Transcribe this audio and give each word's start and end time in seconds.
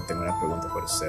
Tengo 0.00 0.22
una 0.22 0.38
pregunta 0.38 0.68
para 0.68 0.84
usted. 0.84 1.08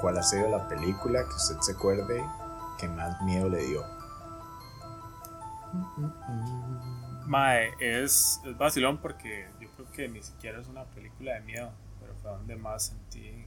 ¿Cuál 0.00 0.18
ha 0.18 0.22
sido 0.22 0.48
la 0.48 0.66
película 0.68 1.22
que 1.24 1.34
usted 1.34 1.58
se 1.60 1.72
acuerde 1.72 2.24
que 2.78 2.88
más 2.88 3.20
miedo 3.22 3.48
le 3.48 3.64
dio? 3.64 3.84
Mae, 7.26 7.74
es, 7.78 8.40
es 8.44 8.56
vacilón 8.56 8.98
porque 8.98 9.48
yo 9.60 9.68
creo 9.70 9.90
que 9.90 10.08
ni 10.08 10.22
siquiera 10.22 10.60
es 10.60 10.68
una 10.68 10.84
película 10.84 11.34
de 11.34 11.40
miedo, 11.40 11.70
pero 12.00 12.14
fue 12.22 12.30
donde 12.30 12.56
más 12.56 12.86
sentí 12.86 13.46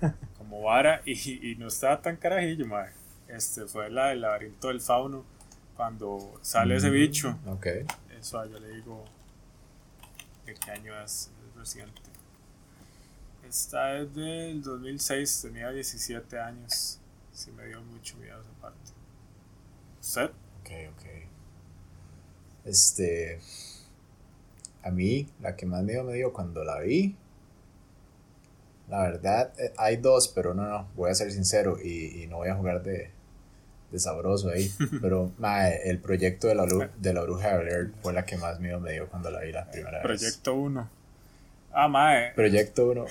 como 0.38 0.62
vara 0.62 1.02
y, 1.04 1.50
y 1.52 1.56
no 1.56 1.68
estaba 1.68 2.00
tan 2.00 2.16
carajillo, 2.16 2.66
mae. 2.66 2.90
Este 3.28 3.66
fue 3.66 3.90
la 3.90 4.08
del 4.08 4.20
laberinto 4.20 4.68
del 4.68 4.80
fauno, 4.80 5.24
cuando 5.76 6.38
sale 6.42 6.76
ese 6.76 6.90
bicho. 6.90 7.38
Ok. 7.46 7.66
Eso 8.18 8.44
yo 8.46 8.58
le 8.58 8.68
digo 8.68 9.04
de 10.46 10.54
qué 10.54 10.70
año 10.70 10.98
es, 11.00 11.30
Esta 13.48 13.98
es 13.98 14.14
del 14.14 14.62
2006, 14.62 15.42
tenía 15.42 15.70
17 15.70 16.38
años. 16.38 17.00
Sí 17.32 17.50
me 17.52 17.66
dio 17.66 17.80
mucho 17.82 18.16
miedo 18.18 18.40
esa 18.40 18.50
parte. 18.60 18.92
¿Usted? 20.00 20.30
Ok, 20.60 20.70
ok. 20.92 21.06
Este. 22.64 23.40
A 24.82 24.90
mí, 24.90 25.28
la 25.40 25.56
que 25.56 25.66
más 25.66 25.82
miedo 25.82 26.04
me 26.04 26.14
dio 26.14 26.32
cuando 26.32 26.62
la 26.62 26.80
vi. 26.80 27.16
La 28.88 29.02
verdad, 29.02 29.52
eh, 29.58 29.72
hay 29.76 29.96
dos, 29.96 30.28
pero 30.28 30.54
no, 30.54 30.64
no, 30.68 30.88
voy 30.94 31.10
a 31.10 31.14
ser 31.14 31.32
sincero 31.32 31.78
y, 31.82 32.22
y 32.22 32.26
no 32.28 32.36
voy 32.36 32.48
a 32.48 32.54
jugar 32.54 32.84
de, 32.84 33.10
de 33.90 33.98
sabroso 33.98 34.50
ahí. 34.50 34.70
Pero, 35.02 35.32
mae, 35.38 35.90
el 35.90 35.98
proyecto 35.98 36.46
de 36.46 36.54
la, 36.54 36.66
de 36.96 37.12
la 37.12 37.22
Bruja 37.22 37.56
de 37.56 37.64
Blair 37.64 37.92
fue 38.02 38.12
la 38.12 38.24
que 38.24 38.36
más 38.36 38.60
miedo 38.60 38.78
me 38.78 38.92
dio 38.92 39.08
cuando 39.08 39.30
la 39.30 39.40
vi 39.40 39.50
la 39.50 39.68
primera 39.70 39.98
vez. 39.98 40.02
Proyecto 40.02 40.54
1. 40.54 40.90
Ah, 41.78 41.88
mae. 41.88 42.32
Proyecto 42.34 42.88
1. 42.88 43.04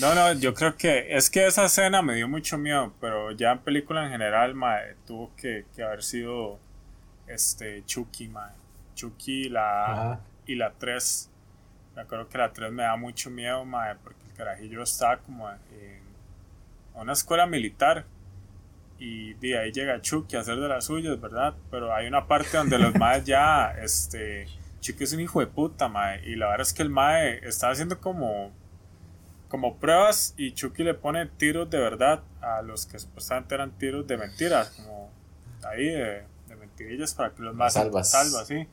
No, 0.00 0.14
no, 0.14 0.32
yo 0.32 0.54
creo 0.54 0.74
que 0.74 1.14
es 1.14 1.28
que 1.28 1.46
esa 1.46 1.66
escena 1.66 2.00
me 2.00 2.14
dio 2.14 2.26
mucho 2.28 2.56
miedo, 2.56 2.94
pero 2.98 3.30
ya 3.32 3.52
en 3.52 3.58
película 3.58 4.04
en 4.06 4.10
general, 4.10 4.54
mae, 4.54 4.94
tuvo 5.06 5.30
que, 5.36 5.66
que 5.76 5.82
haber 5.82 6.02
sido 6.02 6.58
este 7.26 7.84
Chucky, 7.84 8.28
mae. 8.28 8.52
Chucky 8.94 9.50
la 9.50 9.84
Ajá. 9.92 10.20
y 10.46 10.54
la 10.54 10.72
3. 10.72 11.30
Me 11.94 12.00
acuerdo 12.00 12.26
que 12.26 12.38
la 12.38 12.50
3 12.50 12.72
me 12.72 12.84
da 12.84 12.96
mucho 12.96 13.28
miedo, 13.28 13.66
mae, 13.66 13.94
porque 13.96 14.20
el 14.30 14.32
carajillo 14.32 14.82
estaba 14.82 15.18
como 15.18 15.50
en 15.50 16.00
una 16.94 17.12
escuela 17.12 17.46
militar 17.46 18.06
y 18.98 19.34
de 19.34 19.58
ahí 19.58 19.72
llega 19.72 20.00
Chucky 20.00 20.36
a 20.36 20.40
hacer 20.40 20.56
de 20.56 20.68
las 20.68 20.86
suyas, 20.86 21.20
¿verdad? 21.20 21.54
Pero 21.70 21.94
hay 21.94 22.06
una 22.06 22.26
parte 22.26 22.56
donde 22.56 22.78
los 22.78 22.94
maes 22.98 23.24
ya, 23.26 23.74
este, 23.82 24.46
Chucky 24.80 25.04
es 25.04 25.12
un 25.12 25.20
hijo 25.20 25.40
de 25.40 25.46
puta, 25.46 25.88
mae, 25.88 26.22
y 26.26 26.36
la 26.36 26.46
verdad 26.48 26.62
es 26.66 26.72
que 26.72 26.82
el 26.82 26.90
mae 26.90 27.46
está 27.46 27.70
haciendo 27.70 28.00
como 28.00 28.50
como 29.48 29.78
pruebas 29.78 30.32
y 30.36 30.52
Chucky 30.52 30.84
le 30.84 30.94
pone 30.94 31.26
tiros 31.26 31.68
de 31.70 31.78
verdad 31.80 32.22
a 32.40 32.62
los 32.62 32.86
que 32.86 32.98
supuestamente 33.00 33.54
eran 33.56 33.72
tiros 33.72 34.06
de 34.06 34.16
mentiras, 34.16 34.70
como 34.70 35.10
ahí 35.64 35.86
de, 35.86 36.22
de 36.46 36.56
mentirillas 36.56 37.14
para 37.14 37.30
que 37.30 37.42
los 37.42 37.54
más 37.56 37.72
Salvas. 37.72 38.08
salva, 38.10 38.44
sí. 38.44 38.66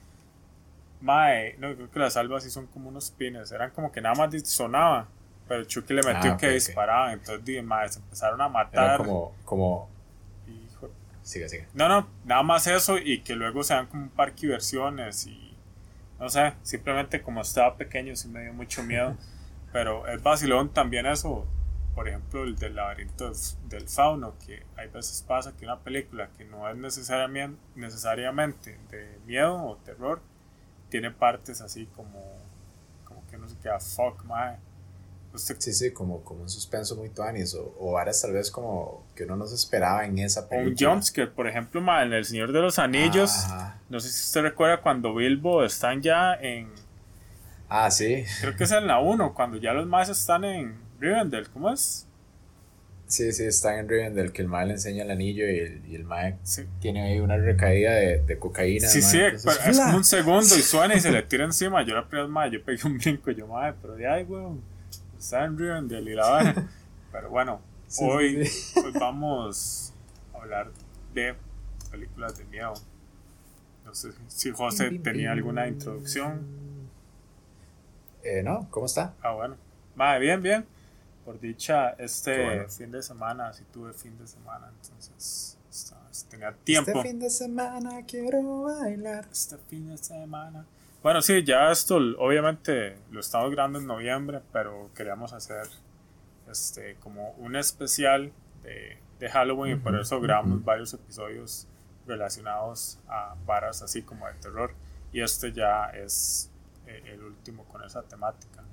Mae, 1.02 1.56
no, 1.60 1.74
creo 1.76 1.92
que 1.92 2.00
las 2.00 2.14
salvas 2.14 2.44
sí 2.44 2.50
son 2.52 2.68
como 2.68 2.90
unos 2.90 3.12
pines, 3.12 3.52
eran 3.52 3.72
como 3.72 3.92
que 3.92 4.02
nada 4.02 4.14
más 4.16 4.34
sonaba, 4.48 5.08
pero 5.48 5.64
Chucky 5.64 5.94
le 5.96 6.04
metió 6.04 6.34
Ah, 6.34 6.38
que 6.38 6.50
disparaba, 6.50 7.12
entonces 7.14 7.44
di, 7.44 7.62
mae, 7.62 7.90
se 7.90 8.00
empezaron 8.00 8.40
a 8.42 8.46
Era 8.46 8.50
matar. 8.54 8.98
como, 8.98 9.34
como. 9.46 9.90
Hijo- 10.48 10.90
Sigue, 11.24 11.50
sigue. 11.50 11.68
No, 11.74 11.88
no, 11.90 12.08
nada 12.26 12.44
más 12.44 12.68
eso 12.68 12.98
y 12.98 13.22
que 13.22 13.36
luego 13.36 13.64
se 13.64 13.74
dan 13.74 13.88
como 13.88 14.04
un 14.04 14.10
parque 14.10 14.46
de 14.48 14.54
versiones 14.54 15.28
y 15.28 15.47
no 16.20 16.30
sé, 16.30 16.54
simplemente 16.64 17.22
como 17.22 17.42
estaba 17.42 17.76
pequeño 17.78 18.16
sí 18.16 18.28
me 18.28 18.44
dio 18.44 18.54
mucho 18.54 18.84
miedo, 18.84 19.16
pero 19.72 20.08
es 20.08 20.22
vacilón 20.22 20.70
también 20.70 21.06
eso, 21.06 21.46
por 21.96 22.08
ejemplo 22.08 22.44
el 22.44 22.56
del 22.56 22.76
laberinto 22.76 23.32
del, 23.70 23.88
fauno, 23.88 24.36
que 24.46 24.64
hay 24.76 24.88
veces 24.90 25.24
pasa 25.28 25.56
que 25.56 25.66
una 25.66 25.80
película 25.80 26.30
que 26.38 26.46
no 26.46 26.70
es 26.70 26.76
necesariamente, 26.78 27.60
necesariamente 27.76 28.78
de 28.90 29.20
miedo 29.26 29.56
o 29.64 29.78
terror, 29.78 30.22
tiene 30.90 31.12
partes 31.12 31.62
así 31.62 31.86
como, 31.96 32.24
como 33.04 33.26
que 33.28 33.38
no 33.38 33.48
se 33.48 33.58
queda 33.58 33.80
fuck, 33.80 34.24
mae. 34.26 34.58
Usted 35.38 35.56
Sí, 35.60 35.72
sí, 35.74 35.92
como, 35.92 36.22
como 36.24 36.42
un 36.42 36.50
suspenso 36.50 36.96
muy 36.96 37.10
tuanis 37.10 37.54
o, 37.56 37.76
o 37.80 37.92
varas 37.94 38.22
tal 38.22 38.34
vez 38.34 38.52
como 38.52 39.06
que 39.16 39.24
uno 39.24 39.36
no 39.38 39.48
se 39.48 39.56
esperaba 39.56 40.06
en 40.06 40.20
esa 40.20 40.42
o 40.42 40.50
película. 40.50 40.90
un 40.90 40.96
jumpscare, 40.96 41.30
por 41.30 41.48
ejemplo, 41.48 41.80
mae, 41.80 42.06
en 42.06 42.14
El 42.14 42.26
Señor 42.26 42.52
de 42.52 42.60
los 42.62 42.80
Anillos. 42.80 43.32
Ajá. 43.46 43.80
No 43.90 44.00
sé 44.00 44.10
si 44.10 44.22
usted 44.26 44.42
recuerda 44.42 44.82
cuando 44.82 45.14
Bilbo 45.16 45.64
están 45.64 46.02
ya 46.02 46.34
en. 46.34 46.68
Ah, 47.70 47.92
sí. 47.92 48.24
Creo 48.42 48.56
que 48.56 48.64
es 48.64 48.72
en 48.72 48.88
la 48.88 49.00
1, 49.00 49.34
cuando 49.34 49.58
ya 49.58 49.74
los 49.74 49.86
más 49.88 50.10
están 50.10 50.44
en 50.46 50.76
Rivendell. 51.00 51.50
¿Cómo 51.50 51.70
es? 51.72 52.06
Sí, 53.08 53.32
sí, 53.32 53.46
está 53.46 53.78
en 53.80 53.88
Rivendell 53.88 54.32
que 54.34 54.42
el 54.42 54.50
mae 54.50 54.66
le 54.66 54.74
enseña 54.74 55.04
el 55.04 55.12
anillo 55.12 55.50
y 55.50 55.60
el, 55.60 55.82
y 55.88 55.96
el 55.96 56.04
mae 56.04 56.36
Sí, 56.44 56.66
tiene 56.82 57.04
ahí 57.04 57.20
una 57.20 57.38
recaída 57.38 57.92
de, 57.94 58.20
de 58.24 58.38
cocaína. 58.38 58.86
sí, 58.88 59.00
mae, 59.00 59.10
sí, 59.10 59.20
entonces, 59.20 59.66
es 59.68 59.80
como 59.80 59.98
un 59.98 60.04
segundo 60.04 60.58
y 60.58 60.62
suena 60.62 60.94
y 60.96 61.00
se 61.00 61.12
le 61.12 61.22
tira 61.24 61.46
encima. 61.46 61.84
Yo 61.84 61.96
la 61.96 62.06
primera 62.08 62.44
vez, 62.46 62.52
yo 62.54 62.64
pegué 62.66 62.80
un 62.86 62.98
brinco. 62.98 63.32
Yo, 63.32 63.48
madre, 63.48 63.76
pero 63.82 63.96
de 63.96 64.08
ahí, 64.08 64.24
weón. 64.24 64.62
Está 65.18 65.46
y 66.08 66.14
la 66.16 66.30
vara. 66.30 66.70
Pero 67.12 67.30
bueno, 67.30 67.62
Sí, 67.88 68.04
hoy, 68.04 68.46
sí, 68.46 68.80
hoy 68.80 68.92
vamos 69.00 69.94
a 70.34 70.38
hablar 70.38 70.72
de 71.14 71.36
películas 71.90 72.38
de 72.38 72.44
miedo. 72.46 72.74
No 73.86 73.96
sé 73.96 74.12
si 74.28 74.52
José 74.52 74.92
tenía 75.00 75.32
alguna 75.32 75.68
introducción. 75.68 76.46
Eh, 78.24 78.44
no, 78.44 78.68
¿cómo 78.70 78.86
está? 78.86 79.14
Ah, 79.22 79.32
bueno. 79.32 79.56
Madre, 79.96 80.20
bien, 80.20 80.42
bien. 80.42 80.66
Por 81.24 81.40
dicha, 81.40 81.92
este 81.92 82.44
bueno. 82.44 82.70
fin 82.70 82.92
de 82.92 83.02
semana, 83.02 83.54
sí 83.54 83.64
tuve 83.72 83.94
fin 83.94 84.18
de 84.18 84.28
semana, 84.28 84.70
entonces 84.82 85.58
estaba- 85.70 86.10
tenía 86.30 86.52
tiempo. 86.64 86.92
Este 86.92 87.04
fin 87.10 87.20
de 87.20 87.30
semana 87.30 88.06
quiero 88.06 88.64
bailar. 88.64 89.28
Este 89.32 89.58
fin 89.58 89.88
de 89.88 89.98
semana. 89.98 90.66
Bueno, 91.04 91.22
sí, 91.22 91.44
ya 91.44 91.72
esto 91.72 91.98
obviamente 92.18 92.98
lo 93.12 93.20
estamos 93.20 93.52
grabando 93.52 93.80
en 93.80 93.86
noviembre, 93.88 94.42
pero 94.52 94.90
queríamos 94.96 95.32
hacer 95.34 95.68
este 96.52 96.96
como 97.00 97.32
un 97.38 97.56
especial 97.56 98.32
de, 98.64 98.98
de 99.20 99.30
Halloween 99.30 99.74
y 99.78 99.80
por 99.80 99.98
eso 100.00 100.20
grabamos 100.20 100.58
ujú. 100.58 100.66
varios 100.66 100.94
episodios 100.94 101.68
relacionados 102.06 103.00
a 103.08 103.36
varas 103.46 103.82
así 103.82 104.02
como 104.02 104.28
de 104.28 104.34
terror. 104.36 104.72
Y 105.14 105.22
este 105.22 105.54
ya 105.54 105.86
es 105.90 106.50
eh, 106.88 107.02
el 107.14 107.24
último 107.24 107.64
con 107.66 107.84
esa 107.84 108.02
temática. 108.04 108.64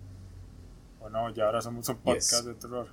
Bueno, 1.00 1.30
ya 1.30 1.44
ahora 1.46 1.60
somos 1.60 1.88
un 1.88 1.96
podcast 1.98 2.32
Yes. 2.32 2.44
de 2.46 2.54
terror. 2.54 2.88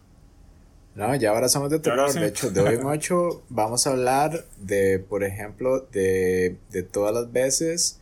No, 0.93 1.15
ya 1.15 1.29
ahora 1.29 1.47
somos 1.47 1.69
de 1.69 1.79
terror. 1.79 2.11
sí. 2.11 2.19
De 2.19 2.27
hecho, 2.27 2.51
de 2.51 2.59
hoy 2.61 2.75
en 2.79 2.85
ocho 2.85 3.43
vamos 3.49 3.87
a 3.87 3.91
hablar 3.91 4.43
de, 4.57 4.99
por 4.99 5.23
ejemplo, 5.23 5.79
de, 5.79 6.57
de 6.69 6.83
todas 6.83 7.13
las 7.13 7.31
veces 7.31 8.00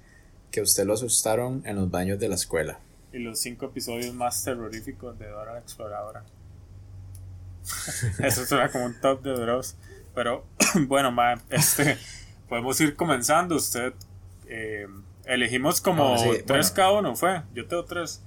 que 0.52 0.62
usted 0.62 0.86
lo 0.86 0.94
asustaron 0.94 1.62
en 1.66 1.76
los 1.76 1.90
baños 1.90 2.20
de 2.20 2.30
la 2.30 2.36
escuela. 2.36 2.80
Y 3.12 3.20
los 3.20 3.40
cinco 3.40 3.68
episodios 3.68 4.14
más 4.14 4.44
terroríficos 4.44 5.18
de 5.18 5.28
Dora 5.28 5.54
la 5.54 5.60
Exploradora. 5.60 6.24
Eso 8.20 8.46
suena 8.46 8.72
como 8.72 8.86
un 8.86 9.00
top 9.00 9.22
de 9.24 9.32
Dross. 9.34 9.76
Pero 10.16 10.46
bueno, 10.88 11.12
ma, 11.12 11.42
este, 11.50 11.98
podemos 12.48 12.80
ir 12.82 12.96
comenzando. 12.96 13.56
Usted 13.56 13.94
eh, 14.48 14.88
elegimos 15.26 15.82
como 15.82 16.16
Ah, 16.16 16.18
sí, 16.18 16.30
tres 16.46 16.72
bueno. 16.72 16.76
cada 16.76 16.92
uno, 17.00 17.16
¿fue? 17.16 17.42
Yo 17.54 17.68
tengo 17.68 17.86
tres. 17.86 18.22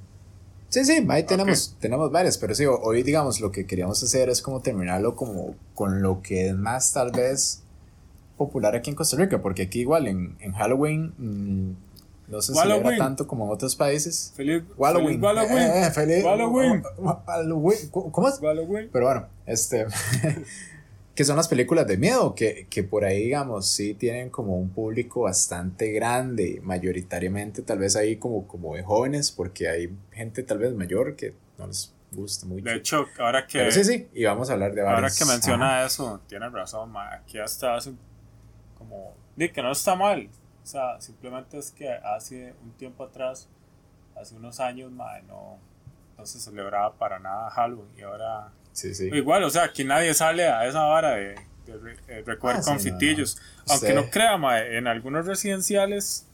Sí, 0.68 0.84
sí, 0.86 1.06
ahí 1.10 1.24
tenemos, 1.24 1.76
tenemos 1.80 2.10
varias, 2.10 2.38
pero 2.38 2.54
sí, 2.54 2.64
hoy 2.64 3.02
digamos 3.02 3.40
lo 3.40 3.52
que 3.52 3.66
queríamos 3.66 4.02
hacer 4.02 4.30
es 4.30 4.40
como 4.40 4.62
terminarlo 4.62 5.14
como 5.14 5.54
con 5.74 6.00
lo 6.00 6.22
que 6.22 6.48
es 6.48 6.54
más 6.54 6.94
tal 6.94 7.10
vez 7.10 7.62
popular 8.38 8.74
aquí 8.74 8.88
en 8.88 8.96
Costa 8.96 9.18
Rica, 9.18 9.42
porque 9.42 9.64
aquí 9.64 9.80
igual 9.80 10.06
en, 10.06 10.34
en 10.40 10.52
Halloween 10.52 11.12
mm, 11.18 11.91
no 12.32 12.42
se 12.42 12.52
celebra 12.54 12.76
Halloween. 12.78 12.98
tanto 12.98 13.26
como 13.26 13.44
en 13.46 13.52
otros 13.52 13.76
países. 13.76 14.32
Feliz 14.34 14.62
Halloween. 14.78 15.20
feliz 15.20 15.22
Halloween. 15.22 15.58
Eh, 15.62 15.86
eh, 15.86 15.90
feliz- 15.92 16.24
Halloween. 16.24 16.82
Halloween. 17.26 17.88
¿Cómo 17.90 18.28
es? 18.28 18.38
Halloween. 18.40 18.88
Pero 18.92 19.04
bueno, 19.06 19.26
este. 19.46 19.86
que 21.14 21.24
son 21.24 21.36
las 21.36 21.46
películas 21.46 21.86
de 21.86 21.98
miedo, 21.98 22.34
que, 22.34 22.66
que 22.70 22.82
por 22.84 23.04
ahí, 23.04 23.24
digamos, 23.24 23.68
sí 23.68 23.92
tienen 23.92 24.30
como 24.30 24.56
un 24.56 24.70
público 24.70 25.22
bastante 25.22 25.92
grande, 25.92 26.60
mayoritariamente 26.62 27.60
tal 27.60 27.78
vez 27.80 27.96
ahí 27.96 28.16
como, 28.16 28.48
como 28.48 28.74
de 28.76 28.82
jóvenes, 28.82 29.30
porque 29.30 29.68
hay 29.68 29.94
gente 30.10 30.42
tal 30.42 30.58
vez 30.58 30.72
mayor 30.74 31.14
que 31.14 31.34
no 31.58 31.66
les 31.66 31.92
gusta 32.12 32.46
mucho. 32.46 32.64
De 32.64 32.76
hecho, 32.76 33.04
ahora 33.18 33.46
que, 33.46 33.58
Pero 33.58 33.70
sí, 33.72 33.84
sí, 33.84 34.08
y 34.14 34.24
vamos 34.24 34.48
a 34.48 34.54
hablar 34.54 34.74
de 34.74 34.80
varios. 34.80 35.02
ahora 35.02 35.14
que 35.14 35.24
menciona 35.26 35.76
Ajá. 35.80 35.86
eso, 35.86 36.20
tiene 36.26 36.48
razón, 36.48 36.90
ma, 36.90 37.12
aquí 37.14 37.38
hasta 37.38 37.76
hace 37.76 37.92
como... 38.78 39.14
Di 39.36 39.50
que 39.50 39.62
no 39.62 39.72
está 39.72 39.94
mal. 39.94 40.28
O 40.62 40.66
sea, 40.66 41.00
simplemente 41.00 41.58
es 41.58 41.70
que 41.72 41.90
hace 41.90 42.54
un 42.62 42.72
tiempo 42.72 43.04
atrás, 43.04 43.48
hace 44.20 44.34
unos 44.36 44.60
años, 44.60 44.90
ma, 44.92 45.20
no, 45.22 45.58
no 46.18 46.26
se 46.26 46.38
celebraba 46.38 46.92
para 46.94 47.18
nada 47.18 47.50
Halloween 47.50 47.88
y 47.98 48.02
ahora... 48.02 48.48
Sí, 48.72 48.94
sí. 48.94 49.08
Igual, 49.12 49.44
o 49.44 49.50
sea, 49.50 49.64
aquí 49.64 49.84
nadie 49.84 50.14
sale 50.14 50.46
a 50.48 50.66
esa 50.66 50.82
vara 50.84 51.10
de, 51.16 51.34
de 51.66 51.76
re- 51.78 51.96
eh, 52.08 52.22
recuerdo 52.24 52.60
Ah, 52.60 52.62
sí, 52.62 52.70
no, 52.70 52.76
confitillos. 52.76 53.36
no. 53.36 53.72
Aunque 53.72 53.86
Usted- 53.88 53.94
no 53.96 54.10
crea, 54.10 54.36
ma, 54.38 54.60
en 54.60 54.86
algunos 54.86 55.26
residenciales 55.26 56.26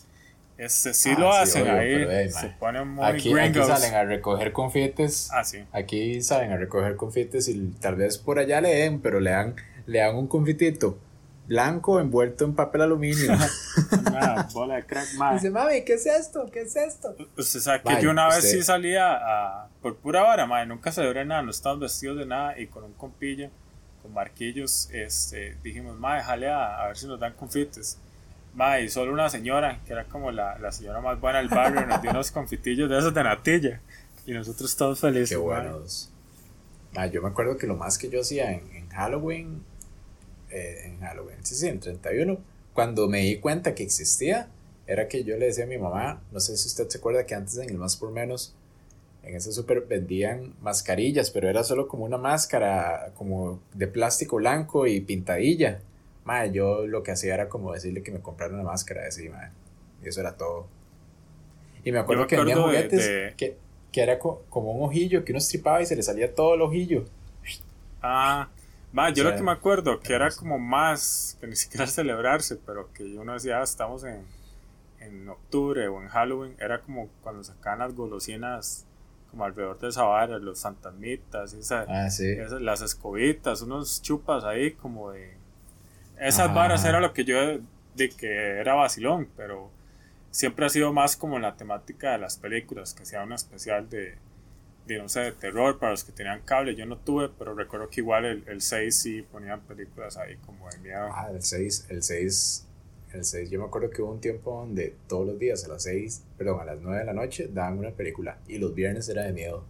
Este, 0.56 0.92
sí 0.94 1.10
ah, 1.16 1.20
lo 1.20 1.32
hacen 1.32 1.66
ahí. 1.68 2.30
se 2.30 2.48
ponen 2.60 2.86
muy 2.88 3.04
aquí, 3.06 3.32
aquí, 3.38 3.60
salen 3.62 3.94
a 3.94 4.04
recoger 4.04 4.52
confites. 4.52 5.30
Ah, 5.32 5.42
sí. 5.44 5.64
Aquí 5.72 6.20
salen 6.22 6.52
a 6.52 6.56
recoger 6.56 6.96
confites 6.96 7.48
y 7.48 7.68
tal 7.80 7.96
vez 7.96 8.18
por 8.18 8.38
allá 8.38 8.60
le 8.60 8.68
den, 8.74 9.00
pero 9.00 9.20
le 9.20 9.30
dan, 9.30 9.56
le 9.86 9.98
dan 10.00 10.14
un 10.16 10.26
confitito 10.28 10.98
blanco 11.48 11.98
envuelto 11.98 12.44
en 12.44 12.54
papel 12.54 12.82
aluminio. 12.82 13.32
Una 14.06 14.48
bola 14.52 14.76
de 14.76 14.86
crack, 14.86 15.14
man. 15.14 15.34
Dice, 15.34 15.50
mami, 15.50 15.84
¿qué 15.84 15.94
es 15.94 16.06
esto? 16.06 16.48
¿Qué 16.52 16.60
es 16.60 16.76
esto? 16.76 17.16
Usted 17.36 17.60
sabe 17.60 17.82
que 17.82 18.02
yo 18.02 18.10
una 18.10 18.28
vez 18.28 18.48
sí 18.48 18.62
salía 18.62 19.14
a, 19.14 19.68
por 19.82 19.96
pura 19.96 20.22
vara, 20.22 20.46
madre, 20.46 20.66
nunca 20.66 20.92
celebré 20.92 21.24
nada, 21.24 21.42
no 21.42 21.50
estamos 21.50 21.80
vestidos 21.80 22.18
de 22.18 22.26
nada 22.26 22.58
y 22.58 22.68
con 22.68 22.84
un 22.84 22.92
compilla, 22.92 23.50
con 24.02 24.12
marquillos, 24.12 24.88
este, 24.92 25.56
dijimos, 25.64 25.98
madre, 25.98 26.22
jale 26.22 26.48
a, 26.48 26.82
a 26.82 26.86
ver 26.86 26.96
si 26.96 27.06
nos 27.06 27.18
dan 27.18 27.32
confites 27.32 27.98
y 28.82 28.88
solo 28.88 29.12
una 29.12 29.30
señora, 29.30 29.80
que 29.86 29.92
era 29.92 30.04
como 30.04 30.32
la, 30.32 30.58
la 30.58 30.72
señora 30.72 31.00
más 31.00 31.20
buena 31.20 31.38
del 31.38 31.48
barrio, 31.48 31.86
nos 31.86 32.02
dio 32.02 32.10
unos 32.10 32.30
confitillos 32.30 32.90
de 32.90 32.98
esos 32.98 33.14
de 33.14 33.22
natilla. 33.22 33.80
Y 34.26 34.32
nosotros 34.32 34.76
todos 34.76 35.00
felices. 35.00 35.30
Qué 35.30 35.36
buenos. 35.36 36.10
yo 37.12 37.22
me 37.22 37.28
acuerdo 37.28 37.56
que 37.56 37.66
lo 37.66 37.76
más 37.76 37.98
que 37.98 38.10
yo 38.10 38.20
hacía 38.20 38.52
en, 38.52 38.68
en 38.74 38.88
Halloween, 38.88 39.62
eh, 40.50 40.82
en 40.84 41.00
Halloween, 41.00 41.38
sí, 41.44 41.54
sí, 41.54 41.68
en 41.68 41.80
31, 41.80 42.38
cuando 42.72 43.08
me 43.08 43.20
di 43.20 43.38
cuenta 43.38 43.74
que 43.74 43.82
existía, 43.82 44.48
era 44.86 45.08
que 45.08 45.24
yo 45.24 45.36
le 45.36 45.46
decía 45.46 45.64
a 45.64 45.66
mi 45.66 45.78
mamá, 45.78 46.22
no 46.32 46.40
sé 46.40 46.56
si 46.56 46.68
usted 46.68 46.88
se 46.88 46.98
acuerda 46.98 47.26
que 47.26 47.34
antes 47.34 47.58
en 47.58 47.70
el 47.70 47.78
más 47.78 47.96
por 47.96 48.10
menos, 48.10 48.54
en 49.22 49.34
ese 49.36 49.52
súper 49.52 49.82
vendían 49.82 50.54
mascarillas, 50.62 51.30
pero 51.30 51.48
era 51.48 51.62
solo 51.64 51.88
como 51.88 52.04
una 52.04 52.16
máscara, 52.16 53.12
como 53.16 53.60
de 53.74 53.86
plástico 53.86 54.36
blanco 54.36 54.86
y 54.86 55.00
pintadilla 55.00 55.80
yo 56.52 56.86
lo 56.86 57.02
que 57.02 57.12
hacía 57.12 57.34
era 57.34 57.48
como 57.48 57.72
decirle 57.72 58.02
que 58.02 58.10
me 58.10 58.20
comprara 58.20 58.52
una 58.54 58.62
máscara 58.62 59.04
de 59.04 59.12
sí, 59.12 59.30
Y 60.04 60.08
eso 60.08 60.20
era 60.20 60.36
todo. 60.36 60.66
Y 61.84 61.92
me 61.92 61.98
acuerdo 61.98 62.26
que 62.26 62.36
había 62.36 62.56
juguetes 62.56 63.34
Que, 63.36 63.56
que, 63.92 64.02
era 64.02 64.18
como 64.18 64.72
un 64.72 64.88
ojillo, 64.88 65.24
que 65.24 65.32
uno 65.32 65.38
estripaba 65.38 65.80
y 65.80 65.86
se 65.86 65.96
le 65.96 66.02
salía 66.02 66.34
todo 66.34 66.54
el 66.54 66.62
ojillo. 66.62 67.04
Ah, 68.02 68.48
yo 69.14 69.24
lo 69.24 69.34
que 69.34 69.42
me 69.42 69.52
acuerdo, 69.52 70.00
que 70.00 70.14
era 70.14 70.30
como 70.30 70.58
más, 70.58 71.36
que 71.40 71.46
ni 71.46 71.56
siquiera 71.56 71.86
celebrarse, 71.88 72.56
pero 72.56 72.92
que 72.92 73.04
uno 73.18 73.34
decía, 73.34 73.60
ah, 73.60 73.62
estamos 73.62 74.04
en, 74.04 74.24
en 75.00 75.28
octubre 75.28 75.88
o 75.88 76.02
en 76.02 76.08
Halloween, 76.08 76.56
era 76.58 76.80
como 76.80 77.08
cuando 77.22 77.44
sacaban 77.44 77.80
las 77.80 77.94
golosinas 77.94 78.86
como 79.30 79.44
alrededor 79.44 79.78
de 79.78 79.88
esa 79.88 80.04
vara, 80.04 80.38
los 80.38 80.62
fantasmitas, 80.62 81.54
ah, 81.70 82.08
las 82.60 82.80
escobitas, 82.80 83.62
unos 83.62 84.00
chupas 84.00 84.44
ahí 84.44 84.72
como 84.72 85.10
de 85.10 85.36
esas 86.18 86.52
varas 86.52 86.84
era 86.84 87.00
lo 87.00 87.12
que 87.12 87.24
yo 87.24 87.36
de 87.94 88.08
que 88.10 88.58
era 88.58 88.74
vacilón, 88.74 89.28
pero 89.36 89.70
siempre 90.30 90.66
ha 90.66 90.68
sido 90.68 90.92
más 90.92 91.16
como 91.16 91.38
la 91.38 91.56
temática 91.56 92.12
de 92.12 92.18
las 92.18 92.36
películas, 92.36 92.94
que 92.94 93.04
sea 93.04 93.22
una 93.22 93.34
especial 93.34 93.88
de, 93.88 94.16
de 94.88 94.98
no 94.98 95.08
sé, 95.08 95.20
de 95.20 95.32
terror 95.32 95.78
para 95.78 95.92
los 95.92 96.04
que 96.04 96.12
tenían 96.12 96.40
cable. 96.44 96.74
Yo 96.74 96.86
no 96.86 96.96
tuve, 96.98 97.28
pero 97.38 97.54
recuerdo 97.54 97.88
que 97.88 98.00
igual 98.00 98.24
el, 98.24 98.44
el 98.48 98.60
6 98.60 98.96
sí 98.96 99.22
ponían 99.22 99.60
películas 99.60 100.16
ahí 100.16 100.36
como 100.46 100.68
de 100.70 100.78
miedo. 100.78 101.08
Ah, 101.12 101.28
el 101.30 101.42
6, 101.42 101.86
el 101.90 102.02
6, 102.02 102.66
el 103.12 103.24
6. 103.24 103.50
Yo 103.50 103.60
me 103.60 103.66
acuerdo 103.66 103.90
que 103.90 104.02
hubo 104.02 104.12
un 104.12 104.20
tiempo 104.20 104.52
donde 104.60 104.94
todos 105.06 105.26
los 105.26 105.38
días 105.38 105.64
a 105.64 105.68
las 105.68 105.82
6, 105.82 106.22
perdón, 106.36 106.60
a 106.60 106.64
las 106.64 106.80
9 106.80 106.98
de 107.00 107.04
la 107.04 107.12
noche 107.12 107.48
daban 107.52 107.78
una 107.78 107.90
película 107.90 108.38
y 108.48 108.58
los 108.58 108.74
viernes 108.74 109.08
era 109.08 109.22
de 109.22 109.32
miedo. 109.32 109.64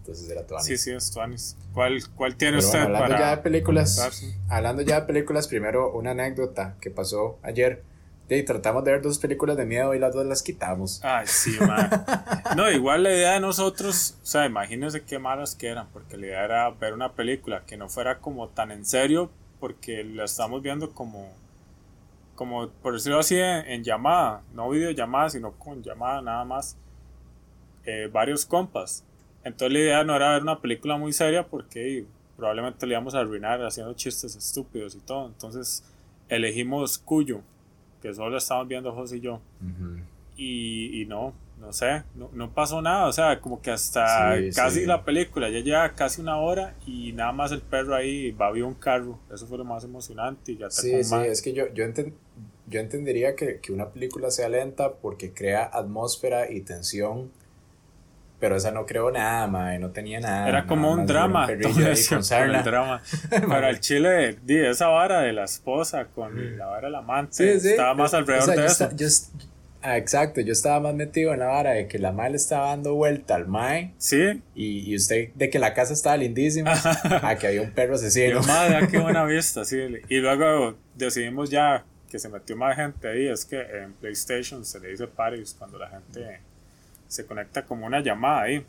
Entonces 0.00 0.30
era 0.30 0.46
Tuanis. 0.46 0.66
Sí, 0.66 0.78
sí, 0.78 0.90
es 0.92 1.10
Tuanis. 1.10 1.56
¿Cuál, 1.74 2.02
cuál 2.16 2.34
tiene 2.36 2.58
usted 2.58 2.78
hablando 2.78 3.18
ya 3.18 3.36
de 3.36 3.42
películas, 3.42 4.32
hablando 4.48 4.80
ya 4.82 5.00
de 5.00 5.06
películas, 5.06 5.48
primero 5.48 5.92
una 5.92 6.12
anécdota 6.12 6.76
que 6.80 6.90
pasó 6.90 7.38
ayer. 7.42 7.82
Y 8.30 8.42
tratamos 8.42 8.84
de 8.84 8.92
ver 8.92 9.02
dos 9.02 9.18
películas 9.18 9.56
de 9.56 9.64
miedo 9.64 9.94
y 9.94 9.98
las 9.98 10.14
dos 10.14 10.26
las 10.26 10.42
quitamos. 10.42 11.00
Ay, 11.02 11.26
sí, 11.26 11.56
man. 11.60 12.04
No, 12.56 12.70
igual 12.70 13.02
la 13.02 13.10
idea 13.10 13.32
de 13.32 13.40
nosotros, 13.40 14.18
o 14.22 14.26
sea, 14.26 14.44
imagínense 14.44 15.02
qué 15.02 15.18
malas 15.18 15.54
que 15.54 15.68
eran, 15.68 15.88
porque 15.92 16.16
la 16.16 16.26
idea 16.26 16.44
era 16.44 16.70
ver 16.70 16.92
una 16.92 17.12
película 17.12 17.62
que 17.66 17.76
no 17.76 17.88
fuera 17.88 18.18
como 18.18 18.48
tan 18.48 18.70
en 18.70 18.84
serio, 18.84 19.30
porque 19.60 20.04
la 20.04 20.24
estamos 20.24 20.62
viendo 20.62 20.90
como, 20.92 21.32
como 22.34 22.68
por 22.68 22.94
decirlo 22.94 23.18
así, 23.18 23.36
en, 23.38 23.82
llamada, 23.82 24.42
no 24.52 24.68
videollamada, 24.70 25.30
sino 25.30 25.52
con 25.52 25.82
llamada 25.82 26.20
nada 26.20 26.44
más, 26.44 26.76
eh, 27.84 28.10
varios 28.12 28.44
compas. 28.44 29.04
Entonces 29.42 29.72
la 29.72 29.78
idea 29.78 30.04
no 30.04 30.14
era 30.14 30.32
ver 30.32 30.42
una 30.42 30.60
película 30.60 30.98
muy 30.98 31.12
seria 31.12 31.46
porque 31.46 32.04
probablemente 32.36 32.86
le 32.86 32.92
íbamos 32.92 33.14
a 33.14 33.20
arruinar 33.20 33.64
haciendo 33.64 33.94
chistes 33.94 34.36
estúpidos 34.36 34.94
y 34.94 35.00
todo. 35.00 35.26
Entonces 35.26 35.82
elegimos 36.28 36.98
Cuyo, 36.98 37.40
que 38.00 38.14
solo 38.14 38.36
estamos 38.38 38.68
viendo 38.68 38.92
José 38.92 39.18
y 39.18 39.20
yo. 39.20 39.40
y, 40.36 41.02
y, 41.02 41.06
no, 41.06 41.32
no 41.60 41.72
sé, 41.72 42.02
no, 42.14 42.30
no, 42.32 42.50
pasó 42.52 42.80
nada. 42.80 43.06
O 43.06 43.12
sea, 43.12 43.40
como 43.40 43.60
que 43.60 43.70
hasta 43.70 44.36
casi 44.54 44.86
la 44.86 45.04
película 45.04 45.50
ya 45.50 45.60
lleva 45.60 45.92
casi 45.94 46.20
una 46.20 46.38
hora 46.38 46.74
y 46.86 47.12
nada 47.12 47.32
más 47.32 47.52
el 47.52 47.60
perro 47.60 47.94
ahí 47.94 48.30
va 48.32 48.48
a 48.48 48.52
un 48.52 48.74
carro. 48.74 49.18
Eso 49.32 49.46
fue 49.46 49.58
lo 49.58 49.64
más 49.64 49.84
emocionante. 49.84 50.52
Y 50.52 50.58
ya 50.58 50.70
sí, 50.70 51.02
sí, 51.02 51.14
es 51.16 51.42
que 51.42 51.52
yo, 51.52 51.66
yo, 51.74 51.84
yo 52.68 52.80
entendería 52.80 53.34
que, 53.34 53.60
que 53.60 53.72
una 53.72 53.88
película 53.88 54.30
sea 54.30 54.48
lenta 54.48 54.92
porque 54.94 55.32
crea 55.32 55.64
atmósfera 55.64 56.50
y 56.50 56.60
tensión 56.60 57.30
pero 58.40 58.56
esa 58.56 58.70
no 58.70 58.86
creo 58.86 59.10
nada, 59.10 59.46
madre, 59.46 59.78
no 59.78 59.90
tenía 59.90 60.20
nada. 60.20 60.48
Era 60.48 60.66
como 60.66 60.92
un 60.92 61.06
drama, 61.06 61.46
un 61.46 61.50
el 62.56 62.64
drama. 62.64 63.02
Para 63.48 63.70
el 63.70 63.80
chile, 63.80 64.38
di, 64.42 64.56
esa 64.56 64.88
vara 64.88 65.22
de 65.22 65.32
la 65.32 65.44
esposa 65.44 66.06
con 66.06 66.56
la 66.56 66.66
vara 66.66 66.88
del 66.88 66.94
amante, 66.94 67.54
estaba 67.54 67.94
más 67.94 68.14
alrededor 68.14 68.56
de 68.56 68.66
eso. 68.66 68.88
ah, 69.82 69.96
exacto, 69.96 70.40
yo 70.40 70.52
estaba 70.52 70.80
más 70.80 70.94
metido 70.94 71.32
en 71.32 71.40
la 71.40 71.46
vara 71.46 71.72
de 71.72 71.88
que 71.88 71.98
la 71.98 72.12
madre 72.12 72.32
le 72.32 72.36
estaba 72.36 72.68
dando 72.68 72.94
vuelta 72.94 73.34
al 73.34 73.48
mae. 73.48 73.92
Sí. 73.98 74.40
Y, 74.54 74.90
y 74.90 74.96
usted, 74.96 75.30
de 75.34 75.50
que 75.50 75.58
la 75.58 75.74
casa 75.74 75.92
estaba 75.92 76.16
lindísima, 76.16 76.74
a 77.22 77.36
que 77.36 77.48
había 77.48 77.62
un 77.62 77.72
perro 77.72 77.96
asesino. 77.96 78.42
madre, 78.42 78.86
qué 78.88 78.98
buena 78.98 79.24
vista, 79.24 79.64
sí. 79.64 79.78
Y 80.08 80.18
luego 80.18 80.76
decidimos 80.94 81.50
ya 81.50 81.84
que 82.08 82.18
se 82.18 82.28
metió 82.28 82.56
más 82.56 82.76
gente 82.76 83.08
ahí, 83.08 83.28
es 83.28 83.44
que 83.44 83.60
en 83.60 83.92
PlayStation 83.94 84.64
se 84.64 84.80
le 84.80 84.88
dice 84.88 85.06
parties 85.06 85.54
cuando 85.58 85.78
la 85.78 85.88
gente 85.88 86.40
se 87.08 87.26
conecta 87.26 87.64
como 87.64 87.86
una 87.86 88.00
llamada 88.00 88.42
ahí. 88.42 88.64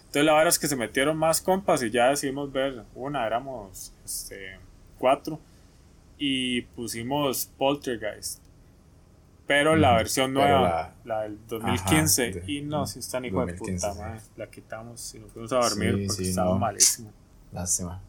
Entonces 0.00 0.24
la 0.24 0.32
verdad 0.34 0.48
es 0.48 0.58
que 0.58 0.68
se 0.68 0.76
metieron 0.76 1.16
más 1.16 1.40
compas 1.40 1.82
y 1.82 1.90
ya 1.90 2.10
decidimos 2.10 2.52
ver 2.52 2.84
una, 2.94 3.26
éramos 3.26 3.92
este, 4.04 4.58
cuatro 4.98 5.40
y 6.18 6.62
pusimos 6.62 7.46
Poltergeist. 7.58 8.40
Pero 9.46 9.76
la 9.76 9.94
versión 9.96 10.32
nueva, 10.32 10.94
la, 11.04 11.22
del 11.22 11.38
2015, 11.48 12.44
y 12.46 12.62
no, 12.62 12.86
si 12.86 13.00
está 13.00 13.20
ni 13.20 13.28
hijo 13.28 13.44
de 13.44 13.52
puta, 13.52 14.18
la 14.36 14.46
quitamos 14.46 15.14
y 15.14 15.18
nos 15.18 15.32
fuimos 15.32 15.52
a 15.52 15.56
dormir 15.56 16.06
porque 16.06 16.22
estaba 16.22 16.56
malísimo. 16.56 17.12
Lástima. 17.52 18.00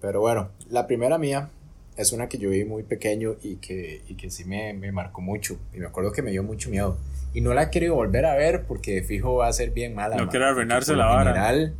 Pero 0.00 0.20
bueno, 0.20 0.50
la 0.68 0.86
primera 0.86 1.16
mía 1.16 1.48
es 1.96 2.12
una 2.12 2.28
que 2.28 2.36
yo 2.36 2.50
vi 2.50 2.66
muy 2.66 2.82
pequeño 2.82 3.36
y 3.42 3.56
que, 3.56 4.02
y 4.08 4.14
que 4.14 4.30
sí 4.30 4.44
me, 4.44 4.74
me 4.74 4.92
marcó 4.92 5.22
mucho. 5.22 5.58
Y 5.72 5.78
me 5.78 5.86
acuerdo 5.86 6.12
que 6.12 6.20
me 6.20 6.32
dio 6.32 6.42
mucho 6.42 6.68
miedo 6.68 6.98
y 7.32 7.40
no 7.40 7.54
la 7.54 7.70
quiero 7.70 7.94
volver 7.94 8.26
a 8.26 8.34
ver 8.34 8.64
porque 8.64 9.02
fijo 9.02 9.36
va 9.36 9.48
a 9.48 9.52
ser 9.52 9.70
bien 9.70 9.94
mala. 9.94 10.16
No 10.16 10.28
quiere 10.28 10.46
arruinarse 10.46 10.94
la 10.96 11.06
vara. 11.06 11.32
General, 11.32 11.74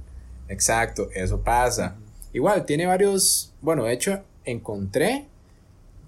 exacto, 0.48 1.08
eso 1.14 1.40
pasa. 1.42 1.96
Igual, 2.32 2.64
tiene 2.64 2.86
varios, 2.86 3.52
bueno, 3.60 3.84
de 3.84 3.92
hecho, 3.92 4.22
encontré 4.44 5.26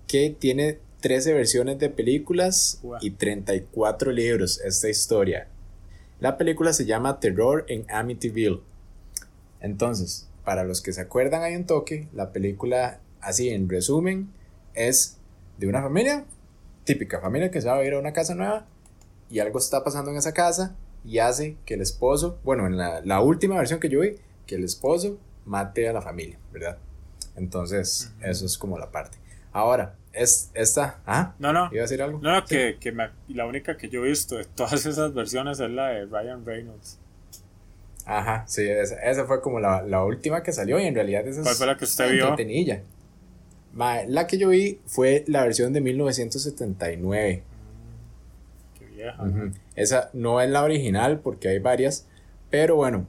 que 0.07 0.31
tiene 0.39 0.79
13 1.01 1.33
versiones 1.33 1.79
de 1.79 1.89
películas 1.89 2.81
y 3.01 3.11
34 3.11 4.13
libros 4.13 4.61
esta 4.61 4.89
historia. 4.89 5.49
La 6.21 6.39
película 6.39 6.73
se 6.73 6.87
llama 6.87 7.19
Terror 7.19 7.65
en 7.69 7.85
Amityville. 7.91 8.61
Entonces, 9.61 10.29
para 10.45 10.63
los 10.63 10.81
que 10.81 10.93
se 10.93 11.01
acuerdan 11.01 11.43
hay 11.43 11.57
un 11.57 11.67
toque, 11.67 12.09
la 12.13 12.31
película, 12.31 13.01
así 13.21 13.49
en 13.49 13.69
resumen, 13.69 14.29
es 14.75 15.19
de 15.59 15.67
una 15.67 15.83
familia, 15.83 16.25
típica 16.85 17.21
familia 17.21 17.51
que 17.51 17.61
se 17.61 17.69
va 17.69 17.77
a 17.77 17.85
ir 17.85 17.95
a 17.95 17.99
una 17.99 18.13
casa 18.13 18.37
nueva 18.37 18.67
y 19.33 19.41
algo 19.41 19.59
está 19.59 19.83
pasando 19.83 20.11
en 20.11 20.19
esa 20.19 20.33
casa 20.33 20.77
y 21.05 21.19
hace 21.19 21.57
que 21.65 21.75
el 21.75 21.81
esposo, 21.81 22.39
bueno, 22.45 22.67
en 22.67 22.77
la, 22.77 23.21
última 23.23 23.57
versión 23.57 23.81
que 23.81 23.89
yo 23.89 24.01
vi, 24.01 24.17
que 24.47 24.57
el 24.57 24.65
esposo 24.65 25.19
mate 25.47 25.89
a 25.89 25.93
la 25.95 26.03
familia, 26.03 26.39
¿verdad? 26.53 26.77
Entonces, 27.35 28.13
eso 28.21 28.45
es 28.45 28.59
como 28.59 28.79
la 28.79 28.91
parte. 28.91 29.17
Ahora, 29.53 29.95
es 30.13 30.51
esta. 30.53 31.01
¿Ah? 31.07 31.35
No, 31.39 31.53
no. 31.53 31.71
¿Iba 31.73 31.81
a 31.81 31.85
decir 31.85 32.03
algo? 32.03 32.19
No, 32.21 32.31
no, 32.31 32.45
que, 32.45 32.77
que 32.79 32.95
la 33.29 33.47
única 33.47 33.79
que 33.79 33.89
yo 33.89 34.05
he 34.05 34.09
visto 34.09 34.37
de 34.37 34.45
todas 34.45 34.85
esas 34.85 35.15
versiones 35.15 35.59
es 35.61 35.71
la 35.71 35.89
de 35.89 36.05
Ryan 36.05 36.45
Reynolds. 36.45 36.99
Ajá, 38.05 38.45
sí, 38.47 38.69
esa, 38.69 38.97
esa 38.97 39.25
fue 39.25 39.41
como 39.41 39.61
la, 39.61 39.83
la, 39.83 40.05
última 40.05 40.43
que 40.43 40.53
salió 40.53 40.79
y 40.79 40.85
en 40.85 40.95
realidad 40.95 41.27
esa 41.27 41.43
¿Cuál 41.43 41.55
fue 41.55 41.67
la 41.67 41.77
que 41.77 41.85
usted 41.85 42.13
vio? 42.13 42.37
la 43.75 44.27
que 44.27 44.39
yo 44.39 44.49
vi 44.49 44.81
fue 44.87 45.25
la 45.27 45.45
versión 45.45 45.73
de 45.73 45.81
1979. 45.81 47.45
Esa 49.75 50.11
no 50.13 50.41
es 50.41 50.51
la 50.51 50.63
original 50.63 51.21
porque 51.21 51.49
hay 51.49 51.59
varias, 51.59 52.07
pero 52.51 52.77
bueno, 52.77 53.07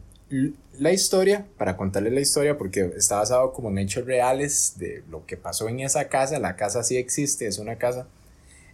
la 0.80 0.92
historia, 0.92 1.46
para 1.58 1.78
contarles 1.78 2.14
la 2.14 2.22
historia, 2.22 2.58
porque 2.58 2.92
está 2.98 3.18
basado 3.18 3.54
como 3.54 3.70
en 3.70 3.78
hechos 3.78 4.06
reales 4.06 4.76
de 4.78 5.04
lo 5.10 5.26
que 5.26 5.38
pasó 5.38 5.70
en 5.70 5.82
esa 5.82 6.08
casa, 6.08 6.40
la 6.40 6.56
casa 6.56 6.84
sí 6.84 6.98
existe, 6.98 7.46
es 7.46 7.60
una 7.60 7.78
casa 7.78 8.08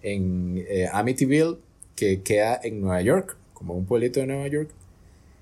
en 0.02 0.64
eh, 0.70 0.88
Amityville 0.92 1.58
que 1.96 2.22
queda 2.22 2.60
en 2.64 2.80
Nueva 2.80 3.02
York, 3.02 3.36
como 3.54 3.74
un 3.74 3.86
pueblito 3.86 4.20
de 4.22 4.28
Nueva 4.28 4.48
York. 4.48 4.70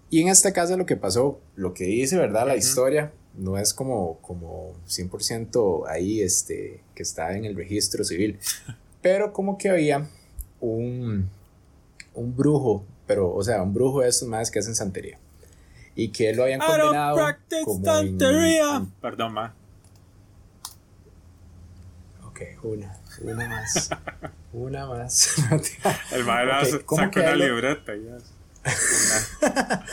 Y 0.09 0.21
en 0.21 0.29
esta 0.29 0.53
casa 0.53 0.77
lo 0.77 0.85
que 0.85 0.95
pasó, 0.95 1.39
lo 1.55 1.73
que 1.73 1.83
dice, 1.83 2.17
¿verdad? 2.17 2.47
La 2.47 2.55
historia 2.55 3.11
no 3.37 3.57
es 3.57 3.73
como, 3.73 4.17
como 4.21 4.73
100% 4.87 5.87
ahí, 5.87 6.21
este, 6.21 6.81
que 6.95 7.03
está 7.03 7.35
en 7.37 7.45
el 7.45 7.55
registro 7.55 8.03
civil. 8.03 8.39
Pero 9.01 9.33
como 9.33 9.57
que 9.57 9.69
había 9.69 10.09
un, 10.59 11.29
un 12.17 12.35
brujo, 12.35 12.83
pero, 13.05 13.33
o 13.33 13.43
sea, 13.43 13.61
un 13.61 13.73
brujo 13.73 14.01
de 14.01 14.09
estos 14.09 14.27
más 14.27 14.51
que 14.51 14.59
hacen 14.59 14.75
santería. 14.75 15.17
Y 15.95 16.09
que 16.09 16.33
lo 16.33 16.43
habían 16.43 16.59
condenado 16.59 17.17
como 17.63 17.83
santería. 17.83 18.85
Perdón, 19.01 19.33
ma. 19.33 19.53
Ok, 22.27 22.41
una, 22.63 22.97
una 23.21 23.47
más. 23.47 23.89
una 24.53 24.85
más. 24.85 25.37
el 26.11 26.23
madre 26.23 26.51
okay, 26.75 26.97
saca 26.97 27.19
una 27.19 27.35
libreta 27.35 27.93
ya. 27.95 28.17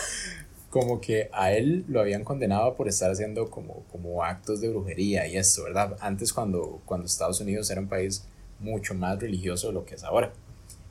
como 0.70 1.00
que 1.00 1.30
a 1.32 1.52
él 1.52 1.84
lo 1.88 2.00
habían 2.00 2.24
condenado 2.24 2.74
por 2.74 2.88
estar 2.88 3.10
haciendo 3.10 3.48
como, 3.48 3.84
como 3.92 4.24
actos 4.24 4.60
de 4.60 4.68
brujería 4.68 5.26
y 5.26 5.36
esto, 5.36 5.62
¿verdad? 5.62 5.96
Antes 6.00 6.32
cuando, 6.32 6.82
cuando 6.84 7.06
Estados 7.06 7.40
Unidos 7.40 7.70
era 7.70 7.80
un 7.80 7.88
país 7.88 8.26
mucho 8.58 8.94
más 8.94 9.20
religioso 9.20 9.68
de 9.68 9.74
lo 9.74 9.84
que 9.84 9.94
es 9.94 10.04
ahora 10.04 10.32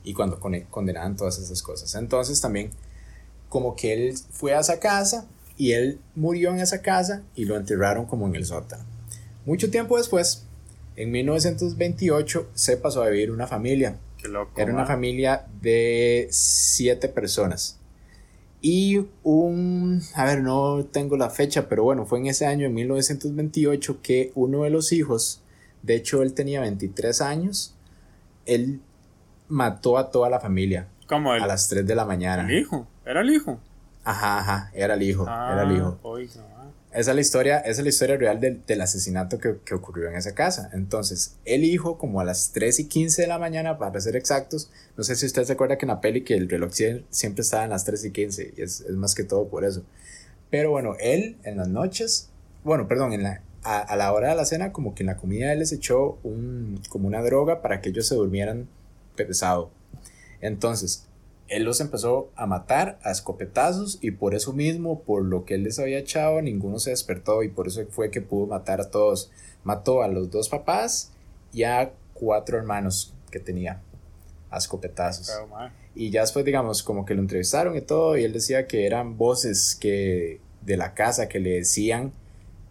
y 0.04 0.12
cuando 0.14 0.38
condenaban 0.70 1.16
todas 1.16 1.38
esas 1.38 1.62
cosas. 1.62 1.94
Entonces 1.94 2.40
también 2.40 2.70
como 3.48 3.74
que 3.74 3.92
él 3.92 4.14
fue 4.32 4.54
a 4.54 4.60
esa 4.60 4.78
casa 4.78 5.26
y 5.56 5.72
él 5.72 6.00
murió 6.14 6.50
en 6.50 6.60
esa 6.60 6.82
casa 6.82 7.22
y 7.34 7.44
lo 7.46 7.56
enterraron 7.56 8.06
como 8.06 8.26
en 8.26 8.36
el 8.36 8.44
sótano. 8.44 8.84
Mucho 9.46 9.70
tiempo 9.70 9.96
después, 9.96 10.44
en 10.96 11.10
1928, 11.10 12.50
se 12.54 12.76
pasó 12.76 13.02
a 13.02 13.08
vivir 13.08 13.30
una 13.30 13.46
familia. 13.46 13.98
Qué 14.18 14.28
loco, 14.28 14.58
Era 14.60 14.72
una 14.72 14.86
familia 14.86 15.46
de 15.60 16.28
siete 16.30 17.08
personas. 17.08 17.78
Y 18.60 19.06
un, 19.22 20.02
a 20.14 20.24
ver, 20.24 20.40
no 20.42 20.86
tengo 20.90 21.18
la 21.18 21.28
fecha, 21.28 21.68
pero 21.68 21.84
bueno, 21.84 22.06
fue 22.06 22.18
en 22.20 22.26
ese 22.26 22.46
año, 22.46 22.66
en 22.66 22.74
1928, 22.74 24.00
que 24.02 24.32
uno 24.34 24.62
de 24.62 24.70
los 24.70 24.92
hijos, 24.92 25.42
de 25.82 25.96
hecho 25.96 26.22
él 26.22 26.32
tenía 26.32 26.62
23 26.62 27.20
años, 27.20 27.74
él 28.46 28.80
mató 29.48 29.98
a 29.98 30.10
toda 30.10 30.30
la 30.30 30.40
familia. 30.40 30.88
¿Cómo 31.06 31.34
él? 31.34 31.42
A 31.42 31.46
las 31.46 31.68
3 31.68 31.86
de 31.86 31.94
la 31.94 32.04
mañana. 32.04 32.48
¿El 32.48 32.58
hijo? 32.58 32.86
¿Era 33.04 33.20
el 33.20 33.30
hijo? 33.30 33.60
Ajá, 34.04 34.38
ajá, 34.38 34.70
era 34.74 34.94
el 34.94 35.02
hijo, 35.02 35.24
era 35.24 35.62
el 35.62 35.76
hijo. 35.76 35.98
Ah, 36.04 36.70
esa 36.92 37.10
es 37.10 37.14
la 37.14 37.20
historia, 37.20 37.58
esa 37.58 37.80
es 37.80 37.82
la 37.82 37.88
historia 37.88 38.16
real 38.16 38.38
del, 38.38 38.64
del 38.66 38.80
asesinato 38.80 39.38
que, 39.38 39.56
que, 39.64 39.74
ocurrió 39.74 40.08
en 40.08 40.14
esa 40.14 40.34
casa. 40.34 40.70
Entonces, 40.74 41.36
el 41.44 41.64
hijo, 41.64 41.98
como 41.98 42.20
a 42.20 42.24
las 42.24 42.52
3 42.52 42.80
y 42.80 42.84
15 42.86 43.22
de 43.22 43.28
la 43.28 43.38
mañana, 43.38 43.78
para 43.78 44.00
ser 44.00 44.14
exactos, 44.14 44.70
no 44.96 45.02
sé 45.02 45.16
si 45.16 45.26
usted 45.26 45.44
se 45.44 45.54
acuerda 45.54 45.76
que 45.76 45.86
en 45.86 45.88
la 45.88 46.00
peli 46.00 46.22
que 46.22 46.34
el 46.34 46.48
reloj 46.48 46.72
siempre 47.10 47.42
estaba 47.42 47.64
en 47.64 47.70
las 47.70 47.84
3 47.84 48.04
y 48.04 48.10
15, 48.12 48.54
y 48.56 48.62
es, 48.62 48.82
es 48.82 48.94
más 48.94 49.14
que 49.14 49.24
todo 49.24 49.48
por 49.48 49.64
eso. 49.64 49.82
Pero 50.50 50.70
bueno, 50.70 50.94
él 51.00 51.36
en 51.42 51.56
las 51.56 51.68
noches, 51.68 52.28
bueno, 52.62 52.86
perdón, 52.86 53.12
en 53.12 53.24
la, 53.24 53.40
a, 53.64 53.80
a, 53.80 53.96
la 53.96 54.12
hora 54.12 54.28
de 54.28 54.36
la 54.36 54.44
cena, 54.44 54.70
como 54.70 54.94
que 54.94 55.02
en 55.02 55.08
la 55.08 55.16
comida 55.16 55.52
él 55.52 55.58
les 55.60 55.72
echó 55.72 56.18
un, 56.22 56.80
como 56.90 57.08
una 57.08 57.22
droga 57.22 57.60
para 57.60 57.80
que 57.80 57.88
ellos 57.88 58.06
se 58.06 58.14
durmieran 58.14 58.68
pesado. 59.16 59.70
Entonces, 60.40 61.06
él 61.48 61.64
los 61.64 61.80
empezó 61.80 62.30
a 62.36 62.46
matar 62.46 62.98
a 63.02 63.10
escopetazos 63.10 63.98
y 64.00 64.12
por 64.12 64.34
eso 64.34 64.52
mismo, 64.52 65.00
por 65.02 65.24
lo 65.24 65.44
que 65.44 65.54
él 65.54 65.64
les 65.64 65.78
había 65.78 65.98
echado, 65.98 66.40
ninguno 66.40 66.78
se 66.78 66.90
despertó 66.90 67.42
y 67.42 67.48
por 67.48 67.68
eso 67.68 67.84
fue 67.90 68.10
que 68.10 68.20
pudo 68.20 68.46
matar 68.46 68.80
a 68.80 68.90
todos. 68.90 69.30
Mató 69.62 70.02
a 70.02 70.08
los 70.08 70.30
dos 70.30 70.48
papás 70.48 71.12
y 71.52 71.64
a 71.64 71.92
cuatro 72.14 72.58
hermanos 72.58 73.14
que 73.30 73.40
tenía 73.40 73.82
a 74.50 74.58
escopetazos. 74.58 75.30
y 75.94 76.10
ya 76.10 76.22
después, 76.22 76.44
digamos, 76.44 76.82
como 76.82 77.04
que 77.04 77.14
lo 77.14 77.20
entrevistaron 77.20 77.76
y 77.76 77.80
todo 77.80 78.16
y 78.16 78.24
él 78.24 78.32
decía 78.32 78.66
que 78.66 78.86
eran 78.86 79.16
voces 79.16 79.76
que 79.78 80.40
de 80.62 80.76
la 80.76 80.94
casa 80.94 81.28
que 81.28 81.38
le 81.38 81.50
decían 81.50 82.12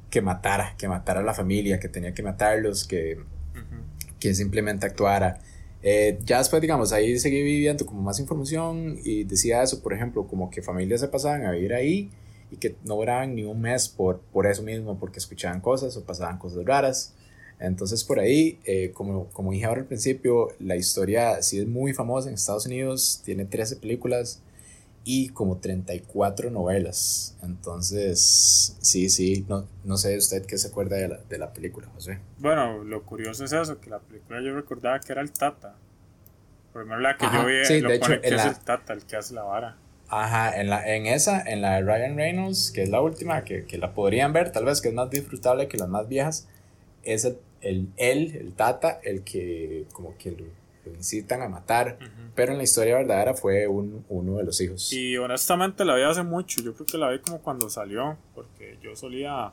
que 0.09 0.21
matara, 0.21 0.75
que 0.77 0.87
matara 0.87 1.21
a 1.21 1.23
la 1.23 1.33
familia, 1.33 1.79
que 1.79 1.89
tenía 1.89 2.13
que 2.13 2.21
matarlos, 2.21 2.85
que, 2.85 3.19
que 4.19 4.35
simplemente 4.35 4.85
actuara. 4.85 5.39
Eh, 5.83 6.17
ya 6.23 6.37
después, 6.37 6.61
digamos, 6.61 6.93
ahí 6.93 7.19
seguí 7.19 7.43
viviendo 7.43 7.85
como 7.85 8.01
más 8.01 8.17
información 8.19 8.97
y 9.03 9.25
decía 9.25 9.61
eso, 9.61 9.83
por 9.83 9.93
ejemplo, 9.93 10.25
como 10.25 10.49
que 10.49 10.61
familias 10.61 11.01
se 11.01 11.09
pasaban 11.09 11.45
a 11.45 11.51
vivir 11.51 11.73
ahí 11.73 12.09
y 12.49 12.55
que 12.55 12.77
no 12.85 12.95
duraban 12.95 13.35
ni 13.35 13.43
un 13.43 13.59
mes 13.59 13.89
por, 13.89 14.21
por 14.31 14.47
eso 14.47 14.63
mismo, 14.63 14.97
porque 14.97 15.19
escuchaban 15.19 15.59
cosas 15.59 15.97
o 15.97 16.03
pasaban 16.03 16.37
cosas 16.37 16.63
raras. 16.65 17.13
Entonces 17.59 18.03
por 18.03 18.19
ahí, 18.19 18.59
eh, 18.65 18.91
como, 18.93 19.27
como 19.27 19.51
dije 19.51 19.65
ahora 19.65 19.81
al 19.81 19.87
principio, 19.87 20.49
la 20.59 20.75
historia 20.75 21.41
sí 21.41 21.59
es 21.59 21.67
muy 21.67 21.93
famosa 21.93 22.29
en 22.29 22.35
Estados 22.35 22.65
Unidos, 22.65 23.21
tiene 23.25 23.45
13 23.45 23.77
películas 23.77 24.41
y 25.05 25.29
como 25.29 25.57
34 25.57 26.49
novelas. 26.49 27.37
Entonces, 27.43 28.77
sí, 28.81 29.09
sí, 29.09 29.45
no, 29.47 29.67
no 29.83 29.97
sé 29.97 30.17
usted 30.17 30.45
qué 30.45 30.57
se 30.57 30.69
acuerda 30.69 30.97
de 30.97 31.07
la, 31.09 31.17
de 31.17 31.37
la 31.37 31.51
película, 31.53 31.87
José. 31.93 32.19
Bueno, 32.39 32.83
lo 32.83 33.03
curioso 33.03 33.43
es 33.45 33.53
eso, 33.53 33.79
que 33.79 33.89
la 33.89 33.99
película 33.99 34.41
yo 34.41 34.55
recordaba 34.55 34.99
que 34.99 35.11
era 35.11 35.21
el 35.21 35.31
Tata. 35.31 35.75
Primero 36.71 36.99
la 36.99 37.17
que 37.17 37.25
yo 37.25 37.45
vi, 37.45 37.81
lo 37.81 37.89
de 37.89 37.95
hecho, 37.95 38.21
que 38.21 38.27
es 38.27 38.45
el 38.45 38.57
Tata, 38.59 38.93
el 38.93 39.03
que 39.03 39.15
hace 39.15 39.33
la 39.33 39.43
vara. 39.43 39.77
Ajá, 40.09 40.59
en, 40.59 40.69
la, 40.69 40.95
en 40.95 41.05
esa, 41.07 41.41
en 41.41 41.61
la 41.61 41.75
de 41.75 41.81
Ryan 41.81 42.15
Reynolds, 42.15 42.71
que 42.71 42.83
es 42.83 42.89
la 42.89 43.01
última, 43.01 43.43
que, 43.43 43.65
que 43.65 43.77
la 43.77 43.93
podrían 43.93 44.31
ver, 44.31 44.51
tal 44.51 44.65
vez 44.65 44.81
que 44.81 44.89
es 44.89 44.93
más 44.93 45.09
disfrutable 45.09 45.67
que 45.67 45.77
las 45.77 45.89
más 45.89 46.07
viejas, 46.07 46.47
es 47.03 47.25
el, 47.25 47.37
el, 47.61 47.89
él, 47.97 48.35
el 48.35 48.53
Tata, 48.53 48.99
el 49.03 49.23
que 49.23 49.85
como 49.91 50.17
que 50.17 50.35
lo 50.85 50.93
incitan 50.93 51.41
a 51.41 51.49
matar, 51.49 51.97
pero 52.35 52.51
en 52.51 52.57
la 52.57 52.63
historia 52.63 52.95
verdadera 52.95 53.33
fue 53.33 53.67
un, 53.67 54.05
uno 54.09 54.37
de 54.37 54.43
los 54.43 54.59
hijos. 54.61 54.91
Y 54.91 55.17
honestamente 55.17 55.85
la 55.85 55.95
vi 55.95 56.03
hace 56.03 56.23
mucho, 56.23 56.61
yo 56.61 56.73
creo 56.73 56.85
que 56.85 56.97
la 56.97 57.09
vi 57.09 57.19
como 57.19 57.39
cuando 57.39 57.69
salió, 57.69 58.17
porque 58.35 58.77
yo 58.81 58.95
solía 58.95 59.51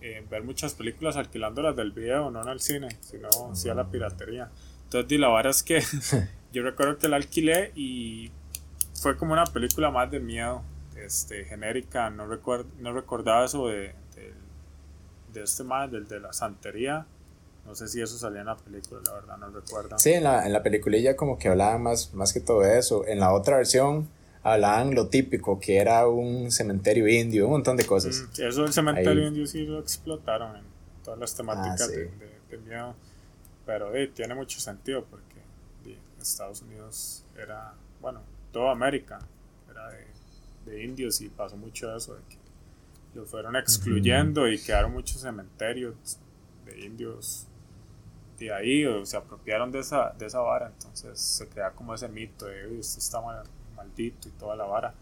eh, 0.00 0.24
ver 0.28 0.42
muchas 0.42 0.74
películas 0.74 1.16
alquilándolas 1.16 1.76
del 1.76 1.92
video, 1.92 2.30
no 2.30 2.42
en 2.42 2.48
el 2.48 2.60
cine, 2.60 2.88
sino 3.00 3.28
sí 3.54 3.68
a 3.68 3.74
la 3.74 3.88
piratería. 3.88 4.50
Entonces, 4.84 5.18
la 5.18 5.28
verdad 5.28 5.50
es 5.50 5.62
que 5.62 5.80
yo 6.52 6.62
recuerdo 6.62 6.98
que 6.98 7.08
la 7.08 7.16
alquilé 7.16 7.72
y 7.76 8.30
fue 8.94 9.16
como 9.16 9.32
una 9.32 9.44
película 9.44 9.90
más 9.90 10.10
de 10.10 10.20
miedo, 10.20 10.62
este, 10.96 11.44
genérica, 11.44 12.10
no, 12.10 12.26
recuerdo, 12.26 12.66
no 12.78 12.92
recordaba 12.92 13.44
eso 13.44 13.68
de, 13.68 13.94
de, 14.14 14.34
de 15.32 15.42
este 15.42 15.64
más, 15.64 15.90
del 15.90 16.06
de 16.08 16.20
la 16.20 16.32
santería 16.32 17.06
no 17.66 17.74
sé 17.74 17.88
si 17.88 18.00
eso 18.00 18.18
salía 18.18 18.40
en 18.40 18.46
la 18.46 18.56
película, 18.56 19.00
la 19.06 19.12
verdad, 19.12 19.36
no 19.38 19.50
recuerdo. 19.50 19.98
Sí, 19.98 20.12
en 20.12 20.24
la, 20.24 20.44
en 20.46 20.52
la 20.52 20.62
peliculilla 20.62 21.16
como 21.16 21.38
que 21.38 21.48
hablaban 21.48 21.82
más, 21.82 22.12
más 22.12 22.32
que 22.32 22.40
todo 22.40 22.64
eso. 22.64 23.06
En 23.06 23.20
la 23.20 23.32
otra 23.32 23.56
versión 23.56 24.08
hablaban 24.42 24.94
lo 24.94 25.08
típico, 25.08 25.60
que 25.60 25.78
era 25.78 26.08
un 26.08 26.50
cementerio 26.50 27.06
indio, 27.08 27.46
un 27.46 27.52
montón 27.52 27.76
de 27.76 27.86
cosas. 27.86 28.24
Mm, 28.38 28.42
eso 28.42 28.62
del 28.62 28.72
cementerio 28.72 29.26
indio 29.26 29.46
sí 29.46 29.64
lo 29.64 29.78
explotaron 29.78 30.56
en 30.56 30.64
todas 31.04 31.20
las 31.20 31.34
temáticas 31.34 31.82
ah, 31.82 31.86
de, 31.88 32.10
de, 32.50 32.58
miedo. 32.58 32.94
Pero 33.64 33.92
tiene 34.12 34.34
mucho 34.34 34.58
sentido 34.58 35.04
porque 35.04 35.32
Estados 36.20 36.62
Unidos 36.62 37.24
era, 37.36 37.74
bueno, 38.00 38.22
toda 38.52 38.72
América 38.72 39.20
era 39.70 39.88
de, 39.90 40.06
de, 40.66 40.84
indios 40.84 41.20
y 41.20 41.28
pasó 41.28 41.56
mucho 41.56 41.94
eso, 41.96 42.14
de 42.14 42.20
que 42.28 42.38
los 43.14 43.28
fueron 43.28 43.56
excluyendo 43.56 44.48
y 44.48 44.58
quedaron 44.58 44.92
muchos 44.92 45.20
cementerios 45.20 45.94
de 46.64 46.80
indios 46.84 47.46
de 48.46 48.54
ahí 48.54 48.84
o 48.84 49.04
se 49.04 49.16
apropiaron 49.16 49.70
de 49.70 49.80
esa, 49.80 50.14
de 50.18 50.26
esa 50.26 50.40
vara, 50.40 50.66
entonces 50.66 51.18
se 51.18 51.48
crea 51.48 51.70
como 51.70 51.94
ese 51.94 52.08
mito 52.08 52.46
de 52.46 52.78
esto 52.78 52.98
está 52.98 53.20
maldito 53.76 54.28
y 54.28 54.32
toda 54.32 54.56
la 54.56 54.64
vara. 54.64 54.94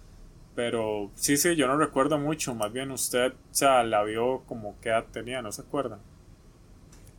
Pero 0.54 1.10
sí, 1.14 1.36
sí, 1.36 1.54
yo 1.56 1.66
no 1.66 1.76
recuerdo 1.76 2.18
mucho, 2.18 2.54
más 2.54 2.72
bien 2.72 2.90
usted, 2.90 3.32
o 3.32 3.54
sea, 3.54 3.82
la 3.84 4.02
vio 4.02 4.42
como 4.46 4.76
qué 4.80 4.88
edad 4.88 5.04
tenía, 5.12 5.42
¿no 5.42 5.52
se 5.52 5.62
acuerda? 5.62 5.98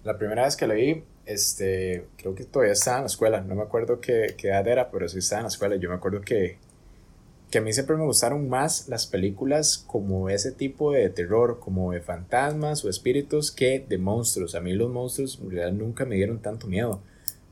La 0.04 0.18
primera 0.18 0.44
vez 0.44 0.56
que 0.56 0.68
la 0.68 0.74
vi, 0.74 1.04
este, 1.26 2.08
creo 2.18 2.36
que 2.36 2.44
todavía 2.44 2.74
estaba 2.74 2.98
en 2.98 3.04
la 3.04 3.08
escuela, 3.08 3.42
no 3.42 3.56
me 3.56 3.62
acuerdo 3.62 4.02
qué, 4.02 4.36
qué 4.38 4.50
edad 4.50 4.68
era, 4.68 4.92
pero 4.92 5.08
sí 5.08 5.20
estaba 5.20 5.42
en 5.42 5.44
la 5.46 5.50
escuela, 5.50 5.76
yo 5.76 5.90
me 5.90 5.96
acuerdo 5.96 6.22
que 6.22 6.58
que 7.52 7.58
a 7.58 7.62
mí 7.62 7.74
siempre 7.74 7.98
me 7.98 8.06
gustaron 8.06 8.48
más 8.48 8.88
las 8.88 9.06
películas 9.06 9.84
como 9.86 10.30
ese 10.30 10.54
tipo 10.54 10.94
de 10.94 11.10
terror, 11.10 11.60
como 11.60 11.92
de 11.92 12.00
fantasmas 12.00 12.86
o 12.86 12.90
espíritus 12.90 13.52
que 13.52 13.86
de 13.88 13.98
monstruos. 13.98 14.56
A 14.56 14.62
mí 14.62 14.72
los 14.72 14.90
monstruos 14.90 15.38
en 15.44 15.52
realidad 15.52 15.78
nunca 15.78 16.06
me 16.06 16.16
dieron 16.16 16.42
tanto 16.42 16.68
miedo. 16.68 17.02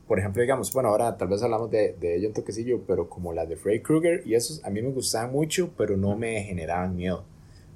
Por 0.08 0.18
ejemplo, 0.18 0.40
digamos, 0.40 0.72
bueno, 0.72 0.88
ahora 0.88 1.18
tal 1.18 1.28
vez 1.28 1.42
hablamos 1.42 1.70
de, 1.70 1.94
de 2.00 2.16
ello 2.16 2.28
un 2.28 2.34
toquecillo, 2.34 2.80
pero 2.86 3.10
como 3.10 3.34
las 3.34 3.46
de 3.46 3.56
Freddy 3.56 3.80
Krueger 3.80 4.22
y 4.26 4.34
esos 4.34 4.64
a 4.64 4.70
mí 4.70 4.80
me 4.80 4.90
gustaban 4.90 5.32
mucho, 5.32 5.70
pero 5.76 5.98
no 5.98 6.16
me 6.16 6.42
generaban 6.44 6.96
miedo. 6.96 7.24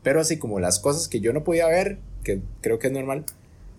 Pero 0.02 0.19
así 0.19 0.38
como 0.38 0.59
las 0.61 0.78
cosas 0.78 1.09
que 1.09 1.21
yo 1.21 1.35
no 1.35 1.45
podía 1.45 1.66
ver, 1.69 1.99
que 2.25 2.40
creo 2.62 2.78
que 2.78 2.87
es 2.87 2.93
normal, 2.93 3.26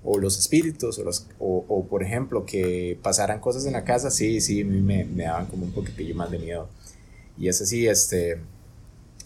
o 0.04 0.20
los 0.20 0.38
espíritus, 0.38 1.00
o, 1.00 1.04
los, 1.04 1.28
o, 1.40 1.88
por 1.90 2.04
ejemplo 2.04 2.46
que 2.46 3.00
pasaran 3.02 3.40
cosas 3.40 3.66
en 3.66 3.74
la 3.74 3.84
casa, 3.84 4.12
sí, 4.12 4.40
sí, 4.40 4.62
a 4.62 4.66
mí 4.66 4.82
me, 4.82 5.04
me 5.04 5.24
daban 5.24 5.48
como 5.48 5.66
un 5.66 5.72
poquitillo 5.72 6.14
más 6.14 6.30
de 6.30 6.38
miedo. 6.38 6.70
Y 7.38 7.48
esa 7.48 7.65
sí, 7.65 7.88
este, 7.88 8.39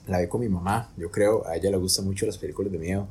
la 0.08 0.20
vi 0.20 0.28
con 0.28 0.42
mi 0.42 0.50
mamá, 0.50 0.92
yo 0.98 1.12
creo, 1.12 1.46
a 1.48 1.56
ella 1.56 1.70
le 1.70 1.78
gustan 1.78 2.06
mucho 2.06 2.26
las 2.26 2.38
películas 2.38 2.72
de 2.72 2.80
miedo. 2.80 3.08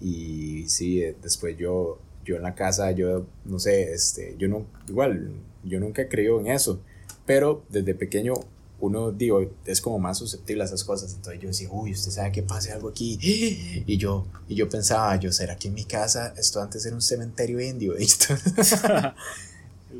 Y 0.00 0.68
sí, 0.68 1.02
eh, 1.02 1.16
después 1.22 1.56
yo, 1.56 1.98
yo 2.24 2.36
en 2.36 2.42
la 2.42 2.54
casa, 2.54 2.90
yo 2.92 3.26
no 3.44 3.58
sé, 3.58 3.92
este, 3.92 4.36
yo 4.38 4.48
no, 4.48 4.66
igual, 4.88 5.30
yo 5.64 5.80
nunca 5.80 6.02
he 6.02 6.08
creído 6.08 6.40
en 6.40 6.48
eso, 6.48 6.80
Pero 7.24 7.64
desde 7.70 7.94
pequeño 7.94 8.34
uno, 8.78 9.10
digo, 9.10 9.40
es 9.64 9.80
como 9.80 9.98
más 9.98 10.18
susceptible 10.18 10.62
a 10.62 10.66
esas 10.66 10.84
cosas. 10.84 11.14
Entonces 11.14 11.40
yo 11.40 11.48
decía, 11.48 11.68
uy, 11.70 11.92
usted 11.92 12.10
sabe 12.10 12.32
que 12.32 12.42
pase 12.42 12.72
algo 12.72 12.88
aquí. 12.88 13.18
Y 13.86 13.96
yo, 13.96 14.26
y 14.48 14.54
yo 14.54 14.68
pensaba, 14.68 15.16
yo, 15.16 15.32
¿será 15.32 15.56
que 15.56 15.68
en 15.68 15.74
mi 15.74 15.84
casa 15.84 16.34
esto 16.36 16.60
antes 16.60 16.84
era 16.84 16.94
un 16.94 17.02
cementerio 17.02 17.60
indio? 17.60 17.94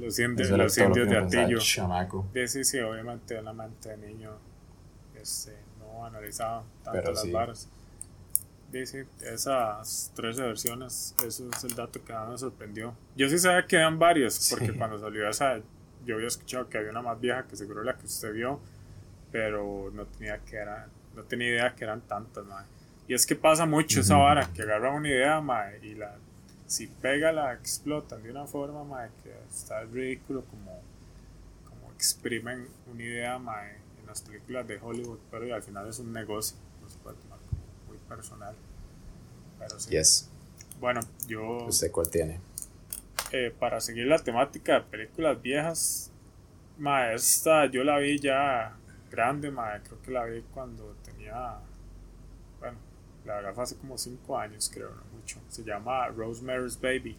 los 0.01 0.19
indios, 0.19 0.51
los 0.51 0.79
indios 0.79 1.09
de 1.09 1.19
Atillo. 1.19 1.59
Chamaco. 1.59 2.27
Sí, 2.47 2.65
sí, 2.65 2.79
obviamente, 2.81 3.39
una 3.39 3.53
mente 3.53 3.91
de 3.91 3.97
niño 3.97 4.33
este, 5.21 5.57
no 5.79 6.07
analizaba 6.07 6.65
tanto 6.85 7.13
las 7.13 7.33
varas. 7.33 7.69
Sí, 8.73 8.99
esas 9.23 10.13
tres 10.15 10.39
versiones, 10.39 11.15
eso 11.27 11.49
es 11.51 11.65
el 11.65 11.75
dato 11.75 12.05
que 12.05 12.13
me 12.13 12.37
sorprendió. 12.37 12.95
Yo 13.17 13.29
sí 13.29 13.39
sabía 13.39 13.67
que 13.67 13.77
eran 13.77 13.99
varios, 13.99 14.51
porque 14.51 14.73
cuando 14.77 14.99
salió 14.99 15.29
esa, 15.29 15.61
yo 16.05 16.17
había 16.17 16.27
escuchado 16.27 16.69
que 16.69 16.77
había 16.77 16.91
una 16.91 17.01
más 17.01 17.19
vieja 17.19 17.47
que 17.47 17.57
seguro 17.57 17.83
la 17.83 17.97
que 17.97 18.05
usted 18.05 18.35
vio, 18.35 18.61
pero 19.33 19.91
no 19.95 20.05
tenía, 20.07 20.39
que 20.39 20.57
era, 20.57 20.89
no 21.15 21.23
tenía 21.23 21.49
idea 21.49 21.75
que 21.75 21.85
eran 21.85 22.03
tantas, 22.03 22.45
Y 23.09 23.15
es 23.15 23.25
que 23.25 23.35
pasa 23.35 23.65
mucho 23.65 24.01
esa 24.01 24.17
vara, 24.17 24.51
que 24.53 24.63
agarran 24.63 24.95
una 24.95 25.09
idea, 25.09 25.43
y 25.83 25.95
la, 25.95 26.17
si 26.67 26.89
pega 26.89 27.33
la 27.33 27.55
explotan 27.55 28.23
de 28.23 28.31
una 28.31 28.47
forma, 28.47 29.09
que 29.23 29.33
está 29.49 29.83
ridículo 29.85 30.45
como, 30.45 30.81
como 31.69 31.93
exprimen 31.93 32.69
una 32.93 33.03
idea, 33.03 33.37
en 33.37 34.07
las 34.07 34.23
películas 34.23 34.67
de 34.67 34.79
Hollywood, 34.81 35.19
pero 35.31 35.55
al 35.55 35.63
final 35.63 35.89
es 35.89 35.99
un 35.99 36.13
negocio, 36.13 36.57
no 36.83 36.89
se 36.89 36.99
puede 36.99 37.17
tomar 37.17 37.39
como 37.41 37.63
muy 37.87 37.99
personal. 38.09 38.55
Pero 39.59 39.81
sí. 39.81 39.91
Yes. 39.91 40.29
Bueno, 40.81 41.01
yo... 41.27 41.67
¿Usted 41.67 41.91
cuál 41.91 42.11
tiene? 42.11 42.41
Eh, 43.33 43.55
para 43.59 43.81
seguir 43.81 44.07
la 44.07 44.19
temática 44.19 44.75
de 44.75 44.81
películas 44.83 45.41
viejas, 45.41 46.11
ma, 46.79 47.13
esta 47.13 47.67
yo 47.67 47.83
la 47.83 47.99
vi 47.99 48.19
ya 48.19 48.77
grande, 49.11 49.51
ma, 49.51 49.81
creo 49.83 50.03
que 50.03 50.11
la 50.11 50.25
vi 50.25 50.43
cuando 50.53 50.95
tenía, 51.05 51.59
bueno, 52.61 52.79
la 53.25 53.37
verdad 53.37 53.55
fue 53.55 53.65
hace 53.65 53.77
como 53.77 53.97
5 53.99 54.39
años, 54.39 54.71
creo, 54.73 54.91
no 54.91 55.16
Se 55.49 55.65
llama 55.65 56.09
Rosemary's 56.09 56.81
Baby. 56.81 57.17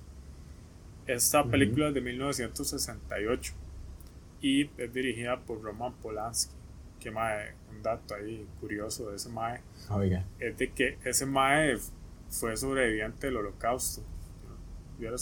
Esta 1.05 1.43
película 1.43 1.87
es 1.87 1.93
de 1.93 2.01
1968 2.01 3.53
y 4.41 4.69
es 4.77 4.93
dirigida 4.93 5.39
por 5.39 5.61
Roman 5.61 5.93
Polanski. 5.93 6.53
Que 6.99 7.11
mae, 7.11 7.53
un 7.69 7.83
dato 7.83 8.15
ahí 8.15 8.47
curioso 8.59 9.09
de 9.11 9.17
ese 9.17 9.29
mae 9.29 9.61
Oiga. 9.91 10.25
es 10.39 10.57
de 10.57 10.71
que 10.71 10.97
ese 11.05 11.27
mae 11.27 11.77
fue 12.29 12.57
sobreviviente 12.57 13.27
del 13.27 13.37
holocausto. 13.37 14.01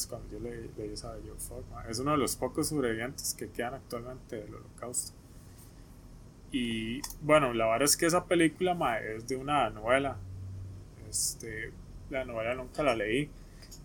cuando 0.10 0.32
yo 0.32 0.40
leí, 0.40 0.72
esa 0.92 1.18
yo, 1.20 1.36
es 1.90 2.00
uno 2.00 2.12
de 2.12 2.18
los 2.18 2.38
pocos 2.38 2.70
sobrevivientes 2.70 3.34
que 3.34 3.50
quedan 3.50 3.74
actualmente 3.74 4.38
del 4.38 4.56
holocausto. 4.56 5.14
Y 6.52 7.02
bueno, 7.22 7.54
la 7.54 7.66
verdad 7.66 7.84
es 7.84 7.98
que 7.98 8.06
esa 8.06 8.26
película 8.26 8.74
mae, 8.74 9.18
es 9.18 9.28
de 9.28 9.36
una 9.36 9.70
novela. 9.70 10.18
Este, 11.10 11.74
la 12.10 12.26
novela 12.26 12.56
nunca 12.56 12.84
la 12.84 12.96
leí. 12.96 13.30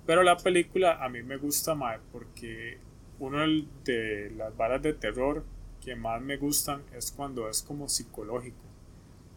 Pero 0.07 0.23
la 0.23 0.37
película 0.37 1.05
a 1.05 1.09
mí 1.09 1.23
me 1.23 1.37
gusta 1.37 1.75
mae, 1.75 1.99
porque 2.13 2.79
uno 3.19 3.39
de 3.85 4.33
las 4.37 4.57
varas 4.57 4.83
de 4.83 4.95
terror 4.95 5.45
que 5.81 5.97
más 5.97 6.21
me 6.21 6.37
gustan 6.37 6.83
es 6.95 7.11
cuando 7.11 7.49
es 7.49 7.63
como 7.63 7.89
psicológico. 7.89 8.59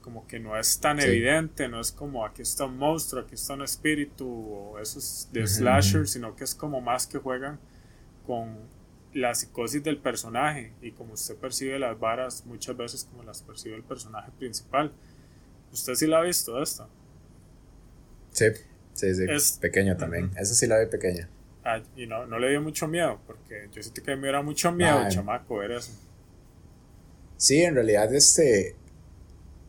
Como 0.01 0.27
que 0.27 0.39
no 0.39 0.57
es 0.57 0.79
tan 0.79 0.99
evidente, 0.99 1.69
no 1.69 1.79
es 1.79 1.91
como 1.91 2.25
aquí 2.25 2.41
está 2.41 2.65
un 2.65 2.77
monstruo, 2.77 3.23
aquí 3.23 3.35
está 3.35 3.53
un 3.53 3.61
espíritu 3.61 4.27
o 4.27 4.79
eso 4.79 4.99
es 4.99 5.29
de 5.31 5.47
slasher, 5.47 6.07
sino 6.07 6.35
que 6.35 6.43
es 6.43 6.53
como 6.53 6.81
más 6.81 7.07
que 7.07 7.19
juegan 7.19 7.57
con 8.27 8.57
la 9.13 9.33
psicosis 9.33 9.83
del 9.83 9.97
personaje 9.97 10.73
y 10.81 10.91
como 10.91 11.13
usted 11.13 11.35
percibe 11.37 11.79
las 11.79 11.97
varas 11.97 12.45
muchas 12.45 12.75
veces 12.75 13.07
como 13.09 13.23
las 13.23 13.43
percibe 13.43 13.75
el 13.75 13.83
personaje 13.83 14.31
principal. 14.37 14.91
¿Usted 15.71 15.95
sí 15.95 16.07
la 16.07 16.19
ha 16.19 16.23
visto 16.23 16.61
esta? 16.61 16.87
Sí, 18.31 18.45
sí, 19.03 19.15
sí. 19.15 19.25
Es, 19.29 19.57
pequeño 19.59 19.97
también. 19.97 20.31
Esa 20.37 20.53
sí 20.53 20.67
la 20.67 20.77
ve 20.77 20.87
pequeña. 20.87 21.29
Ah, 21.65 21.81
y 21.95 22.07
no, 22.07 22.25
no 22.25 22.39
le 22.39 22.49
dio 22.49 22.61
mucho 22.61 22.87
miedo, 22.87 23.19
porque 23.25 23.69
yo 23.71 23.81
sentí 23.81 24.01
que 24.01 24.15
me 24.15 24.27
era 24.27 24.41
mucho 24.41 24.71
miedo, 24.71 24.99
chamaco, 25.09 25.57
ver 25.57 25.71
eso. 25.71 25.91
Sí, 27.37 27.61
en 27.61 27.75
realidad, 27.75 28.13
este, 28.13 28.75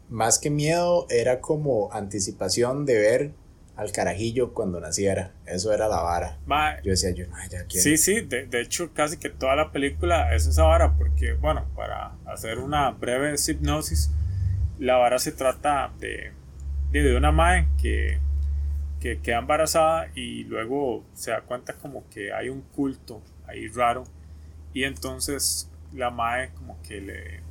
más 0.08 0.38
que 0.38 0.50
miedo, 0.50 1.06
era 1.08 1.40
como 1.40 1.92
anticipación 1.92 2.84
de 2.84 2.98
ver 2.98 3.32
al 3.76 3.92
carajillo 3.92 4.52
cuando 4.54 4.80
naciera. 4.80 5.32
Eso 5.46 5.72
era 5.72 5.88
la 5.88 6.00
vara. 6.00 6.38
yo 6.82 6.90
decía, 6.90 7.10
yo, 7.10 7.26
ya 7.50 7.64
quiero. 7.66 7.82
Sí, 7.82 7.96
sí, 7.96 8.20
de, 8.20 8.46
de, 8.46 8.60
hecho, 8.60 8.92
casi 8.92 9.16
que 9.16 9.30
toda 9.30 9.56
la 9.56 9.72
película 9.72 10.34
es 10.34 10.46
esa 10.46 10.64
vara, 10.64 10.94
porque, 10.96 11.32
bueno, 11.34 11.66
para 11.74 12.12
hacer 12.26 12.58
una 12.58 12.90
breve 12.90 13.34
hipnosis, 13.46 14.10
la 14.78 14.96
vara 14.96 15.18
se 15.18 15.32
trata 15.32 15.92
de, 15.98 16.32
de, 16.90 17.16
una 17.16 17.32
madre 17.32 17.68
que, 17.80 18.18
que 19.04 19.18
queda 19.18 19.40
embarazada 19.40 20.10
y 20.14 20.44
luego 20.44 21.04
se 21.12 21.30
da 21.30 21.42
cuenta 21.42 21.74
como 21.74 22.08
que 22.08 22.32
hay 22.32 22.48
un 22.48 22.62
culto 22.62 23.20
ahí 23.46 23.68
raro. 23.68 24.04
Y 24.72 24.84
entonces 24.84 25.70
la 25.92 26.08
madre 26.10 26.52
como 26.54 26.80
que 26.80 27.02
le 27.02 27.42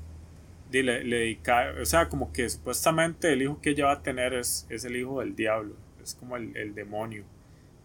le, 0.72 1.04
dedica, 1.04 1.76
o 1.80 1.86
sea, 1.86 2.10
como 2.10 2.34
que 2.34 2.50
supuestamente 2.50 3.32
el 3.32 3.44
hijo 3.44 3.62
que 3.62 3.70
ella 3.70 3.86
va 3.86 3.92
a 3.92 4.02
tener 4.02 4.34
es, 4.34 4.66
es 4.68 4.84
el 4.84 4.96
hijo 4.96 5.20
del 5.20 5.36
diablo, 5.36 5.76
es 6.02 6.16
como 6.16 6.38
el, 6.38 6.58
el 6.58 6.74
demonio, 6.74 7.24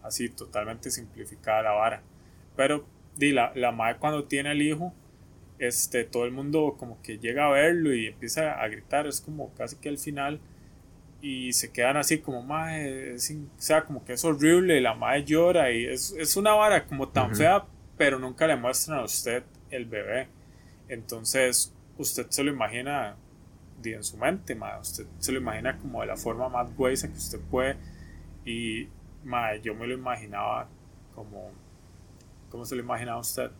así 0.02 0.30
totalmente 0.30 0.90
simplificada 0.90 1.64
la 1.64 1.72
vara. 1.72 2.02
Pero 2.56 2.86
di, 3.16 3.32
la, 3.32 3.52
la 3.54 3.70
madre 3.70 3.98
cuando 3.98 4.24
tiene 4.24 4.52
el 4.52 4.62
hijo, 4.62 4.94
este, 5.58 6.04
todo 6.04 6.24
el 6.24 6.32
mundo 6.32 6.76
como 6.78 7.02
que 7.02 7.18
llega 7.18 7.44
a 7.44 7.50
verlo 7.50 7.94
y 7.94 8.06
empieza 8.06 8.62
a 8.62 8.66
gritar, 8.68 9.06
es 9.06 9.20
como 9.20 9.52
casi 9.52 9.76
que 9.76 9.90
al 9.90 9.98
final 9.98 10.40
y 11.20 11.52
se 11.52 11.72
quedan 11.72 11.96
así 11.96 12.18
como 12.18 12.42
madre, 12.42 13.16
o 13.16 13.18
sea, 13.58 13.84
como 13.84 14.04
que 14.04 14.12
es 14.12 14.24
horrible, 14.24 14.80
la 14.80 14.94
madre 14.94 15.24
llora 15.24 15.72
y 15.72 15.86
es, 15.86 16.12
es 16.12 16.36
una 16.36 16.52
vara 16.54 16.84
como 16.86 17.08
tan 17.08 17.34
fea, 17.34 17.64
pero 17.96 18.18
nunca 18.18 18.46
le 18.46 18.56
muestran 18.56 19.00
a 19.00 19.04
usted 19.04 19.42
el 19.70 19.86
bebé. 19.86 20.28
Entonces, 20.88 21.74
usted 21.96 22.26
se 22.30 22.44
lo 22.44 22.52
imagina 22.52 23.16
en 23.82 24.04
su 24.04 24.16
mente, 24.16 24.58
usted 24.80 25.06
se 25.18 25.32
lo 25.32 25.38
imagina 25.38 25.76
como 25.78 26.00
de 26.00 26.06
la 26.06 26.16
forma 26.16 26.48
más 26.48 26.74
gruesa 26.76 27.08
que 27.08 27.16
usted 27.16 27.40
puede 27.50 27.76
y 28.44 28.88
yo 29.62 29.74
me 29.74 29.86
lo 29.86 29.94
imaginaba 29.94 30.68
como 31.14 31.50
¿cómo 32.50 32.64
se 32.64 32.74
lo 32.74 32.82
imaginaba 32.82 33.20
usted? 33.20 33.50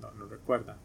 No, 0.00 0.10
no 0.12 0.26
recuerda. 0.26 0.76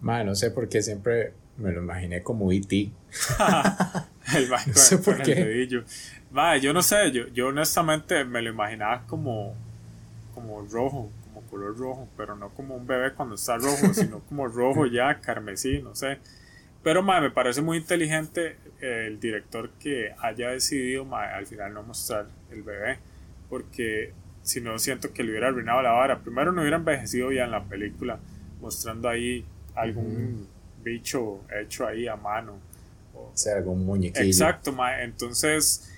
no 0.00 0.34
sé 0.34 0.50
por 0.50 0.68
qué 0.68 0.82
siempre 0.82 1.32
me 1.58 1.72
lo 1.72 1.82
imaginé 1.82 2.22
como 2.22 2.50
E.T. 2.52 2.90
el 4.36 4.48
no 4.48 4.74
sé 4.74 4.98
por 4.98 5.22
qué. 5.22 5.68
yo 5.68 6.72
no 6.72 6.82
sé, 6.82 7.12
yo, 7.12 7.28
yo 7.28 7.48
honestamente 7.48 8.24
me 8.24 8.42
lo 8.42 8.50
imaginaba 8.50 9.02
como, 9.06 9.54
como 10.34 10.62
rojo, 10.62 11.10
color 11.46 11.76
rojo, 11.76 12.08
pero 12.16 12.36
no 12.36 12.50
como 12.50 12.76
un 12.76 12.86
bebé 12.86 13.12
cuando 13.12 13.34
está 13.34 13.56
rojo, 13.56 13.86
sino 13.94 14.20
como 14.20 14.46
rojo 14.46 14.86
ya, 14.86 15.20
carmesí, 15.20 15.80
no 15.82 15.94
sé. 15.94 16.18
Pero 16.82 17.02
me 17.02 17.30
parece 17.30 17.62
muy 17.62 17.78
inteligente 17.78 18.56
eh, 18.80 19.06
el 19.08 19.18
director 19.18 19.70
que 19.80 20.14
haya 20.20 20.50
decidido 20.50 21.06
al 21.16 21.46
final 21.46 21.74
no 21.74 21.82
mostrar 21.82 22.26
el 22.50 22.62
bebé, 22.62 22.98
porque 23.48 24.12
si 24.42 24.60
no 24.60 24.78
siento 24.78 25.12
que 25.12 25.24
le 25.24 25.30
hubiera 25.30 25.48
arruinado 25.48 25.82
la 25.82 25.90
vara. 25.90 26.20
Primero 26.20 26.52
no 26.52 26.60
hubiera 26.60 26.76
envejecido 26.76 27.32
ya 27.32 27.44
en 27.44 27.50
la 27.50 27.64
película, 27.64 28.20
mostrando 28.60 29.08
ahí 29.08 29.44
algún 29.74 30.46
bicho 30.84 31.40
hecho 31.60 31.86
ahí 31.86 32.06
a 32.06 32.14
mano. 32.14 32.60
O 33.16 33.32
sea, 33.34 33.56
algún 33.56 33.84
muñequillo. 33.84 34.26
Exacto, 34.26 34.74
entonces 35.00 35.90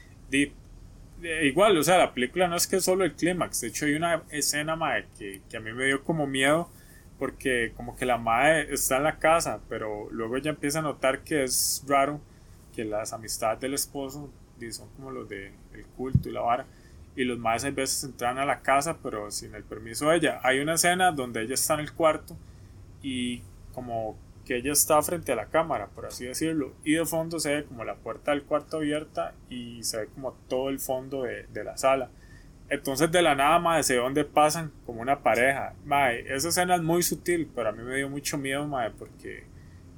igual, 1.43 1.77
o 1.77 1.83
sea, 1.83 1.99
la 1.99 2.15
película 2.15 2.49
no 2.49 2.57
es 2.57 2.67
que 2.67 2.81
solo 2.81 3.05
el 3.05 3.15
clímax, 3.15 3.61
de 3.61 3.69
hecho 3.69 3.87
hay 3.87 3.95
una 3.95 4.23
escena, 4.31 4.77
mae, 4.77 5.07
que, 5.19 5.41
que, 5.49 5.57
a 5.57 5.61
mí 5.61 5.73
me 5.73 5.87
dio 5.87 6.05
como 6.05 6.27
miedo, 6.27 6.69
porque 7.19 7.73
como 7.77 7.97
que 7.97 8.07
la 8.07 8.19
madre 8.19 8.73
está 8.73 8.99
en 8.99 9.03
la 9.05 9.19
casa, 9.19 9.61
pero 9.69 10.09
luego 10.11 10.37
ella 10.37 10.51
empieza 10.51 10.79
a 10.79 10.83
notar 10.83 11.21
que 11.25 11.43
es 11.43 11.85
raro 11.89 12.21
que 12.75 12.85
las 12.85 13.13
amistades 13.13 13.61
del 13.61 13.75
esposo 13.75 14.31
son 14.71 14.89
como 14.97 15.11
los 15.11 15.29
del 15.29 15.53
el 15.73 15.85
culto 15.97 16.29
y 16.29 16.33
la 16.33 16.41
vara, 16.41 16.67
y 17.17 17.25
los 17.25 17.39
madres 17.39 17.65
a 17.65 17.71
veces 17.71 18.05
entran 18.05 18.39
a 18.39 18.45
la 18.45 18.61
casa, 18.61 18.99
pero 19.03 19.31
sin 19.31 19.55
el 19.55 19.65
permiso 19.65 20.09
de 20.09 20.17
ella. 20.17 20.41
Hay 20.43 20.61
una 20.61 20.75
escena 20.75 21.11
donde 21.11 21.43
ella 21.43 21.55
está 21.55 21.75
en 21.75 21.81
el 21.81 21.93
cuarto 21.93 22.37
y 23.03 23.43
como 23.73 24.17
que 24.49 24.57
ella 24.57 24.73
está 24.73 25.03
frente 25.03 25.31
a 25.33 25.37
la 25.37 25.51
cámara, 25.51 25.89
por 25.89 26.07
así 26.07 26.25
decirlo, 26.25 26.73
y 26.83 26.95
de 26.95 27.05
fondo 27.05 27.39
se 27.39 27.55
ve 27.55 27.65
como 27.67 27.85
la 27.85 27.97
puerta 27.97 28.31
del 28.31 28.45
cuarto 28.45 28.79
abierta 28.79 29.35
y 29.51 29.83
se 29.83 29.99
ve 29.99 30.07
como 30.07 30.33
todo 30.49 30.71
el 30.71 30.79
fondo 30.79 31.25
de, 31.25 31.65
la 31.65 31.77
sala. 31.77 32.11
Entonces 32.71 33.13
de 33.13 33.21
la 33.21 33.35
nada, 33.35 33.59
madre, 33.59 33.83
se 33.83 33.97
ve 33.97 34.01
donde 34.01 34.25
pasan 34.25 34.73
como 34.87 35.03
una 35.03 35.23
pareja. 35.23 35.75
Madre, 35.85 36.35
esa 36.35 36.49
escena 36.49 36.77
es 36.77 36.83
muy 36.83 37.03
sutil, 37.03 37.51
pero 37.55 37.69
a 37.69 37.73
mí 37.73 37.83
me 37.83 37.97
dio 37.97 38.09
mucho 38.09 38.39
miedo, 38.39 38.67
madre, 38.67 38.95
porque 38.99 39.45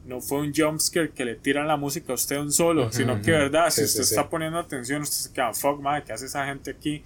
no 0.05 0.21
fue 0.21 0.41
un 0.41 0.53
jumpscare 0.53 1.11
que 1.11 1.25
le 1.25 1.37
tiran 1.37 1.69
la 1.69 1.77
música 1.77 2.11
a 2.11 2.17
usted 2.17 2.37
un 2.39 2.51
solo, 2.51 2.91
sino 2.91 3.23
que, 3.23 3.31
verdad, 3.31 3.71
si 3.71 3.85
usted 3.85 4.01
está 4.01 4.29
poniendo 4.29 4.59
atención, 4.59 5.03
usted 5.03 5.29
se 5.29 5.33
queda, 5.33 5.55
fuck, 5.55 5.81
madre, 5.81 6.03
¿qué 6.05 6.13
hace 6.13 6.27
esa 6.27 6.45
gente 6.47 6.73
aquí? 6.73 7.05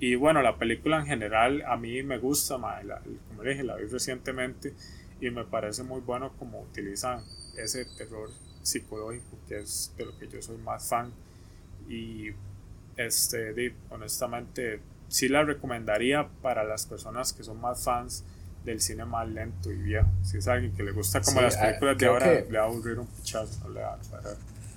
Y 0.00 0.16
bueno, 0.16 0.42
la 0.42 0.56
película 0.56 0.98
en 0.98 1.06
general 1.06 1.62
a 1.68 1.76
mí 1.76 2.02
me 2.02 2.18
gusta, 2.18 2.58
madre, 2.58 2.88
como 3.28 3.44
le 3.44 3.50
dije, 3.50 3.62
la 3.62 3.76
vi 3.76 3.84
recientemente 3.84 4.74
y 5.20 5.30
me 5.30 5.44
parece 5.44 5.82
muy 5.82 6.00
bueno 6.00 6.32
como 6.38 6.60
utilizan 6.60 7.22
ese 7.56 7.84
terror 7.84 8.30
psicológico 8.62 9.38
que 9.48 9.60
es 9.60 9.92
de 9.96 10.06
lo 10.06 10.18
que 10.18 10.28
yo 10.28 10.40
soy 10.40 10.56
más 10.58 10.88
fan. 10.88 11.12
Y 11.88 12.30
este 12.96 13.74
honestamente 13.90 14.80
sí 15.08 15.28
la 15.28 15.44
recomendaría 15.44 16.28
para 16.42 16.64
las 16.64 16.86
personas 16.86 17.32
que 17.32 17.42
son 17.42 17.60
más 17.60 17.84
fans 17.84 18.24
del 18.64 18.80
cine 18.80 19.04
más 19.04 19.28
lento 19.28 19.70
y 19.70 19.76
viejo. 19.76 20.08
Si 20.22 20.38
es 20.38 20.48
alguien 20.48 20.72
que 20.74 20.82
le 20.82 20.92
gusta 20.92 21.20
como 21.20 21.40
las 21.40 21.56
ah, 21.56 21.62
películas 21.62 21.98
de 21.98 22.06
ahora 22.06 22.26
le 22.26 22.58
va 22.58 22.64
a 22.64 22.66
aburrir 22.66 22.98
un 22.98 23.06
pichazo 23.06 23.68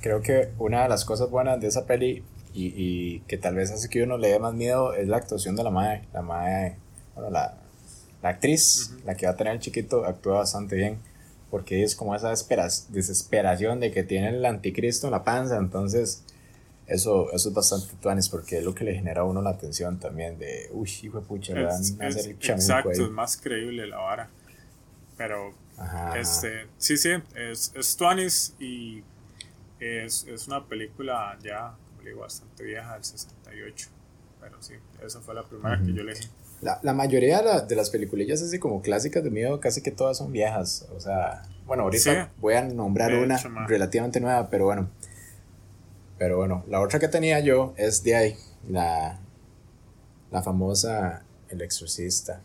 creo 0.01 0.21
que 0.21 0.49
una 0.57 0.83
de 0.83 0.89
las 0.89 1.05
cosas 1.05 1.29
buenas 1.29 1.61
de 1.61 1.67
esa 1.67 1.85
peli 1.85 2.23
y, 2.53 2.73
y, 2.75 3.19
que 3.21 3.37
tal 3.37 3.55
vez 3.55 3.71
hace 3.71 3.89
que 3.89 4.03
uno 4.03 4.17
le 4.17 4.27
dé 4.27 4.37
más 4.37 4.53
miedo 4.53 4.93
es 4.93 5.07
la 5.07 5.17
actuación 5.17 5.55
de 5.55 5.63
la 5.63 5.71
madre. 5.71 6.07
La 6.13 6.21
madre 6.21 6.77
bueno 7.15 7.29
la, 7.29 7.62
la 8.23 8.29
actriz 8.29 8.95
la 9.05 9.15
que 9.15 9.27
va 9.27 9.33
a 9.33 9.35
tener 9.35 9.53
el 9.53 9.59
chiquito 9.59 10.05
actúa 10.05 10.39
bastante 10.39 10.75
bien 10.75 10.97
porque 11.51 11.83
es 11.83 11.95
como 11.95 12.15
esa 12.15 12.29
desesperación 12.29 13.79
de 13.79 13.91
que 13.91 14.01
tiene 14.01 14.29
el 14.29 14.43
anticristo 14.43 15.05
en 15.05 15.11
la 15.11 15.23
panza, 15.23 15.57
entonces 15.57 16.23
eso, 16.87 17.31
eso 17.31 17.49
es 17.49 17.53
bastante 17.53 17.93
tuanis 18.01 18.27
porque 18.27 18.57
es 18.57 18.63
lo 18.63 18.73
que 18.73 18.83
le 18.83 18.95
genera 18.95 19.21
a 19.21 19.23
uno 19.23 19.39
la 19.41 19.51
atención 19.51 19.99
también 19.99 20.39
de, 20.39 20.69
uy, 20.71 20.89
hijo 21.03 21.19
de 21.19 21.27
pucha, 21.27 21.53
le 21.53 21.65
van 21.65 21.75
a 21.75 22.07
hacer 22.07 22.25
el 22.25 22.31
Exacto, 22.41 22.89
es 22.89 22.99
más 23.11 23.37
creíble 23.37 23.85
la 23.85 23.97
vara. 23.97 24.29
Pero, 25.15 25.53
este, 26.15 26.67
sí, 26.79 26.97
sí, 26.97 27.11
es, 27.35 27.71
es 27.75 27.97
tuanis 27.97 28.55
y 28.59 29.03
es, 29.79 30.25
es 30.27 30.47
una 30.47 30.65
película 30.65 31.37
ya, 31.43 31.75
como 31.91 32.01
digo, 32.01 32.21
bastante 32.21 32.63
vieja, 32.63 32.93
del 32.95 33.03
68. 33.03 33.89
Pero 34.41 34.61
sí, 34.61 34.73
esa 35.05 35.21
fue 35.21 35.35
la 35.35 35.43
primera 35.43 35.79
que 35.81 35.93
yo 35.93 36.01
elegí. 36.01 36.27
La, 36.63 36.79
la 36.81 36.93
mayoría 36.93 37.41
de, 37.41 37.75
las 37.75 37.89
peliculillas 37.89 38.41
así 38.41 38.57
como 38.57 38.81
clásicas 38.81 39.23
de 39.23 39.29
miedo 39.29 39.59
casi 39.59 39.81
que 39.81 39.91
todas 39.91 40.17
son 40.17 40.31
viejas. 40.31 40.87
O 40.95 40.99
sea, 40.99 41.43
bueno, 41.65 41.83
ahorita 41.83 42.31
voy 42.37 42.53
a 42.55 42.61
nombrar 42.63 43.13
una 43.15 43.37
relativamente 43.67 44.19
nueva, 44.19 44.49
pero 44.49 44.65
bueno. 44.65 44.89
Pero 46.17 46.37
bueno, 46.37 46.63
la 46.69 46.79
otra 46.79 46.99
que 46.99 47.07
tenía 47.07 47.39
yo 47.41 47.73
es 47.75 48.03
de 48.03 48.15
ahí, 48.15 48.35
la, 48.69 49.19
la 50.31 50.41
famosa 50.41 51.23
El 51.49 51.61
Exorcista. 51.61 52.41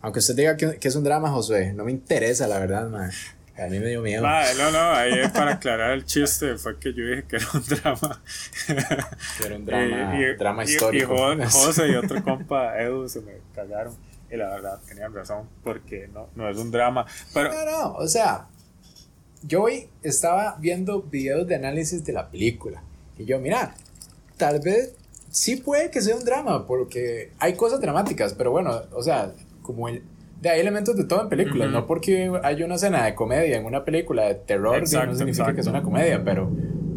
Aunque 0.00 0.18
usted 0.20 0.36
diga 0.36 0.56
que, 0.56 0.78
que, 0.78 0.88
es 0.88 0.94
un 0.94 1.02
drama, 1.02 1.30
Josué, 1.30 1.72
no 1.72 1.84
me 1.84 1.92
interesa, 1.92 2.46
la 2.46 2.58
verdad, 2.58 2.88
man. 2.88 3.10
A 3.58 3.66
mí 3.66 3.78
me 3.80 3.86
dio 3.86 4.02
miedo. 4.02 4.22
no, 4.22 4.70
no, 4.70 4.92
ahí 4.92 5.18
es 5.18 5.30
para 5.32 5.54
aclarar 5.54 5.90
el 5.90 6.04
chiste, 6.04 6.56
fue 6.58 6.78
que 6.78 6.92
yo 6.92 7.04
dije 7.04 7.24
que 7.24 7.36
era 7.36 7.46
un 7.54 7.64
drama. 7.64 8.22
Que 9.38 9.46
era 9.46 9.56
un 9.56 9.66
drama, 9.66 10.20
y, 10.20 10.36
drama 10.36 10.64
histórico. 10.64 11.32
Y, 11.32 11.44
José 11.50 11.88
y 11.88 11.94
otro 11.96 12.22
compa, 12.22 12.80
Edu, 12.80 13.08
se 13.08 13.20
me 13.20 13.32
cagaron. 13.54 13.94
Y 14.30 14.36
la 14.36 14.50
verdad, 14.50 14.78
tenían 14.86 15.12
razón, 15.12 15.48
porque 15.64 16.08
no, 16.12 16.28
no 16.36 16.48
es 16.48 16.56
un 16.56 16.70
drama. 16.70 17.06
Pero, 17.34 17.52
no, 17.52 17.64
no, 17.64 17.92
o 17.94 18.06
sea, 18.06 18.46
yo 19.42 19.62
hoy 19.62 19.88
estaba 20.02 20.56
viendo 20.60 21.02
videos 21.02 21.46
de 21.46 21.56
análisis 21.56 22.04
de 22.04 22.12
la 22.12 22.30
película. 22.30 22.82
Y 23.16 23.24
yo, 23.24 23.40
mira, 23.40 23.74
tal 24.36 24.60
vez 24.60 24.94
sí 25.30 25.56
puede 25.56 25.90
que 25.90 26.00
sea 26.00 26.14
un 26.14 26.24
drama, 26.24 26.66
porque 26.66 27.32
hay 27.38 27.54
cosas 27.54 27.80
dramáticas, 27.80 28.34
pero 28.34 28.50
bueno, 28.50 28.82
o 28.92 29.02
sea, 29.02 29.32
como 29.62 29.88
el 29.88 30.02
de 30.40 30.50
hay 30.50 30.60
elementos 30.60 30.96
de 30.96 31.04
todo 31.04 31.22
en 31.22 31.28
películas, 31.28 31.70
no 31.70 31.86
porque 31.86 32.30
hay 32.42 32.62
una 32.62 32.76
escena 32.76 33.04
de 33.04 33.14
comedia 33.14 33.56
en 33.56 33.64
una 33.64 33.84
película 33.84 34.26
de 34.26 34.34
terror, 34.34 34.80
no 34.80 35.14
significa 35.14 35.52
que 35.54 35.60
es 35.60 35.66
una 35.66 35.82
comedia, 35.82 36.22
pero, 36.24 36.50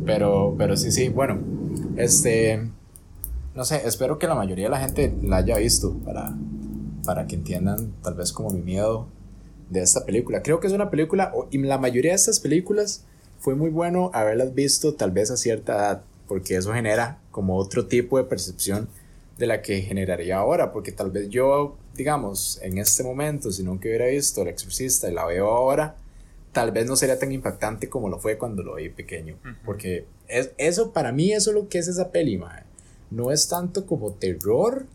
pero, 0.06 0.56
pero 0.58 0.78
sí, 0.78 0.92
sí, 0.92 1.10
bueno, 1.10 1.40
este, 1.98 2.62
no 3.56 3.66
sé, 3.66 3.82
espero 3.86 4.20
que 4.20 4.28
la 4.28 4.36
mayoría 4.36 4.66
de 4.66 4.72
la 4.72 4.80
gente 4.80 5.14
la 5.24 5.38
haya 5.38 5.58
visto 5.58 5.94
para, 6.06 6.34
para 7.04 7.26
que 7.26 7.36
entiendan 7.36 7.92
tal 8.04 8.14
vez 8.14 8.32
como 8.32 8.52
mi 8.52 8.62
miedo 8.62 9.08
de 9.70 9.82
esta 9.82 10.06
película. 10.06 10.44
Creo 10.44 10.60
que 10.60 10.68
es 10.68 10.74
una 10.74 10.90
película, 10.90 11.34
y 11.50 11.58
la 11.58 11.78
mayoría 11.78 12.12
de 12.12 12.18
estas 12.18 12.40
películas 12.40 13.06
fue 13.40 13.56
muy 13.56 13.72
bueno 13.72 14.12
haberlas 14.14 14.54
visto 14.54 14.94
tal 14.94 15.12
vez 15.12 15.32
a 15.32 15.38
cierta 15.38 15.74
edad, 15.74 16.02
porque 16.28 16.56
eso 16.56 16.74
genera 16.74 17.18
como 17.32 17.58
otro 17.58 17.88
tipo 17.88 18.18
de 18.18 18.24
percepción 18.26 18.88
de 19.38 19.48
la 19.48 19.62
que 19.62 19.82
generaría 19.82 20.38
ahora, 20.38 20.72
porque 20.72 20.92
tal 20.92 21.12
vez 21.12 21.30
yo 21.30 21.78
digamos, 21.96 22.60
en 22.62 22.78
este 22.78 23.04
momento, 23.04 23.52
si 23.52 23.64
nunca 23.64 23.88
hubiera 23.88 24.08
visto 24.08 24.42
El 24.42 24.50
Exorcista 24.50 25.10
y 25.10 25.14
la 25.14 25.26
veo 25.26 25.50
ahora, 25.50 25.96
tal 26.52 26.72
vez 26.72 26.86
no 26.86 26.96
sería 26.96 27.20
tan 27.20 27.32
impactante 27.32 27.90
como 27.90 28.10
lo 28.10 28.20
fue 28.20 28.38
cuando 28.38 28.64
lo 28.64 28.76
vi 28.76 28.90
pequeño. 28.90 29.38
Porque 29.66 30.06
es, 30.28 30.52
eso, 30.58 30.92
para 30.94 31.12
mí, 31.12 31.32
eso 31.32 31.52
es 31.52 31.56
lo 31.56 31.68
que 31.68 31.80
es 31.80 31.88
esa 31.88 32.12
peli, 32.12 32.38
mae. 32.38 32.64
No 33.10 33.32
es 33.32 33.48
tanto 33.50 33.86
como 33.86 34.14
terror, 34.14 34.86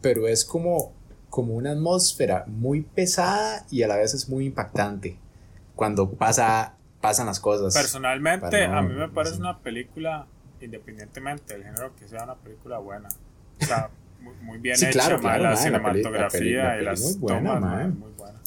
pero 0.00 0.26
es 0.26 0.44
como, 0.44 0.92
como 1.30 1.54
una 1.54 1.72
atmósfera 1.72 2.44
muy 2.48 2.82
pesada 2.82 3.64
y 3.70 3.82
a 3.82 3.88
la 3.88 3.96
vez 3.96 4.14
es 4.14 4.28
muy 4.28 4.46
impactante 4.46 5.16
cuando 5.76 6.10
pasa, 6.10 6.74
pasan 7.00 7.26
las 7.26 7.40
cosas. 7.40 7.74
Personalmente, 7.74 8.64
a 8.64 8.82
mí 8.82 8.94
me 8.94 9.08
parece 9.08 9.38
una 9.38 9.60
película, 9.60 10.26
independientemente 10.60 11.54
del 11.54 11.64
género, 11.64 11.94
que 11.96 12.08
sea 12.08 12.24
una 12.24 12.34
película 12.34 12.78
buena. 12.78 13.08
O 13.62 13.66
sea, 13.66 13.90
muy, 14.20 14.58
bien 14.58 14.76
hecha, 14.76 14.90
claro, 14.90 15.20
la 15.20 15.56
cinematografía 15.56 16.80
y 16.80 16.84
las 16.84 17.18
tomas, 17.20 17.88
muy 17.94 18.10
buena. 18.16 18.40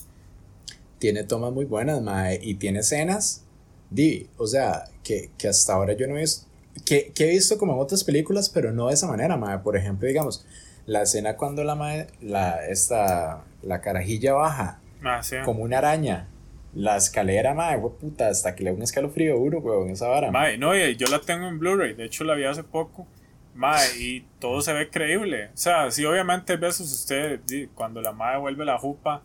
Tiene 0.99 1.23
tomas 1.23 1.51
muy 1.51 1.65
buenas, 1.65 2.01
mae, 2.01 2.39
y 2.41 2.56
tiene 2.56 2.80
escenas, 2.80 3.45
di, 3.89 4.28
o 4.38 4.47
sea, 4.47 4.86
que, 5.04 5.32
que 5.38 5.47
hasta 5.47 5.73
ahora 5.73 5.93
yo 5.93 6.08
no 6.08 6.17
he 6.17 6.21
visto, 6.21 6.47
que, 6.86 7.12
que, 7.13 7.25
he 7.25 7.30
visto 7.30 7.58
como 7.58 7.73
en 7.73 7.80
otras 7.80 8.04
películas, 8.04 8.49
pero 8.49 8.71
no 8.71 8.88
de 8.88 8.95
esa 8.95 9.08
manera, 9.08 9.38
mae. 9.38 9.60
Por 9.60 9.78
ejemplo, 9.78 10.08
digamos, 10.08 10.45
la 10.86 11.04
escena 11.04 11.38
cuando 11.38 11.63
la 11.63 11.75
mae, 11.75 12.08
la, 12.21 12.65
esta, 12.67 13.43
la 13.62 13.82
carajilla 13.82 14.34
baja, 14.34 14.80
ah, 15.04 15.21
como 15.45 15.63
una 15.63 15.78
araña, 15.78 16.28
la 16.73 16.97
escalera, 16.97 17.54
mae, 17.54 17.80
puta, 17.80 18.28
hasta 18.28 18.56
que 18.56 18.63
le 18.63 18.71
da 18.71 18.75
un 18.75 18.84
escalofrío 18.84 19.38
duro, 19.38 19.60
weón, 19.60 19.89
esa 19.89 20.08
vara. 20.08 20.32
Mae, 20.32 20.58
no, 20.58 20.75
yo 20.75 21.08
la 21.08 21.21
tengo 21.21 21.47
en 21.47 21.60
Blu-ray, 21.60 21.93
de 21.93 22.06
hecho 22.06 22.23
la 22.23 22.36
vi 22.36 22.43
hace 22.43 22.63
poco. 22.63 23.08
Mae, 23.55 23.97
y 23.97 24.27
todo 24.39 24.61
se 24.61 24.73
ve 24.73 24.89
creíble. 24.89 25.47
O 25.53 25.57
sea, 25.57 25.89
sí, 25.89 26.03
obviamente 26.05 26.57
veces 26.57 26.91
usted, 26.91 27.39
cuando 27.73 28.01
la 28.01 28.11
madre 28.11 28.39
vuelve 28.39 28.65
la 28.65 28.77
jupa, 28.77 29.21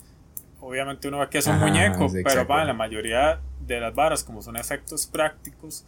obviamente 0.60 1.08
uno 1.08 1.18
ve 1.18 1.28
que 1.28 1.38
es 1.38 1.46
un 1.48 1.58
muñeco, 1.58 2.06
pero 2.24 2.46
va, 2.46 2.64
la 2.64 2.72
mayoría 2.72 3.40
de 3.66 3.80
las 3.80 3.92
varas, 3.92 4.22
como 4.22 4.40
son 4.40 4.56
efectos 4.56 5.06
prácticos, 5.06 5.84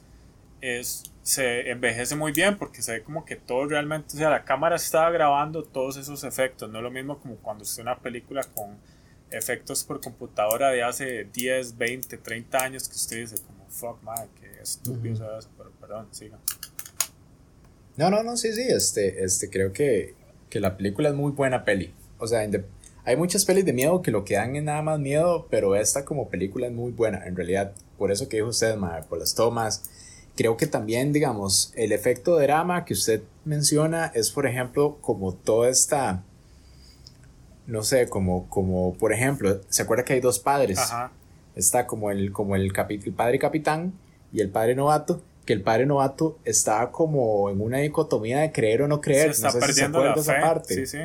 es, 0.61 1.05
se 1.22 1.70
envejece 1.70 2.16
muy 2.16 2.33
bien 2.33 2.59
porque 2.59 2.83
se 2.83 2.92
ve 2.92 3.02
como 3.02 3.24
que 3.24 3.37
todo 3.37 3.66
realmente, 3.66 4.16
o 4.16 4.18
sea, 4.18 4.31
la 4.31 4.44
cámara 4.44 4.74
estaba 4.74 5.11
grabando 5.11 5.62
todos 5.62 5.96
esos 5.96 6.24
efectos, 6.24 6.68
no 6.68 6.78
es 6.78 6.83
lo 6.83 6.90
mismo 6.90 7.18
como 7.18 7.37
cuando 7.37 7.62
usted 7.62 7.83
una 7.83 7.98
película 7.98 8.42
con 8.42 8.76
efectos 9.31 9.85
por 9.85 10.00
computadora 10.00 10.70
de 10.70 10.83
hace 10.83 11.24
10, 11.24 11.78
20, 11.78 12.18
30 12.18 12.59
años 12.59 12.88
que 12.88 12.96
usted 12.96 13.20
dice 13.20 13.37
como, 13.44 13.68
fuck, 13.68 14.02
madre, 14.02 14.28
qué 14.40 14.61
estúpido 14.61 15.38
eso, 15.38 15.48
pero 15.57 15.70
perdón, 15.81 16.09
siga. 16.11 16.38
No, 17.96 18.11
no, 18.11 18.22
no, 18.22 18.37
sí, 18.37 18.52
sí, 18.52 18.62
este, 18.68 19.22
este, 19.24 19.50
creo 19.50 19.72
que, 19.72 20.14
que 20.48 20.61
la 20.61 20.76
película 20.76 21.11
es 21.11 21.14
muy 21.14 21.33
buena 21.33 21.64
peli. 21.64 21.92
O 22.18 22.26
sea, 22.26 22.48
hay 23.05 23.16
muchas 23.16 23.44
pelis 23.44 23.64
de 23.64 23.72
miedo 23.72 24.00
que 24.00 24.11
lo 24.11 24.24
que 24.24 24.35
dan 24.35 24.57
es 24.57 24.62
nada 24.62 24.83
más 24.83 24.98
miedo, 24.98 25.46
pero 25.50 25.76
esta 25.76 26.05
como 26.05 26.28
película 26.28 26.68
es 26.68 26.72
muy 26.72 26.92
buena, 26.92 27.26
en 27.26 27.37
realidad, 27.37 27.72
por 27.98 28.11
eso 28.11 28.28
que 28.28 28.37
dijo 28.37 28.48
usted, 28.48 28.76
madre, 28.76 29.05
por 29.09 29.18
las 29.18 29.35
tomas. 29.35 29.90
Creo 30.35 30.57
que 30.57 30.66
también, 30.66 31.12
digamos, 31.12 31.72
el 31.76 31.92
efecto 31.92 32.37
de 32.37 32.46
drama 32.46 32.87
que 32.87 32.94
usted 32.94 33.22
menciona 33.44 34.07
es, 34.14 34.31
por 34.31 34.46
ejemplo, 34.46 34.96
como 35.02 35.35
toda 35.35 35.68
esta, 35.68 36.22
no 37.66 37.83
sé, 37.83 38.09
como, 38.09 38.48
como, 38.48 38.94
por 38.94 39.12
ejemplo, 39.12 39.61
¿se 39.68 39.83
acuerda 39.83 40.05
que 40.05 40.14
hay 40.14 40.20
dos 40.20 40.38
padres? 40.38 40.78
Ajá. 40.78 41.12
Está 41.55 41.87
como 41.87 42.11
el, 42.11 42.33
como 42.33 42.57
el, 42.57 42.72
el 42.88 43.12
padre 43.12 43.38
capitán 43.38 43.92
y 44.33 44.40
el 44.40 44.48
padre 44.48 44.74
novato 44.74 45.22
que 45.44 45.52
el 45.52 45.62
padre 45.62 45.87
novato 45.87 46.38
estaba 46.44 46.92
como 46.92 47.50
en 47.50 47.61
una 47.61 47.78
dicotomía 47.78 48.40
de 48.40 48.52
creer 48.52 48.83
o 48.83 48.88
no 48.88 49.00
creer. 49.00 49.35
Se 49.35 49.46
está 49.46 49.59
perdiendo 49.59 50.05
la 50.05 50.14
esa 50.14 50.40
parte. 50.40 50.74
Sí, 50.74 50.87
sí. 50.87 50.98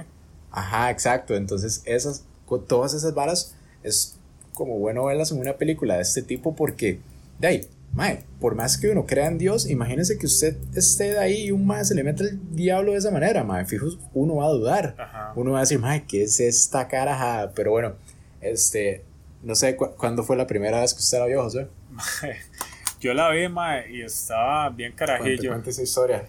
Ajá, 0.52 0.91
exacto. 0.91 1.36
Entonces, 1.36 1.82
esas, 1.86 2.23
todas 2.67 2.93
esas 2.93 3.13
varas 3.13 3.56
es 3.84 4.17
como 4.54 4.80
bueno 4.80 5.06
verlas 5.06 5.32
en 5.32 5.39
una 5.39 5.58
película 5.58 5.95
de 5.95 6.02
este 6.02 6.21
tipo 6.21 6.56
porque, 6.56 7.00
de 7.39 7.47
ahí, 7.47 7.67
mae, 7.93 8.23
por 8.39 8.56
más 8.56 8.78
que 8.78 8.89
uno 8.89 9.06
crea 9.06 9.28
en 9.28 9.38
Dios, 9.38 9.69
imagínese 9.69 10.17
que 10.17 10.26
usted 10.26 10.58
esté 10.76 11.12
de 11.12 11.19
ahí 11.19 11.45
y 11.45 11.52
un 11.52 11.65
mae 11.65 11.86
se 11.86 11.95
le 11.95 12.04
mete 12.04 12.23
el 12.23 12.56
diablo 12.56 12.91
de 12.91 12.97
esa 12.97 13.12
manera, 13.12 13.43
mae, 13.43 13.65
fijo, 13.65 13.88
uno 14.13 14.36
va 14.38 14.45
a 14.45 14.50
dudar. 14.50 14.95
Ajá. 14.97 15.34
Uno 15.36 15.52
va 15.52 15.60
a 15.60 15.62
decir, 15.62 15.80
mae, 15.80 16.06
¿qué 16.06 16.23
es 16.23 16.39
esta 16.39 16.88
carajada? 16.88 17.52
Pero 17.54 17.71
bueno, 17.71 17.93
este, 18.41 19.04
no 19.43 19.56
sé, 19.56 19.76
¿cuándo 19.76 20.23
fue 20.23 20.38
la 20.38 20.47
primera 20.47 20.82
vez 20.82 20.93
que 20.93 21.00
usted 21.00 21.19
la 21.19 21.26
vio, 21.26 21.43
José? 21.43 21.67
Yo 23.00 23.14
la 23.14 23.30
vi, 23.30 23.48
mae, 23.48 23.92
y 23.92 24.02
estaba 24.02 24.70
bien 24.70 24.94
carajillo. 24.94 25.52
Cuente, 25.52 25.70
esa 25.70 25.84
historia. 25.84 26.28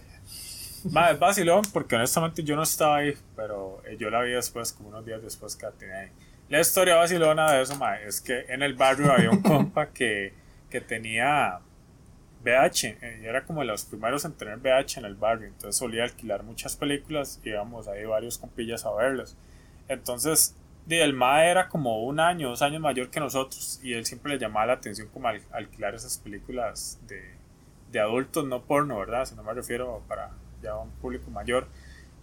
Mae, 0.90 1.14
es 1.14 1.18
vacilón, 1.18 1.62
porque 1.72 1.96
honestamente 1.96 2.42
yo 2.42 2.56
no 2.56 2.62
estaba 2.62 2.98
ahí, 2.98 3.14
pero 3.34 3.82
eh, 3.86 3.96
yo 3.98 4.10
la 4.10 4.22
vi 4.22 4.32
después, 4.32 4.72
como 4.72 4.90
unos 4.90 5.04
días 5.04 5.22
después 5.22 5.56
que 5.56 5.66
la 5.66 5.72
tenía 5.72 5.98
ahí. 6.00 6.08
La 6.48 6.60
historia 6.60 6.96
vacilona 6.96 7.52
de 7.52 7.62
eso, 7.62 7.76
mae, 7.76 8.06
es 8.06 8.20
que 8.20 8.46
en 8.48 8.62
el 8.62 8.74
barrio 8.74 9.12
había 9.12 9.30
un 9.30 9.42
compa 9.42 9.88
que, 9.88 10.32
que 10.70 10.80
tenía 10.80 11.60
VH, 12.44 12.98
eh, 13.00 13.20
y 13.22 13.26
era 13.26 13.44
como 13.44 13.60
de 13.60 13.66
los 13.66 13.84
primeros 13.84 14.24
en 14.24 14.32
tener 14.32 14.58
VH 14.58 15.00
en 15.00 15.04
el 15.06 15.14
barrio, 15.14 15.48
entonces 15.48 15.76
solía 15.76 16.04
alquilar 16.04 16.42
muchas 16.42 16.76
películas 16.76 17.40
y 17.44 17.50
íbamos 17.50 17.88
ahí 17.88 18.04
varios 18.04 18.38
compillas 18.38 18.84
a 18.84 18.92
verlas. 18.92 19.36
Entonces, 19.88 20.54
el 20.96 21.12
MAE 21.12 21.50
era 21.50 21.68
como 21.68 22.02
un 22.04 22.18
año, 22.18 22.48
dos 22.48 22.62
años 22.62 22.80
mayor 22.80 23.10
que 23.10 23.20
nosotros 23.20 23.78
y 23.82 23.92
él 23.92 24.06
siempre 24.06 24.32
le 24.32 24.38
llamaba 24.38 24.66
la 24.66 24.72
atención 24.74 25.08
como 25.08 25.28
al, 25.28 25.42
alquilar 25.52 25.94
esas 25.94 26.18
películas 26.18 26.98
de, 27.06 27.34
de, 27.92 28.00
adultos, 28.00 28.46
no 28.46 28.62
porno, 28.62 28.98
¿verdad? 28.98 29.26
Si 29.26 29.34
no 29.34 29.42
me 29.42 29.52
refiero 29.52 30.02
para 30.08 30.30
ya 30.62 30.76
un 30.76 30.90
público 30.92 31.30
mayor. 31.30 31.66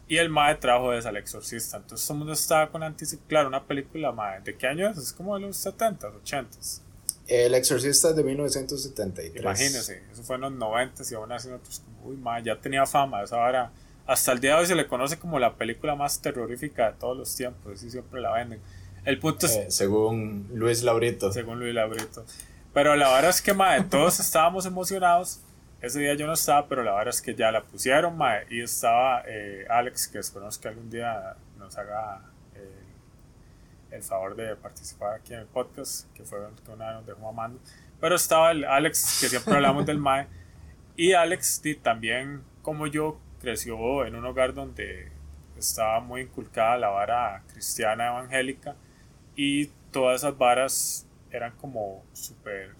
Y 0.07 0.17
el 0.17 0.29
MAE 0.29 0.55
trajo 0.55 0.93
esa 0.93 1.09
El 1.09 1.17
Exorcista. 1.17 1.77
Entonces 1.77 2.05
todo 2.05 2.15
el 2.15 2.19
mundo 2.19 2.33
estaba 2.33 2.69
con 2.69 2.83
anticipación. 2.83 3.27
Claro, 3.27 3.47
una 3.47 3.63
película 3.63 4.11
MAE. 4.11 4.41
¿De 4.41 4.55
qué 4.55 4.67
año 4.67 4.87
es? 4.89 4.97
Es 4.97 5.13
como 5.13 5.35
de 5.35 5.41
los 5.41 5.65
70s, 5.65 6.21
80s. 6.23 6.81
El 7.27 7.55
Exorcista 7.55 8.09
es 8.09 8.15
de 8.15 8.23
1973. 8.23 9.41
Imagínese, 9.41 10.03
eso 10.11 10.23
fue 10.23 10.35
en 10.35 10.41
los 10.41 10.51
90 10.51 11.03
y 11.09 11.13
aún 11.15 11.31
así 11.31 11.49
nosotros 11.49 11.83
uy, 12.03 12.17
MAE, 12.17 12.43
ya 12.43 12.59
tenía 12.59 12.85
fama. 12.85 13.23
Esa 13.23 13.43
ahora 13.43 13.71
hasta 14.05 14.31
el 14.31 14.39
día 14.39 14.55
de 14.55 14.61
hoy 14.61 14.65
se 14.67 14.75
le 14.75 14.87
conoce 14.87 15.17
como 15.17 15.39
la 15.39 15.55
película 15.55 15.95
más 15.95 16.21
terrorífica 16.21 16.91
de 16.91 16.97
todos 16.97 17.17
los 17.17 17.35
tiempos, 17.35 17.73
así 17.73 17.89
siempre 17.89 18.21
la 18.21 18.31
venden. 18.33 18.61
El 19.03 19.19
punto 19.19 19.45
es... 19.45 19.55
Eh, 19.55 19.65
según 19.69 20.49
Luis 20.53 20.83
Laurito. 20.83 21.31
Según 21.31 21.59
Luis 21.59 21.73
Laurito. 21.73 22.25
Pero 22.73 22.95
la 22.95 23.11
verdad 23.11 23.29
es 23.29 23.41
que, 23.41 23.53
mae, 23.53 23.83
todos 23.83 24.19
estábamos 24.19 24.65
emocionados. 24.65 25.41
Ese 25.81 25.99
día 25.99 26.15
yo 26.15 26.25
no 26.25 26.33
estaba, 26.33 26.67
pero 26.67 26.83
la 26.83 26.93
verdad 26.93 27.13
es 27.13 27.21
que 27.21 27.35
ya 27.35 27.51
la 27.51 27.61
pusieron, 27.61 28.17
mae, 28.17 28.45
y 28.49 28.61
estaba 28.61 29.23
eh, 29.27 29.65
Alex, 29.69 30.07
que 30.07 30.19
esperamos 30.19 30.57
que 30.57 30.67
algún 30.67 30.89
día 30.89 31.35
nos 31.57 31.77
haga 31.77 32.21
el 33.95 34.03
favor 34.03 34.35
de 34.35 34.55
participar 34.55 35.15
aquí 35.15 35.33
en 35.33 35.39
el 35.39 35.45
podcast, 35.45 36.11
que 36.13 36.23
fue 36.23 36.39
una 36.67 36.93
nos 36.93 37.05
dejó 37.05 37.19
mamando. 37.19 37.59
Pero 37.99 38.15
estaba 38.15 38.51
el 38.51 38.65
Alex, 38.65 39.19
que 39.21 39.29
siempre 39.29 39.55
hablamos 39.55 39.85
del 39.85 39.97
mae, 39.97 40.27
y 40.97 41.13
Alex 41.13 41.61
también, 41.81 42.43
como 42.61 42.87
yo, 42.87 43.19
creció 43.45 44.05
en 44.07 44.15
un 44.15 44.25
hogar 44.25 44.55
donde 44.55 45.11
estaba 45.55 45.99
muy 45.99 46.21
inculcada 46.21 46.77
la 46.77 46.89
vara 46.89 47.43
cristiana 47.53 48.07
evangélica 48.07 48.75
y 49.35 49.67
todas 49.91 50.21
esas 50.21 50.35
varas 50.35 51.07
eran 51.29 51.51
como 51.57 52.03
súper, 52.11 52.73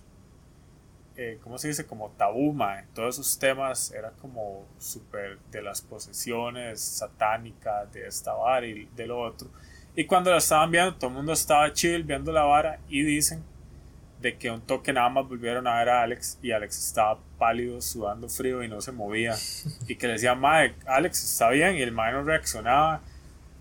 eh, 1.18 1.38
¿cómo 1.44 1.60
se 1.60 1.68
dice? 1.68 1.86
Como 1.86 2.10
tabú, 2.18 2.52
mae. 2.52 2.86
Todos 2.96 3.20
esos 3.20 3.38
temas 3.38 3.92
eran 3.92 4.14
como 4.16 4.66
súper 4.80 5.38
de 5.52 5.62
las 5.62 5.82
posesiones 5.82 6.82
satánicas, 6.82 7.94
de 7.94 8.08
esta 8.08 8.34
vara 8.34 8.66
y 8.66 8.90
de 8.96 9.06
lo 9.06 9.20
otro. 9.20 9.50
Y 9.96 10.06
cuando 10.06 10.32
la 10.32 10.38
estaban 10.38 10.72
viendo, 10.72 10.96
todo 10.96 11.12
el 11.12 11.16
mundo 11.16 11.34
estaba 11.34 11.72
chill 11.74 12.04
viendo 12.04 12.32
la 12.32 12.44
vara 12.44 12.80
y 12.90 13.04
dicen 13.04 13.44
de 14.20 14.38
que 14.38 14.50
un 14.50 14.62
toque 14.62 14.94
nada 14.94 15.10
más 15.10 15.28
volvieron 15.28 15.68
a 15.68 15.78
ver 15.80 15.90
a 15.90 16.02
Alex 16.02 16.40
y 16.42 16.52
Alex 16.52 16.88
estaba 16.88 17.20
pálido, 17.38 17.82
sudando 17.82 18.30
frío 18.30 18.64
y 18.64 18.68
no 18.68 18.82
se 18.82 18.92
movía. 18.92 19.36
Y 19.88 19.96
que 19.96 20.08
le 20.08 20.14
decía, 20.14 20.36
Mae, 20.36 20.74
Alex 20.86 21.24
está 21.24 21.50
bien 21.50 21.76
y 21.76 21.82
el 21.82 21.92
Mae 21.92 22.14
no 22.14 22.24
reaccionaba. 22.24 23.02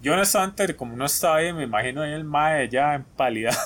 Yo 0.00 0.12
honestamente, 0.12 0.76
como 0.76 0.96
no 0.96 1.06
estaba 1.06 1.38
bien, 1.38 1.56
me 1.56 1.64
imagino 1.64 2.02
ahí 2.02 2.12
el 2.12 2.24
Mae 2.24 2.68
ya 2.68 2.94
empalidado. 2.94 3.56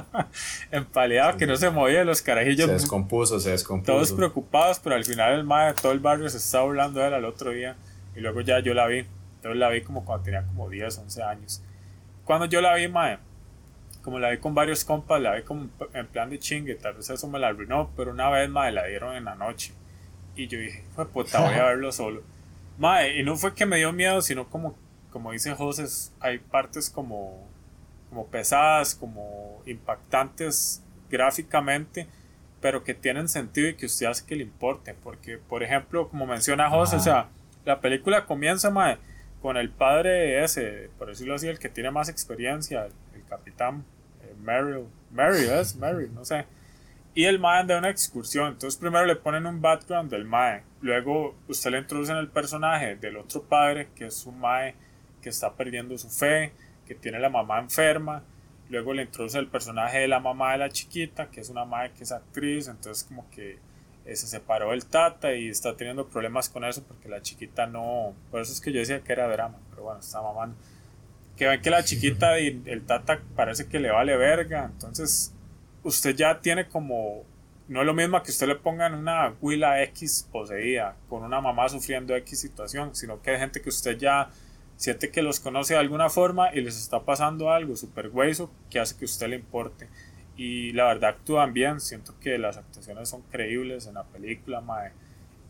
empalidado, 0.70 1.36
que 1.36 1.46
no 1.46 1.56
se 1.56 1.68
movía 1.68 2.02
los 2.02 2.22
carajillos. 2.22 2.66
Se 2.66 2.72
descompuso, 2.72 3.38
se 3.38 3.50
descompuso. 3.50 3.92
Todos 3.92 4.12
preocupados, 4.12 4.78
pero 4.78 4.96
al 4.96 5.04
final 5.04 5.34
el 5.34 5.44
Mae, 5.44 5.74
todo 5.74 5.92
el 5.92 6.00
barrio 6.00 6.30
se 6.30 6.38
estaba 6.38 6.64
burlando 6.64 7.00
de 7.00 7.08
él 7.08 7.14
al 7.14 7.24
otro 7.26 7.50
día. 7.50 7.76
Y 8.14 8.20
luego 8.20 8.40
ya 8.40 8.60
yo 8.60 8.72
la 8.72 8.86
vi. 8.86 9.06
Entonces 9.36 9.58
la 9.58 9.68
vi 9.68 9.82
como 9.82 10.04
cuando 10.04 10.24
tenía 10.24 10.42
como 10.44 10.70
10, 10.70 10.98
11 10.98 11.22
años. 11.22 11.62
Cuando 12.24 12.46
yo 12.46 12.62
la 12.62 12.74
vi, 12.74 12.88
Mae, 12.88 13.18
como 14.06 14.20
la 14.20 14.30
vi 14.30 14.38
con 14.38 14.54
varios 14.54 14.84
compas, 14.84 15.20
la 15.20 15.34
vi 15.34 15.42
como 15.42 15.68
en 15.92 16.06
plan 16.06 16.30
de 16.30 16.38
chingue, 16.38 16.76
tal 16.76 16.94
vez 16.94 17.10
eso 17.10 17.26
me 17.26 17.40
la 17.40 17.48
arruinó, 17.48 17.90
pero 17.96 18.12
una 18.12 18.30
vez, 18.30 18.48
madre, 18.48 18.70
la 18.70 18.86
dieron 18.86 19.16
en 19.16 19.24
la 19.24 19.34
noche. 19.34 19.72
Y 20.36 20.46
yo 20.46 20.60
dije, 20.60 20.84
pues 20.94 21.08
puta, 21.08 21.40
voy 21.40 21.54
a 21.54 21.64
verlo 21.70 21.90
solo. 21.90 22.22
Madre, 22.78 23.18
y 23.18 23.24
no 23.24 23.34
fue 23.34 23.52
que 23.52 23.66
me 23.66 23.78
dio 23.78 23.92
miedo, 23.92 24.22
sino 24.22 24.48
como, 24.48 24.76
como 25.10 25.32
dice 25.32 25.56
José, 25.56 25.86
hay 26.20 26.38
partes 26.38 26.88
como, 26.88 27.48
como 28.08 28.28
pesadas, 28.28 28.94
como 28.94 29.60
impactantes 29.66 30.84
gráficamente, 31.10 32.06
pero 32.60 32.84
que 32.84 32.94
tienen 32.94 33.28
sentido 33.28 33.70
y 33.70 33.74
que 33.74 33.86
usted 33.86 34.06
hace 34.06 34.24
que 34.24 34.36
le 34.36 34.44
importe. 34.44 34.94
Porque, 34.94 35.36
por 35.36 35.64
ejemplo, 35.64 36.08
como 36.08 36.26
menciona 36.26 36.70
José, 36.70 36.94
o 36.94 37.00
sea, 37.00 37.26
la 37.64 37.80
película 37.80 38.24
comienza, 38.24 38.70
madre, 38.70 38.98
con 39.42 39.56
el 39.56 39.70
padre 39.70 40.44
ese, 40.44 40.90
por 40.96 41.08
decirlo 41.08 41.34
así, 41.34 41.48
el 41.48 41.58
que 41.58 41.68
tiene 41.68 41.90
más 41.90 42.08
experiencia, 42.08 42.86
el 43.12 43.24
capitán 43.28 43.84
Meryl, 44.46 44.86
Mary 45.10 45.44
es, 45.44 45.74
Mary, 45.76 46.08
no 46.14 46.24
sé. 46.24 46.46
Y 47.14 47.24
el 47.24 47.38
Mae 47.40 47.60
anda 47.60 47.78
una 47.78 47.90
excursión. 47.90 48.52
Entonces 48.52 48.78
primero 48.78 49.04
le 49.06 49.16
ponen 49.16 49.46
un 49.46 49.60
background 49.60 50.10
del 50.10 50.24
Mae. 50.24 50.62
Luego 50.80 51.34
usted 51.48 51.70
le 51.70 51.78
introduce 51.78 52.12
en 52.12 52.18
el 52.18 52.28
personaje 52.28 52.96
del 52.96 53.16
otro 53.16 53.42
padre, 53.42 53.88
que 53.94 54.06
es 54.06 54.24
un 54.26 54.38
Mae 54.38 54.74
que 55.20 55.30
está 55.30 55.54
perdiendo 55.54 55.98
su 55.98 56.08
fe, 56.08 56.52
que 56.86 56.94
tiene 56.94 57.18
la 57.18 57.28
mamá 57.28 57.58
enferma. 57.58 58.22
Luego 58.68 58.92
le 58.92 59.02
introduce 59.02 59.38
el 59.38 59.48
personaje 59.48 60.00
de 60.00 60.08
la 60.08 60.20
mamá 60.20 60.52
de 60.52 60.58
la 60.58 60.68
chiquita, 60.68 61.30
que 61.30 61.40
es 61.40 61.48
una 61.48 61.64
Mae 61.64 61.92
que 61.92 62.04
es 62.04 62.12
actriz. 62.12 62.68
Entonces 62.68 63.04
como 63.04 63.28
que 63.30 63.58
eh, 64.04 64.14
se 64.14 64.26
separó 64.26 64.72
el 64.72 64.86
tata 64.86 65.34
y 65.34 65.48
está 65.48 65.76
teniendo 65.76 66.06
problemas 66.06 66.48
con 66.48 66.64
eso 66.64 66.84
porque 66.84 67.08
la 67.08 67.22
chiquita 67.22 67.66
no... 67.66 68.14
Por 68.30 68.42
eso 68.42 68.52
es 68.52 68.60
que 68.60 68.72
yo 68.72 68.78
decía 68.78 69.00
que 69.02 69.12
era 69.12 69.26
drama. 69.26 69.58
Pero 69.70 69.84
bueno, 69.84 70.00
está 70.00 70.22
mamando 70.22 70.56
que 71.36 71.46
ven 71.46 71.60
que 71.60 71.70
la 71.70 71.84
chiquita 71.84 72.40
y 72.40 72.62
el 72.66 72.84
tata 72.86 73.20
parece 73.34 73.66
que 73.66 73.78
le 73.78 73.90
vale 73.90 74.16
verga. 74.16 74.70
Entonces, 74.72 75.32
usted 75.82 76.14
ya 76.16 76.40
tiene 76.40 76.68
como. 76.68 77.24
No 77.68 77.80
es 77.80 77.86
lo 77.86 77.94
mismo 77.94 78.22
que 78.22 78.30
usted 78.30 78.46
le 78.46 78.54
ponga 78.54 78.86
en 78.86 78.94
una 78.94 79.34
huila 79.40 79.82
X 79.82 80.28
poseída, 80.30 80.96
con 81.08 81.24
una 81.24 81.40
mamá 81.40 81.68
sufriendo 81.68 82.14
X 82.14 82.40
situación, 82.40 82.94
sino 82.94 83.20
que 83.20 83.32
hay 83.32 83.38
gente 83.38 83.60
que 83.60 83.68
usted 83.68 83.98
ya 83.98 84.30
siente 84.76 85.10
que 85.10 85.20
los 85.20 85.40
conoce 85.40 85.74
de 85.74 85.80
alguna 85.80 86.08
forma 86.08 86.54
y 86.54 86.60
les 86.60 86.78
está 86.78 87.00
pasando 87.00 87.50
algo 87.50 87.74
súper 87.74 88.08
hueso 88.08 88.50
que 88.70 88.78
hace 88.78 88.96
que 88.96 89.04
usted 89.04 89.28
le 89.28 89.36
importe. 89.36 89.88
Y 90.36 90.72
la 90.72 90.84
verdad 90.84 91.10
actúan 91.10 91.52
bien, 91.54 91.80
siento 91.80 92.14
que 92.20 92.38
las 92.38 92.56
actuaciones 92.56 93.08
son 93.08 93.22
creíbles 93.22 93.86
en 93.86 93.94
la 93.94 94.04
película, 94.04 94.60
mae. 94.60 94.92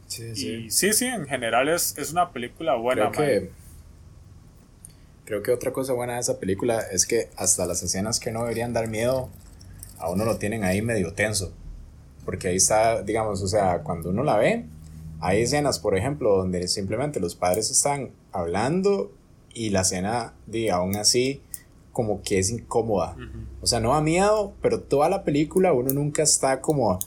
Sí, 0.07 0.35
sí. 0.35 0.49
Y 0.49 0.71
sí, 0.71 0.93
sí, 0.93 1.07
en 1.07 1.27
general 1.27 1.69
es, 1.69 1.99
es 1.99 2.13
una 2.13 2.31
película 2.31 2.77
buena, 2.77 3.11
Creo 3.11 3.51
Creo 5.27 5.43
que 5.43 5.51
otra 5.51 5.73
cosa 5.73 5.93
buena 5.93 6.15
de 6.15 6.21
esa 6.21 6.39
película 6.39 6.81
es 6.93 7.05
que 7.05 7.31
hasta 7.37 7.67
las 7.67 7.83
escenas 7.83 8.21
que 8.21 8.31
no 8.31 8.43
deberían 8.43 8.73
dar 8.73 8.87
miedo, 8.87 9.29
a 9.99 10.09
uno 10.09 10.25
lo 10.25 10.39
tienen 10.39 10.63
ahí 10.63 10.83
medio 10.83 11.15
tenso. 11.15 11.53
Porque 12.25 12.47
ahí 12.47 12.57
está, 12.57 13.03
digamos, 13.03 13.43
o 13.43 13.49
sea, 13.49 13.83
cuando 13.83 14.11
uno 14.11 14.23
la 14.23 14.37
ve, 14.37 14.67
hay 15.19 15.43
escenas, 15.43 15.81
por 15.81 15.97
ejemplo, 15.97 16.37
donde 16.37 16.69
simplemente 16.69 17.19
los 17.19 17.35
padres 17.35 17.73
están 17.73 18.13
hablando 18.31 19.11
y 19.53 19.71
la 19.71 19.81
escena, 19.81 20.35
de, 20.47 20.71
aún 20.71 20.95
así, 20.95 21.43
como 21.91 22.23
que 22.23 22.39
es 22.39 22.51
incómoda. 22.51 23.17
O 23.61 23.67
sea, 23.67 23.81
no 23.81 23.95
da 23.95 24.01
miedo, 24.03 24.53
pero 24.63 24.81
toda 24.81 25.09
la 25.09 25.25
película 25.25 25.73
uno 25.73 25.93
nunca 25.93 26.23
está 26.23 26.61
como... 26.61 27.01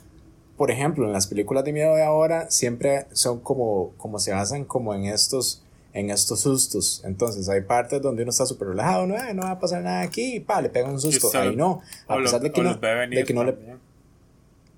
Por 0.58 0.72
ejemplo, 0.72 1.06
en 1.06 1.14
las 1.14 1.28
películas 1.28 1.64
de 1.64 1.72
miedo 1.72 1.96
de 1.96 2.04
ahora 2.04 2.52
siempre 2.52 3.06
son 3.14 3.40
como, 3.40 3.94
como 3.96 4.20
se 4.20 4.34
basan 4.34 4.66
como 4.66 4.94
en 4.94 5.06
estos 5.06 5.64
en 5.94 6.10
estos 6.10 6.42
sustos. 6.42 7.02
Entonces 7.04 7.50
hay 7.50 7.62
partes 7.62 8.02
donde 8.02 8.24
uno 8.24 8.32
está 8.32 8.46
súper 8.46 8.70
relajado, 8.70 9.08
no, 9.08 9.34
no 9.34 9.44
va 9.44 9.52
a 9.52 9.60
pasar 9.60 9.84
nada 9.84 10.02
aquí, 10.02 10.36
y 10.36 10.40
pa, 10.40 10.62
le 10.62 10.70
pega 10.70 10.90
un 10.90 11.00
susto. 11.00 11.30
Ahí 11.38 11.56
no, 11.56 11.82
a 12.08 12.18
pesar 12.18 12.42
de 12.42 12.52
que 12.52 12.62
no, 12.62 12.76
de 12.76 13.24
que 13.26 13.34
no 13.34 13.44
le... 13.44 13.58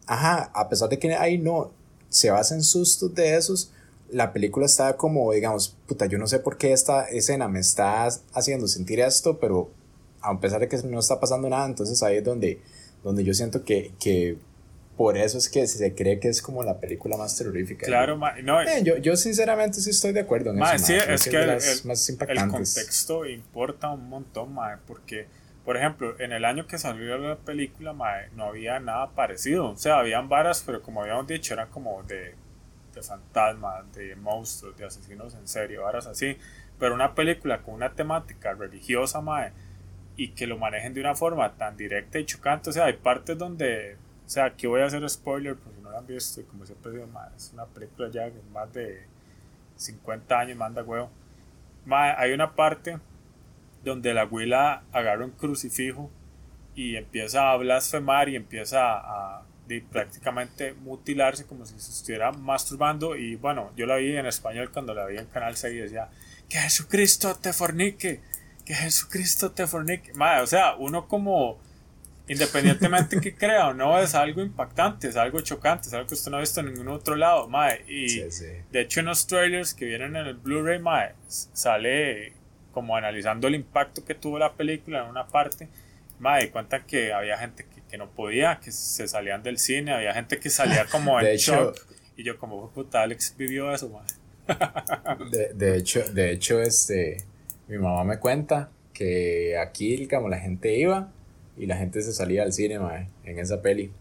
Ajá, 0.06 0.52
a 0.54 0.68
pesar 0.68 0.90
de 0.90 1.00
que 1.00 1.14
ahí 1.16 1.38
no 1.38 1.72
se 2.10 2.32
basa 2.32 2.56
en 2.56 2.64
sustos 2.64 3.14
de 3.16 3.36
esos, 3.36 3.72
la 4.10 4.34
película 4.34 4.66
está 4.66 4.98
como, 4.98 5.32
digamos, 5.32 5.78
puta, 5.88 6.06
yo 6.06 6.18
no 6.18 6.28
sé 6.28 6.40
por 6.40 6.58
qué 6.58 6.74
esta 6.74 7.06
escena 7.06 7.48
me 7.48 7.60
está 7.60 8.10
haciendo 8.34 8.68
sentir 8.68 9.00
esto, 9.00 9.40
pero 9.40 9.70
a 10.22 10.38
pesar 10.40 10.60
de 10.60 10.68
que 10.68 10.78
no 10.84 11.00
está 11.00 11.20
pasando 11.20 11.50
nada, 11.50 11.66
entonces 11.66 12.04
ahí 12.04 12.18
es 12.18 12.24
donde, 12.24 12.62
donde 13.04 13.24
yo 13.24 13.34
siento 13.34 13.64
que, 13.64 13.94
que 14.00 14.38
por 15.02 15.18
eso 15.18 15.40
es 15.40 15.50
que 15.50 15.66
se 15.66 15.96
cree 15.96 16.20
que 16.20 16.28
es 16.28 16.44
como 16.44 16.62
la 16.62 16.80
película 16.80 17.18
más 17.18 17.36
terrorífica. 17.36 17.88
Claro, 17.88 18.20
no, 18.44 18.62
eh, 18.62 18.84
yo, 18.84 18.98
yo 18.98 19.16
sinceramente 19.16 19.82
sí 19.82 19.90
estoy 19.90 20.14
de 20.14 20.20
acuerdo 20.20 20.52
en 20.52 20.62
eso. 20.62 20.86
Sí, 20.86 20.94
es 20.94 21.28
que, 21.28 21.38
el, 21.38 21.50
más 21.86 22.08
el, 22.08 22.48
contexto 22.48 23.26
importa 23.26 23.90
un 23.90 24.08
montón, 24.10 24.54
ma, 24.54 24.80
porque, 24.86 25.26
por 25.66 25.76
ejemplo, 25.76 26.20
en 26.20 26.34
el 26.34 26.46
año 26.46 26.68
que 26.68 26.78
salió 26.78 27.18
la 27.18 27.36
película, 27.36 27.94
ma, 27.94 28.12
no 28.36 28.44
había 28.46 28.80
nada 28.80 29.10
parecido. 29.16 29.72
O 29.72 29.76
sea, 29.76 29.98
habían 29.98 30.30
varas, 30.30 30.62
pero 30.64 30.84
como 30.84 31.02
habíamos 31.02 31.26
dicho, 31.26 31.56
eran 31.56 31.70
como 31.70 32.04
de, 32.04 32.36
de 32.94 33.02
fantasmas, 33.02 33.92
de 33.94 34.16
monstruos, 34.18 34.78
de 34.78 34.86
asesinos 34.86 35.34
en 35.34 35.48
serio, 35.48 35.82
varas 35.82 36.06
así. 36.06 36.38
Pero 36.80 36.94
una 36.94 37.16
película 37.16 37.64
con 37.64 37.74
una 37.74 37.92
temática 37.96 38.54
religiosa, 38.54 39.20
ma, 39.20 39.50
y 40.16 40.28
que 40.34 40.46
lo 40.46 40.60
manejen 40.60 40.94
de 40.94 41.02
una 41.02 41.16
forma 41.16 41.54
tan 41.56 41.76
directa 41.76 42.20
y 42.20 42.26
chocante. 42.26 42.70
O 42.70 42.74
sea, 42.74 42.86
hay 42.86 42.98
partes 42.98 43.36
donde 43.36 43.98
sea, 44.32 44.46
aquí 44.46 44.68
voy 44.68 44.82
a 44.82 44.86
hacer 44.86 45.08
spoiler 45.10 45.56
por 45.56 45.74
si 45.74 45.82
no 45.82 45.92
lo 45.92 45.98
han 45.98 46.08
visto. 46.08 46.42
Como 46.48 46.66
siempre 46.66 46.92
digo, 46.92 47.08
es 47.36 47.52
una 47.54 47.66
película 47.66 48.10
ya 48.10 48.24
de 48.24 48.42
más 48.52 48.72
de 48.74 49.06
50 49.76 50.40
años, 50.40 50.58
manda 50.58 50.84
huevo. 50.84 51.10
hay 51.90 52.32
una 52.32 52.56
parte 52.56 53.00
donde 53.84 54.14
la 54.14 54.22
abuela 54.22 54.84
agarra 54.92 55.26
un 55.26 55.32
crucifijo 55.32 56.10
y 56.76 56.96
empieza 56.96 57.52
a 57.52 57.58
blasfemar 57.58 58.30
y 58.30 58.36
empieza 58.36 58.94
a, 58.94 59.44
prácticamente 59.90 60.74
mutilarse 60.74 61.46
como 61.46 61.66
si 61.66 61.80
se 61.80 61.92
estuviera 61.92 62.32
masturbando. 62.32 63.16
Y 63.16 63.36
bueno, 63.36 63.72
yo 63.76 63.86
la 63.86 63.96
vi 63.98 64.16
en 64.16 64.26
español 64.26 64.72
cuando 64.72 64.94
la 64.94 65.06
vi 65.06 65.18
en 65.18 65.26
Canal 65.28 65.56
6 65.56 65.74
y 65.74 65.78
decía: 65.78 66.10
Que 66.50 66.58
Jesucristo 66.58 67.36
te 67.36 67.54
fornique 67.54 68.22
que 68.64 68.74
Jesucristo 68.74 69.52
te 69.52 69.68
fornique. 69.68 70.14
Mae, 70.14 70.42
o 70.42 70.48
sea, 70.48 70.76
uno 70.76 71.08
como, 71.08 71.60
independientemente 72.28 73.20
que 73.20 73.36
crea 73.36 73.68
o 73.70 73.74
no, 73.74 74.00
es 74.00 74.16
algo 74.16 74.42
impactante, 74.42 75.08
es 75.10 75.16
algo 75.16 75.42
chocante, 75.42 75.88
es 75.88 75.94
algo 75.94 76.08
que 76.08 76.14
usted 76.14 76.32
no 76.32 76.38
ha 76.38 76.40
visto 76.42 76.60
en 76.62 76.68
ningún 76.68 76.88
otro 76.90 77.16
lado, 77.16 77.48
mae. 77.48 77.84
Y 77.88 78.10
Sí, 78.10 78.32
sí. 78.32 78.46
de 78.72 78.82
hecho 78.82 79.00
en 79.02 79.08
los 79.08 79.28
trailers 79.28 79.74
que 79.74 79.86
vienen 79.86 80.16
en 80.16 80.28
el 80.28 80.36
Blu-ray, 80.36 80.80
mae, 80.80 81.14
sale 81.28 82.34
como 82.72 82.96
analizando 82.96 83.48
el 83.48 83.56
impacto 83.56 84.06
que 84.06 84.16
tuvo 84.16 84.40
la 84.40 84.54
película 84.54 85.04
en 85.04 85.10
una 85.10 85.28
parte. 85.28 85.68
Mae, 86.20 86.46
y 86.46 86.50
cuentan 86.50 86.86
que 86.86 87.12
había 87.12 87.38
gente 87.38 87.66
que, 87.66 87.82
que 87.90 87.98
no 87.98 88.10
podía, 88.12 88.60
que 88.64 88.72
se 88.72 89.08
salían 89.08 89.42
del 89.44 89.58
cine, 89.58 89.92
había 89.94 90.14
gente 90.14 90.40
que 90.40 90.50
salía 90.50 90.86
como 90.86 91.20
en 91.20 91.28
hecho- 91.28 91.74
shock. 91.74 91.88
Y 92.18 92.24
yo 92.24 92.38
como, 92.38 92.70
puta, 92.72 93.02
Alex 93.02 93.36
vivió 93.38 93.74
eso, 93.74 93.90
mae. 93.90 94.06
De, 95.32 95.54
de 95.54 95.78
hecho, 95.78 96.02
de 96.14 96.32
hecho, 96.32 96.62
este, 96.62 97.18
mi 97.68 97.78
mamá 97.78 98.04
me 98.04 98.18
cuenta 98.20 98.70
que 98.94 99.58
aquí, 99.58 100.08
como 100.08 100.30
la 100.30 100.38
gente 100.40 100.74
iba 100.78 101.10
y 101.62 101.68
la 101.68 101.78
gente 101.78 102.02
se 102.02 102.12
salía 102.12 102.42
al 102.42 102.54
cine, 102.54 102.80
mae, 102.80 103.08
en 103.24 103.38
esa 103.38 103.62
peli. 103.62 103.92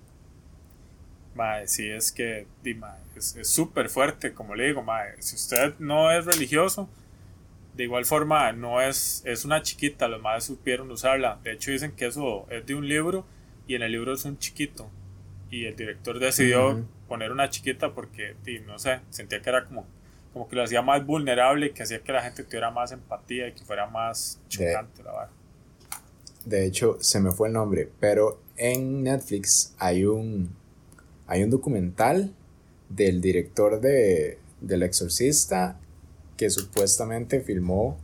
Mae, 1.35 1.69
sí, 1.69 1.91
es 1.91 2.11
que 2.11 2.47
di, 2.63 2.73
mae, 2.73 2.99
es 3.15 3.37
súper 3.43 3.91
fuerte, 3.91 4.33
como 4.33 4.55
le 4.55 4.69
digo, 4.69 4.83
mae, 4.83 5.13
si 5.19 5.37
usted 5.37 5.75
no 5.79 6.11
es 6.11 6.25
religioso, 6.25 6.89
de 7.77 7.85
igual 7.85 8.07
forma 8.07 8.51
no 8.53 8.81
es, 8.81 9.23
es 9.27 9.45
una 9.45 9.61
chiquita, 9.61 10.09
los 10.09 10.23
madres 10.23 10.45
supieron 10.45 10.91
usarla. 10.91 11.39
De 11.45 11.53
hecho 11.53 11.71
dicen 11.71 11.93
que 11.93 12.07
eso 12.07 12.47
es 12.49 12.65
de 12.65 12.75
un 12.75 12.89
libro 12.89 13.27
y 13.67 13.75
en 13.75 13.83
el 13.83 13.93
libro 13.93 14.15
es 14.15 14.25
un 14.25 14.39
chiquito. 14.39 14.91
Y 15.51 15.67
el 15.67 15.77
director 15.77 16.19
decidió 16.19 16.83
poner 17.09 17.31
una 17.31 17.51
chiquita 17.51 17.93
porque, 17.93 18.37
di, 18.43 18.61
no 18.61 18.79
sé, 18.79 19.01
sentía 19.11 19.43
que 19.43 19.51
era 19.51 19.67
como, 19.67 19.85
como 20.33 20.49
que 20.49 20.57
lo 20.57 20.63
hacía 20.63 20.81
más 20.81 21.05
vulnerable 21.05 21.67
y 21.67 21.71
que 21.73 21.83
hacía 21.83 22.01
que 22.01 22.11
la 22.11 22.23
gente 22.23 22.43
tuviera 22.43 22.71
más 22.71 22.91
empatía 22.91 23.49
y 23.49 23.53
que 23.53 23.65
fuera 23.65 23.87
más 23.87 24.41
chocante 24.49 25.03
la 25.03 25.13
vara. 25.13 25.40
De 26.51 26.67
hecho, 26.67 26.99
se 27.01 27.21
me 27.21 27.31
fue 27.31 27.47
el 27.47 27.55
nombre, 27.55 27.89
pero 28.01 28.41
en 28.57 29.05
Netflix 29.05 29.73
hay 29.79 30.05
un, 30.05 30.51
hay 31.29 31.45
un 31.45 31.51
documental 31.51 32.35
del 32.89 33.21
director 33.21 33.81
de, 33.81 34.41
del 34.61 34.83
exorcista 34.83 35.79
que 36.37 36.51
supuestamente 36.51 37.41
filmó 37.41 37.97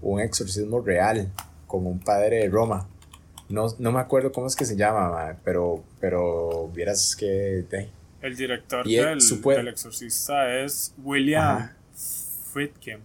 un 0.00 0.18
exorcismo 0.18 0.80
real 0.80 1.30
con 1.66 1.86
un 1.86 2.00
padre 2.00 2.38
de 2.38 2.48
Roma. 2.48 2.88
No, 3.50 3.66
no 3.78 3.92
me 3.92 4.00
acuerdo 4.00 4.32
cómo 4.32 4.46
es 4.46 4.56
que 4.56 4.64
se 4.64 4.76
llama, 4.76 5.36
pero, 5.44 5.84
pero 6.00 6.68
vieras 6.68 7.14
que... 7.14 7.66
El 8.22 8.34
director 8.34 8.88
Y 8.88 8.96
del, 8.96 9.18
del 9.18 9.68
exorcista 9.68 10.58
es 10.58 10.94
William 11.04 11.44
Ajá. 11.44 11.76
Friedkin. 12.50 13.00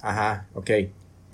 Ajá, 0.00 0.46
ok. 0.54 0.70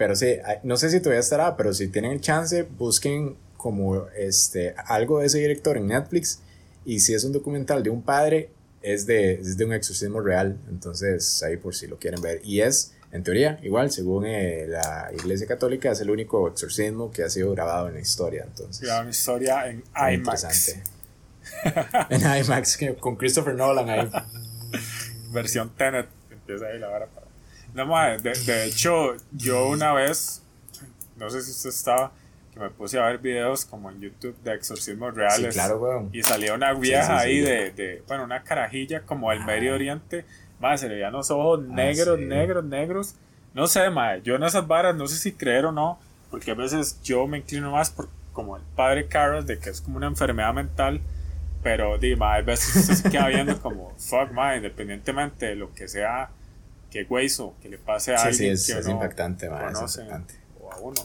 Pero 0.00 0.16
sí, 0.16 0.38
no 0.62 0.78
sé 0.78 0.88
si 0.88 1.00
todavía 1.00 1.20
estará, 1.20 1.58
pero 1.58 1.74
si 1.74 1.88
tienen 1.88 2.12
el 2.12 2.22
chance, 2.22 2.62
busquen 2.62 3.36
como 3.58 4.06
este 4.16 4.74
algo 4.86 5.20
de 5.20 5.26
ese 5.26 5.40
director 5.40 5.76
en 5.76 5.88
Netflix. 5.88 6.40
Y 6.86 7.00
si 7.00 7.12
es 7.12 7.22
un 7.22 7.32
documental 7.32 7.82
de 7.82 7.90
un 7.90 8.00
padre, 8.00 8.48
es 8.80 9.04
de, 9.04 9.34
es 9.34 9.58
de 9.58 9.66
un 9.66 9.74
exorcismo 9.74 10.22
real. 10.22 10.56
Entonces, 10.70 11.42
ahí 11.42 11.58
por 11.58 11.74
si 11.74 11.86
lo 11.86 11.98
quieren 11.98 12.22
ver. 12.22 12.40
Y 12.42 12.62
es, 12.62 12.94
en 13.12 13.22
teoría, 13.22 13.60
igual, 13.62 13.90
según 13.90 14.24
eh, 14.24 14.64
la 14.68 15.10
Iglesia 15.12 15.46
Católica, 15.46 15.90
es 15.90 16.00
el 16.00 16.08
único 16.08 16.48
exorcismo 16.48 17.10
que 17.10 17.22
ha 17.22 17.28
sido 17.28 17.52
grabado 17.52 17.88
en 17.88 17.92
la 17.96 18.00
historia. 18.00 18.44
Entonces, 18.46 18.82
Era 18.82 19.02
una 19.02 19.10
historia 19.10 19.68
en 19.68 19.84
IMAX. 19.94 20.44
interesante. 20.44 20.82
en 22.08 22.20
IMAX, 22.42 22.78
con 23.00 23.16
Christopher 23.16 23.54
Nolan 23.54 23.90
ahí. 23.90 24.10
Versión 25.30 25.76
Tenet. 25.76 26.08
Empieza 26.30 26.68
ahí 26.68 26.78
la 26.78 26.88
vara. 26.88 27.19
No, 27.74 27.86
madre, 27.86 28.18
de, 28.18 28.32
de 28.32 28.64
hecho, 28.66 29.14
yo 29.32 29.68
una 29.68 29.92
vez, 29.92 30.42
no 31.16 31.30
sé 31.30 31.42
si 31.42 31.50
usted 31.52 31.70
estaba, 31.70 32.12
que 32.52 32.58
me 32.60 32.70
puse 32.70 32.98
a 32.98 33.06
ver 33.06 33.18
videos 33.18 33.64
como 33.64 33.90
en 33.90 34.00
YouTube 34.00 34.36
de 34.42 34.54
exorcismos 34.54 35.12
Sí, 35.14 35.20
reales. 35.20 35.54
claro, 35.54 35.78
weón. 35.78 36.10
Y 36.12 36.22
salía 36.22 36.54
una 36.54 36.72
vieja 36.74 37.20
sí, 37.20 37.24
sí, 37.24 37.28
ahí 37.28 37.40
de, 37.40 37.70
de, 37.70 38.02
bueno, 38.08 38.24
una 38.24 38.42
carajilla 38.42 39.02
como 39.02 39.30
del 39.30 39.42
Ah. 39.42 39.46
Medio 39.46 39.74
Oriente. 39.74 40.24
Madre, 40.58 40.78
se 40.78 40.88
le 40.88 40.94
veían 40.96 41.12
los 41.12 41.30
ojos 41.30 41.60
Ah, 41.62 41.72
negros, 41.74 42.18
sí. 42.18 42.24
negros, 42.26 42.64
negros. 42.64 43.14
No 43.54 43.66
sé, 43.66 43.88
madre, 43.90 44.22
yo 44.22 44.34
en 44.36 44.42
esas 44.44 44.66
varas 44.66 44.94
no 44.96 45.06
sé 45.06 45.16
si 45.16 45.32
creer 45.32 45.66
o 45.66 45.72
no, 45.72 45.98
porque 46.30 46.50
a 46.50 46.54
veces 46.54 47.00
yo 47.02 47.26
me 47.26 47.38
inclino 47.38 47.70
más 47.70 47.90
por 47.90 48.08
como 48.32 48.56
el 48.56 48.62
padre 48.76 49.06
Carlos, 49.08 49.46
de 49.46 49.58
que 49.58 49.70
es 49.70 49.80
como 49.80 49.96
una 49.96 50.06
enfermedad 50.06 50.54
mental. 50.54 51.00
Pero, 51.62 51.98
di, 51.98 52.16
madre, 52.16 52.38
hay 52.38 52.44
veces 52.44 52.86
se 52.86 53.10
queda 53.10 53.26
viendo 53.28 53.60
como, 53.60 53.92
fuck, 53.98 54.30
madre, 54.32 54.58
independientemente 54.58 55.46
de 55.46 55.56
lo 55.56 55.72
que 55.74 55.88
sea, 55.88 56.30
que 56.90 57.04
hueso, 57.04 57.54
que 57.62 57.68
le 57.68 57.78
pase 57.78 58.14
a 58.14 58.18
Sí, 58.18 58.22
sí, 58.24 58.28
alguien 58.28 58.52
es, 58.54 58.66
que 58.66 58.72
es 58.78 58.86
uno 58.86 58.94
impactante, 58.96 59.48
man, 59.48 59.68
es 59.68 59.74
conoce, 59.74 60.02
impactante. 60.02 60.34
o 60.60 60.72
a 60.72 60.78
uno. 60.78 61.00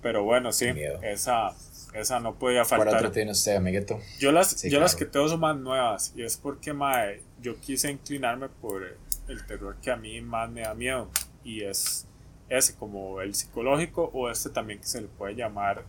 Pero 0.00 0.24
bueno, 0.24 0.52
sí, 0.52 0.66
Qué 0.72 0.98
esa, 1.02 1.50
esa 1.94 2.18
no 2.20 2.34
podía 2.34 2.64
¿Cuál 2.64 2.80
faltar. 2.80 2.96
otro 2.96 3.12
tiene 3.12 3.30
usted, 3.32 3.56
amiguito? 3.56 4.00
Yo 4.18 4.32
las, 4.32 4.50
Sí, 4.50 4.70
yo 4.70 4.80
las 4.80 4.96
que 4.96 5.04
tengo 5.04 5.28
son 5.28 5.40
más 5.40 5.56
nuevas 5.56 6.12
y 6.16 6.22
es 6.22 6.36
porque 6.38 6.72
mae, 6.72 7.22
yo 7.40 7.60
quise 7.60 7.90
inclinarme 7.90 8.48
por 8.48 8.96
el 9.28 9.46
terror 9.46 9.76
que 9.80 9.90
a 9.90 9.96
mí 9.96 10.20
más 10.20 10.50
me 10.50 10.62
da 10.62 10.74
miedo 10.74 11.08
y 11.44 11.62
es 11.62 12.06
ese 12.48 12.74
como 12.74 13.20
el 13.20 13.34
psicológico 13.34 14.10
o 14.12 14.28
este 14.30 14.50
también 14.50 14.80
que 14.80 14.86
se 14.86 15.00
le 15.00 15.08
puede 15.08 15.34
llamar 15.36 15.84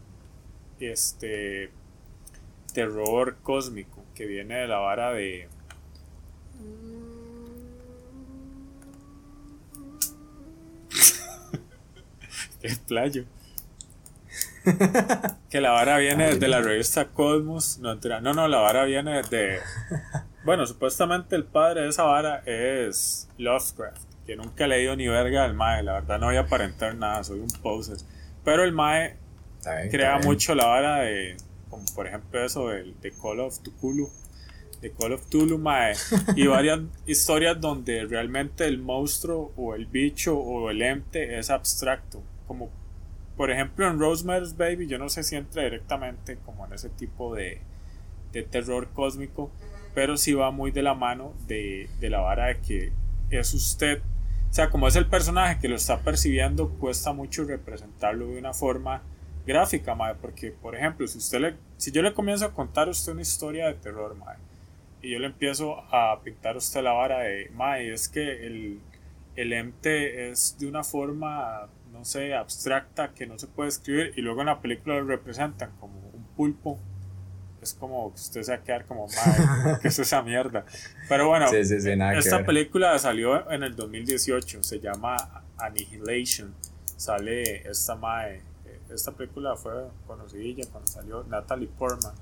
este 0.80 1.72
terror 2.74 3.38
cósmico 3.42 4.04
que 4.16 4.26
viene 4.26 4.56
de 4.56 4.68
la 4.68 4.78
vara 4.78 5.12
de 5.12 5.48
qué 6.54 7.03
playo 12.88 13.26
que 15.50 15.62
la 15.62 15.72
vara 15.72 15.98
viene 15.98 16.28
desde 16.28 16.48
la 16.48 16.62
revista 16.62 17.06
Cosmos. 17.10 17.80
No, 17.80 17.96
no, 17.96 18.34
no, 18.34 18.48
la 18.48 18.60
vara 18.60 18.86
viene 18.86 19.22
de. 19.24 19.60
Bueno, 20.46 20.66
supuestamente 20.66 21.36
el 21.36 21.46
padre 21.46 21.82
de 21.82 21.90
esa 21.90 22.04
vara 22.04 22.44
es 22.46 23.30
Lovecraft, 23.38 24.04
que 24.26 24.36
nunca 24.36 24.66
he 24.66 24.68
leído 24.68 24.96
ni 24.96 25.08
verga 25.08 25.44
del 25.44 25.54
Mae. 25.54 25.84
La 25.84 25.94
verdad, 25.94 26.20
no 26.20 26.28
voy 26.28 26.36
a 26.36 26.42
aparentar 26.42 26.96
nada, 26.96 27.24
soy 27.24 27.40
un 27.40 27.50
poser. 27.62 27.98
Pero 28.44 28.64
el 28.64 28.72
Mae 28.72 29.18
bien, 29.66 29.90
crea 29.90 30.20
mucho 30.20 30.56
la 30.56 30.66
vara 30.66 30.98
de. 31.00 31.38
Como 31.70 31.86
por 31.96 32.08
ejemplo 32.08 32.44
eso 32.44 32.70
del 32.70 33.00
de 33.02 33.12
Call 33.12 33.40
of 33.40 33.60
Cthulhu. 33.60 34.10
De 34.82 34.92
Call 34.92 35.14
of 35.14 35.26
Cthulhu, 35.28 35.58
Mae. 35.58 35.94
Y 36.36 36.48
varias 36.48 36.82
historias 37.06 37.60
donde 37.60 38.06
realmente 38.06 38.66
el 38.66 38.80
monstruo 38.80 39.54
o 39.56 39.76
el 39.76 39.86
bicho 39.86 40.38
o 40.38 40.70
el 40.70 40.82
ente 40.82 41.40
es 41.40 41.50
abstracto. 41.50 42.22
Como 42.48 42.70
por 43.38 43.52
ejemplo 43.52 43.88
en 43.88 44.00
Rosemary's 44.00 44.56
Baby, 44.56 44.88
yo 44.88 44.98
no 44.98 45.10
sé 45.10 45.24
si 45.24 45.36
entra 45.36 45.64
directamente 45.64 46.38
como 46.46 46.66
en 46.66 46.74
ese 46.74 46.90
tipo 46.90 47.34
de, 47.34 47.62
de 48.32 48.44
terror 48.44 48.90
cósmico, 48.94 49.52
pero 49.94 50.18
sí 50.18 50.34
va 50.34 50.52
muy 50.52 50.72
de 50.72 50.84
la 50.84 50.94
mano 50.94 51.34
de, 51.48 51.90
de 52.00 52.10
la 52.10 52.20
vara 52.20 52.48
de 52.48 52.60
que 52.60 52.92
es 53.30 53.54
usted, 53.54 54.02
o 54.50 54.54
sea, 54.54 54.70
como 54.70 54.88
es 54.88 54.96
el 54.96 55.08
personaje 55.08 55.60
que 55.60 55.68
lo 55.68 55.76
está 55.76 56.02
percibiendo, 56.02 56.70
cuesta 56.70 57.14
mucho 57.14 57.44
representarlo 57.44 58.28
de 58.28 58.38
una 58.38 58.54
forma 58.54 59.02
gráfica, 59.46 59.96
mae, 59.96 60.16
porque 60.16 60.52
por 60.52 60.76
ejemplo, 60.76 61.08
si 61.08 61.18
usted 61.18 61.40
le, 61.40 61.56
si 61.78 61.92
yo 61.92 62.02
le 62.02 62.14
comienzo 62.14 62.46
a 62.46 62.54
contar 62.54 62.88
a 62.88 62.92
usted 62.92 63.12
una 63.12 63.22
historia 63.22 63.68
de 63.68 63.74
terror, 63.74 64.16
mae, 64.16 64.38
y 65.02 65.12
yo 65.12 65.20
le 65.20 65.28
empiezo 65.28 65.80
a 65.94 66.22
pintar 66.24 66.56
a 66.56 66.60
usted 66.60 66.82
la 66.82 66.94
vara 66.94 67.20
de, 67.20 67.50
mae, 67.54 67.92
es 67.92 68.08
que 68.08 68.46
el, 68.46 68.80
el 69.36 69.54
ente 69.54 70.30
es 70.30 70.58
de 70.60 70.68
una 70.68 70.84
forma, 70.84 71.68
no 71.94 72.04
sé, 72.04 72.34
abstracta 72.34 73.14
que 73.14 73.28
no 73.28 73.38
se 73.38 73.48
puede 73.48 73.70
escribir 73.70 74.14
y 74.16 74.22
luego 74.22 74.42
en 74.42 74.48
la 74.48 74.60
película 74.60 74.96
lo 74.96 75.06
representan 75.06 75.72
como 75.80 76.00
un 76.00 76.26
pulpo. 76.36 76.80
Es 77.62 77.74
como 77.76 78.10
que 78.14 78.20
usted 78.20 78.42
se 78.42 78.52
va 78.52 78.58
a 78.58 78.64
quedar 78.64 78.86
como, 78.86 79.08
madre, 79.08 79.78
¿qué 79.82 79.88
es 79.88 80.00
esa 80.00 80.22
mierda? 80.22 80.66
Pero 81.08 81.30
bueno, 81.30 81.48
Sí, 81.48 81.64
sí, 81.64 81.80
sí, 81.80 81.96
nada 81.96 82.14
que 82.14 82.20
esta 82.20 82.44
película 82.44 82.98
salió 83.00 83.50
en 83.50 83.64
el 83.64 83.76
2018, 83.76 84.64
se 84.64 84.80
llama 84.82 85.16
Annihilation. 85.58 86.54
Sale 86.98 87.70
esta 87.70 87.96
mae, 87.96 88.38
eh, 88.66 88.80
esta 88.90 89.12
película 89.12 89.56
fue 89.56 89.72
conocidilla 90.06 90.66
cuando 90.72 90.92
salió 90.92 91.24
Natalie 91.24 91.70
Portman. 91.70 92.14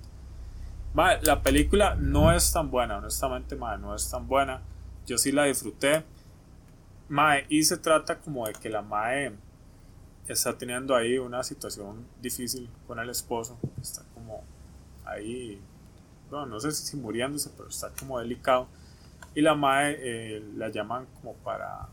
Mae, 0.94 1.20
la 1.24 1.42
película 1.42 1.96
no 1.96 2.32
es 2.32 2.52
tan 2.52 2.70
buena, 2.70 2.98
honestamente, 2.98 3.56
mae, 3.56 3.80
no 3.80 3.96
es 3.96 4.10
tan 4.12 4.28
buena. 4.28 4.62
Yo 5.08 5.18
sí 5.18 5.32
la 5.32 5.46
disfruté. 5.46 6.04
Mae, 7.10 7.46
y 7.50 7.64
se 7.64 7.78
trata 7.78 8.20
como 8.20 8.46
de 8.46 8.54
que 8.54 8.70
la 8.70 8.82
Mae 8.82 9.32
está 10.28 10.58
teniendo 10.58 10.96
ahí 10.96 11.18
una 11.18 11.44
situación 11.44 12.06
difícil 12.22 12.70
con 12.88 13.00
el 13.00 13.10
esposo. 13.10 13.58
Está 13.82 14.04
como 14.14 14.44
ahí, 15.06 15.62
bueno, 16.30 16.46
no 16.46 16.60
sé 16.60 16.72
si 16.72 16.98
muriéndose, 16.98 17.50
pero 17.56 17.70
está 17.70 17.92
como 18.00 18.20
delicado. 18.20 18.68
Y 19.34 19.42
la 19.42 19.56
Mae 19.56 19.98
eh, 20.00 20.44
la 20.56 20.70
llaman 20.70 21.06
como 21.16 21.34
para, 21.36 21.88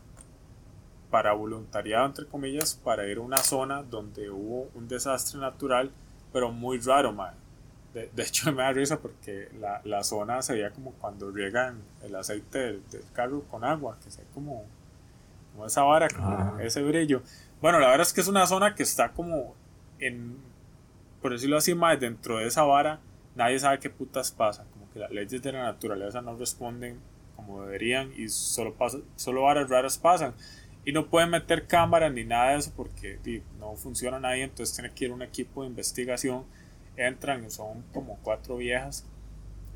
para 1.09 1.33
voluntariado, 1.33 2.05
entre 2.05 2.25
comillas, 2.25 2.75
para 2.75 3.07
ir 3.07 3.17
a 3.17 3.21
una 3.21 3.37
zona 3.37 3.83
donde 3.83 4.29
hubo 4.29 4.69
un 4.75 4.87
desastre 4.87 5.39
natural, 5.39 5.91
pero 6.33 6.51
muy 6.51 6.79
raro, 6.79 7.13
Mae. 7.13 7.33
De, 7.93 8.09
de 8.13 8.23
hecho, 8.23 8.51
me 8.53 8.63
da 8.63 8.71
risa 8.71 8.99
porque 8.99 9.49
la, 9.59 9.81
la 9.85 10.03
zona 10.03 10.41
se 10.41 10.53
veía 10.53 10.71
como 10.71 10.91
cuando 10.93 11.31
riegan 11.31 11.81
el 12.03 12.15
aceite 12.15 12.59
del, 12.59 12.89
del 12.89 13.03
carro 13.13 13.43
con 13.43 13.63
agua, 13.63 13.97
que 14.03 14.11
se 14.11 14.21
ve 14.21 14.27
como 14.33 14.65
como 15.59 15.65
esa 15.65 15.83
vara, 15.83 16.07
como 16.07 16.59
ese 16.59 16.81
brillo. 16.83 17.21
Bueno, 17.61 17.79
la 17.79 17.87
verdad 17.87 18.07
es 18.07 18.13
que 18.13 18.21
es 18.21 18.27
una 18.27 18.47
zona 18.47 18.73
que 18.73 18.83
está 18.83 19.11
como 19.11 19.53
en, 19.99 20.37
por 21.21 21.33
decirlo 21.33 21.57
así, 21.57 21.75
más 21.75 21.99
dentro 21.99 22.37
de 22.37 22.47
esa 22.47 22.63
vara, 22.63 23.01
nadie 23.35 23.59
sabe 23.59 23.79
qué 23.79 23.89
putas 23.89 24.31
pasa, 24.31 24.65
como 24.71 24.89
que 24.91 24.99
las 24.99 25.11
leyes 25.11 25.41
de 25.41 25.51
la 25.51 25.63
naturaleza 25.63 26.21
no 26.21 26.37
responden 26.37 26.99
como 27.35 27.63
deberían 27.63 28.11
y 28.17 28.29
solo, 28.29 28.73
pasa, 28.75 28.99
solo 29.15 29.43
varas 29.43 29.69
raras 29.69 29.97
pasan. 29.97 30.33
Y 30.85 30.93
no 30.93 31.07
pueden 31.07 31.29
meter 31.29 31.67
cámaras 31.67 32.13
ni 32.13 32.23
nada 32.23 32.51
de 32.51 32.59
eso 32.59 32.71
porque 32.75 33.19
no 33.59 33.75
funciona 33.75 34.19
nadie, 34.19 34.43
entonces 34.43 34.75
tiene 34.75 34.93
que 34.93 35.05
ir 35.05 35.11
un 35.11 35.21
equipo 35.21 35.63
de 35.63 35.67
investigación. 35.67 36.45
Entran, 36.95 37.51
son 37.51 37.83
como 37.93 38.17
cuatro 38.23 38.57
viejas 38.57 39.05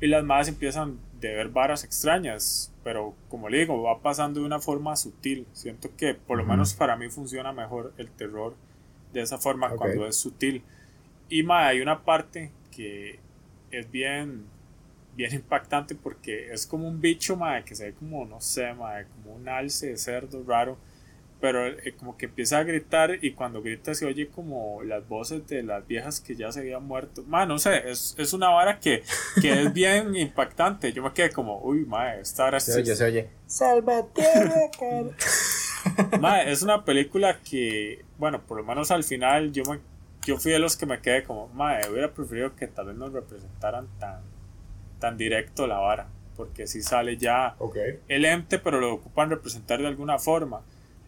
y 0.00 0.06
las 0.06 0.24
madres 0.24 0.48
empiezan 0.48 0.98
de 1.28 1.34
ver 1.34 1.48
varas 1.48 1.84
extrañas, 1.84 2.72
pero 2.82 3.14
como 3.28 3.48
le 3.48 3.58
digo, 3.58 3.82
va 3.82 4.00
pasando 4.00 4.40
de 4.40 4.46
una 4.46 4.60
forma 4.60 4.94
sutil. 4.96 5.46
Siento 5.52 5.90
que 5.96 6.14
por 6.14 6.36
lo 6.38 6.44
menos 6.44 6.74
para 6.74 6.96
mí 6.96 7.08
funciona 7.08 7.52
mejor 7.52 7.92
el 7.96 8.10
terror 8.10 8.54
de 9.12 9.22
esa 9.22 9.38
forma 9.38 9.70
cuando 9.70 10.06
es 10.06 10.16
sutil. 10.16 10.62
Y 11.28 11.42
ma, 11.42 11.68
hay 11.68 11.80
una 11.80 12.04
parte 12.04 12.50
que 12.70 13.18
es 13.70 13.90
bien 13.90 14.46
bien 15.16 15.32
impactante 15.32 15.94
porque 15.94 16.52
es 16.52 16.66
como 16.66 16.88
un 16.88 17.00
bicho 17.00 17.36
ma, 17.36 17.64
que 17.64 17.74
se 17.76 17.86
ve 17.86 17.94
como 17.94 18.24
no 18.26 18.40
sé, 18.40 18.74
ma, 18.74 19.04
como 19.04 19.36
un 19.36 19.48
alce 19.48 19.90
de 19.90 19.96
cerdo 19.96 20.42
raro 20.44 20.76
pero 21.40 21.66
eh, 21.66 21.94
como 21.98 22.16
que 22.16 22.26
empieza 22.26 22.58
a 22.58 22.64
gritar 22.64 23.18
y 23.22 23.32
cuando 23.32 23.62
grita 23.62 23.94
se 23.94 24.06
oye 24.06 24.28
como 24.28 24.82
las 24.82 25.06
voces 25.08 25.46
de 25.46 25.62
las 25.62 25.86
viejas 25.86 26.20
que 26.20 26.36
ya 26.36 26.50
se 26.52 26.60
habían 26.60 26.84
muerto. 26.84 27.22
Ma, 27.26 27.46
no 27.46 27.58
sé, 27.58 27.90
es, 27.90 28.14
es 28.18 28.32
una 28.32 28.48
vara 28.48 28.80
que, 28.80 29.02
que 29.40 29.62
es 29.62 29.72
bien 29.72 30.16
impactante. 30.16 30.92
Yo 30.92 31.02
me 31.02 31.12
quedé 31.12 31.30
como, 31.30 31.60
uy, 31.60 31.84
ma, 31.84 32.14
esta 32.14 32.44
vara 32.44 32.60
se 32.60 32.80
oye, 32.80 32.96
se 32.96 33.04
oye. 33.04 33.28
ma, 36.20 36.42
es 36.42 36.62
una 36.62 36.84
película 36.84 37.40
que, 37.40 38.04
bueno, 38.18 38.40
por 38.42 38.56
lo 38.56 38.64
menos 38.64 38.90
al 38.90 39.04
final 39.04 39.52
yo 39.52 39.64
me, 39.64 39.80
yo 40.24 40.38
fui 40.38 40.52
de 40.52 40.58
los 40.58 40.76
que 40.76 40.86
me 40.86 41.00
quedé 41.00 41.24
como, 41.24 41.48
ma, 41.48 41.78
hubiera 41.90 42.12
preferido 42.12 42.56
que 42.56 42.66
tal 42.66 42.86
vez 42.86 42.96
nos 42.96 43.12
representaran 43.12 43.86
tan, 43.98 44.22
tan 44.98 45.16
directo 45.16 45.66
la 45.66 45.78
vara. 45.78 46.08
Porque 46.36 46.66
si 46.66 46.82
sale 46.82 47.16
ya 47.16 47.54
el 48.08 48.24
ente, 48.24 48.58
pero 48.58 48.80
lo 48.80 48.94
ocupan 48.94 49.30
representar 49.30 49.80
de 49.80 49.86
alguna 49.86 50.18
forma. 50.18 50.62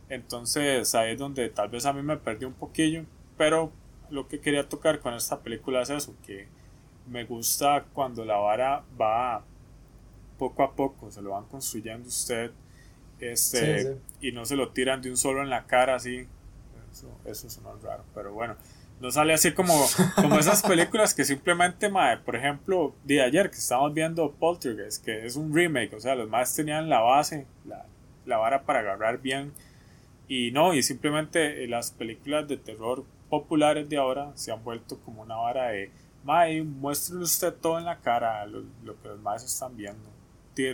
Entonces 0.09 0.94
ahí 0.94 1.12
es 1.12 1.18
donde 1.18 1.48
tal 1.50 1.68
vez 1.68 1.84
a 1.86 1.92
mí 1.92 2.02
me 2.02 2.16
perdí 2.16 2.44
un 2.44 2.54
poquillo, 2.54 3.04
pero 3.36 3.72
lo 4.11 4.28
que 4.28 4.40
quería 4.40 4.68
tocar 4.68 5.00
con 5.00 5.14
esta 5.14 5.40
película 5.40 5.82
es 5.82 5.90
eso, 5.90 6.14
que 6.24 6.46
me 7.09 7.24
gusta 7.24 7.84
cuando 7.92 8.24
la 8.24 8.36
vara 8.36 8.84
va 9.00 9.42
poco 10.38 10.62
a 10.62 10.72
poco, 10.72 11.11
se 11.11 11.22
lo 11.22 11.30
van 11.30 11.44
construyendo 11.46 12.09
usted 12.09 12.52
este, 13.20 13.96
y 14.20 14.32
no 14.32 14.44
se 14.44 14.57
lo 14.57 14.70
tiran 14.70 15.00
de 15.00 15.11
un 15.11 15.16
solo 15.16 15.42
en 15.42 15.50
la 15.50 15.66
cara 15.66 15.94
así. 15.94 16.26
Eso, 16.92 17.11
eso 17.24 17.50
suena 17.50 17.70
raro, 17.82 18.04
pero 18.14 18.32
bueno, 18.32 18.57
no 19.00 19.11
sale 19.11 19.34
así 19.34 19.52
como, 19.52 19.74
como 20.14 20.38
esas 20.38 20.62
películas 20.66 21.14
que 21.14 21.24
simplemente, 21.24 21.90
por 22.24 22.36
ejemplo, 22.36 22.94
de 23.04 23.22
ayer 23.22 23.50
que 23.50 23.57
estábamos 23.57 23.92
viendo 23.92 24.32
Poltergeist, 24.32 25.04
que 25.04 25.26
es 25.26 25.36
un 25.36 25.54
remake, 25.54 25.94
o 25.94 26.00
sea, 26.00 26.14
los 26.14 26.28
más 26.28 26.54
tenían 26.54 26.88
la 26.88 27.00
base, 27.00 27.46
la, 27.66 27.84
la 28.24 28.38
vara 28.38 28.62
para 28.62 28.80
agarrar 28.80 29.20
bien 29.20 29.52
y 30.28 30.50
no, 30.50 30.74
y 30.74 30.82
simplemente 30.82 31.64
eh, 31.64 31.68
las 31.68 31.90
películas 31.90 32.48
de 32.48 32.56
terror 32.56 33.04
populares 33.30 33.88
de 33.88 33.96
ahora 33.96 34.32
se 34.34 34.52
han 34.52 34.62
vuelto 34.62 34.98
como 35.00 35.22
una 35.22 35.36
vara 35.36 35.68
de, 35.68 35.90
mae, 36.26 36.62
muéstrele 36.62 37.22
usted 37.22 37.54
todo 37.54 37.78
en 37.78 37.84
la 37.84 38.00
cara, 38.00 38.44
lo, 38.46 38.62
lo 38.84 39.00
que 39.00 39.08
los 39.08 39.20
más 39.20 39.44
están 39.44 39.76
viendo. 39.76 40.10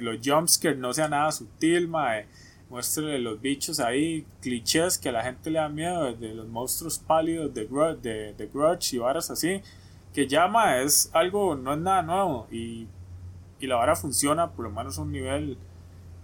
Los 0.01 0.21
jumpscares 0.25 0.79
no 0.79 0.93
sea 0.93 1.09
nada 1.09 1.31
sutil, 1.33 1.89
mae. 1.89 2.27
Muéstrele 2.71 3.19
los 3.19 3.41
bichos 3.41 3.81
ahí, 3.81 4.25
clichés 4.41 4.97
que 4.97 5.11
a 5.11 5.13
la 5.13 5.23
gente 5.23 5.51
le 5.51 5.59
da 5.59 5.69
miedo, 5.69 6.15
de 6.15 6.35
los 6.35 6.49
monstruos 6.49 6.99
pálidos 6.99 7.53
de, 7.53 7.67
de, 8.01 8.33
de 8.33 8.47
Grudge 8.47 8.95
y 8.95 8.99
varas 8.99 9.31
así. 9.31 9.61
Que 10.15 10.27
mae, 10.49 10.85
es 10.85 11.11
algo, 11.13 11.55
no 11.55 11.75
es 11.75 11.81
nada 11.81 12.03
nuevo. 12.03 12.47
Y, 12.51 12.87
y 13.61 13.67
la 13.67 13.77
vara 13.77 13.95
funciona, 13.95 14.53
por 14.53 14.65
lo 14.65 14.71
menos 14.71 14.99
a 14.99 15.03
un 15.03 15.13
nivel 15.13 15.59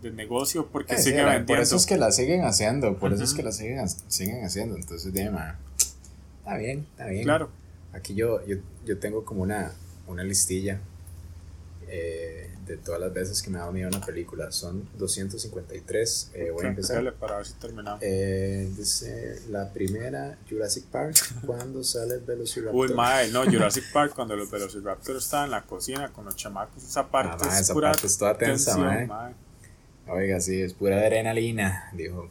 de 0.03 0.11
negocio 0.13 0.67
porque 0.67 0.95
eh, 0.95 0.99
sigue 0.99 1.23
vendiendo. 1.23 1.47
Por 1.47 1.59
eso 1.61 1.77
es 1.77 1.87
que 1.87 1.97
la 1.97 2.13
siguen 2.13 2.45
haciendo, 2.45 2.97
por 2.97 3.13
eso 3.13 3.25
es 3.25 3.35
que 3.35 3.43
la 3.43 3.53
siguen, 3.53 3.89
siguen 4.09 4.45
haciendo. 4.45 4.77
Entonces, 4.77 5.15
está 5.15 6.57
bien, 6.57 6.87
está 6.91 7.07
bien. 7.07 7.25
Claro. 7.25 7.51
Aquí 7.93 8.15
yo, 8.15 8.45
yo, 8.47 8.57
yo 8.85 8.99
tengo 8.99 9.25
como 9.25 9.43
una, 9.43 9.73
una 10.07 10.23
listilla 10.23 10.81
eh, 11.89 12.51
de 12.67 12.77
todas 12.77 13.01
las 13.01 13.13
veces 13.15 13.43
que 13.43 13.49
me 13.49 13.57
ha 13.57 13.61
dado 13.61 13.73
miedo 13.73 13.89
una 13.89 14.05
película. 14.05 14.53
Son 14.53 14.87
253. 14.99 16.31
Eh, 16.35 16.51
voy 16.53 16.67
a 16.67 16.69
empezar. 16.69 17.15
para 17.15 17.39
ver 17.39 17.47
si 17.47 17.55
terminamos. 17.55 18.01
Eh, 18.03 18.71
dice 18.77 19.41
la 19.49 19.73
primera, 19.73 20.37
Jurassic 20.49 20.85
Park, 20.85 21.17
cuando 21.47 21.83
sale 21.83 22.17
el 22.17 22.21
Velociraptor. 22.21 22.91
Uy, 22.91 22.95
mae, 22.95 23.31
no, 23.31 23.45
Jurassic 23.51 23.91
Park, 23.91 24.13
cuando 24.15 24.37
los 24.37 24.51
Velociraptors 24.51 25.25
estaban 25.25 25.47
en 25.47 25.53
la 25.53 25.63
cocina 25.63 26.13
con 26.13 26.27
los 26.27 26.37
chamacos. 26.37 26.83
Esa 26.85 27.09
parte, 27.09 27.45
ah, 27.49 27.55
es, 27.55 27.61
esa 27.63 27.75
parte 27.75 28.07
es 28.07 28.19
toda 28.19 28.37
tensa, 28.37 28.77
mae. 28.77 29.09
Oiga, 30.11 30.41
sí, 30.41 30.61
es 30.63 30.75
pura 30.75 30.99
adrenalina, 30.99 31.91
dijo. 31.93 32.31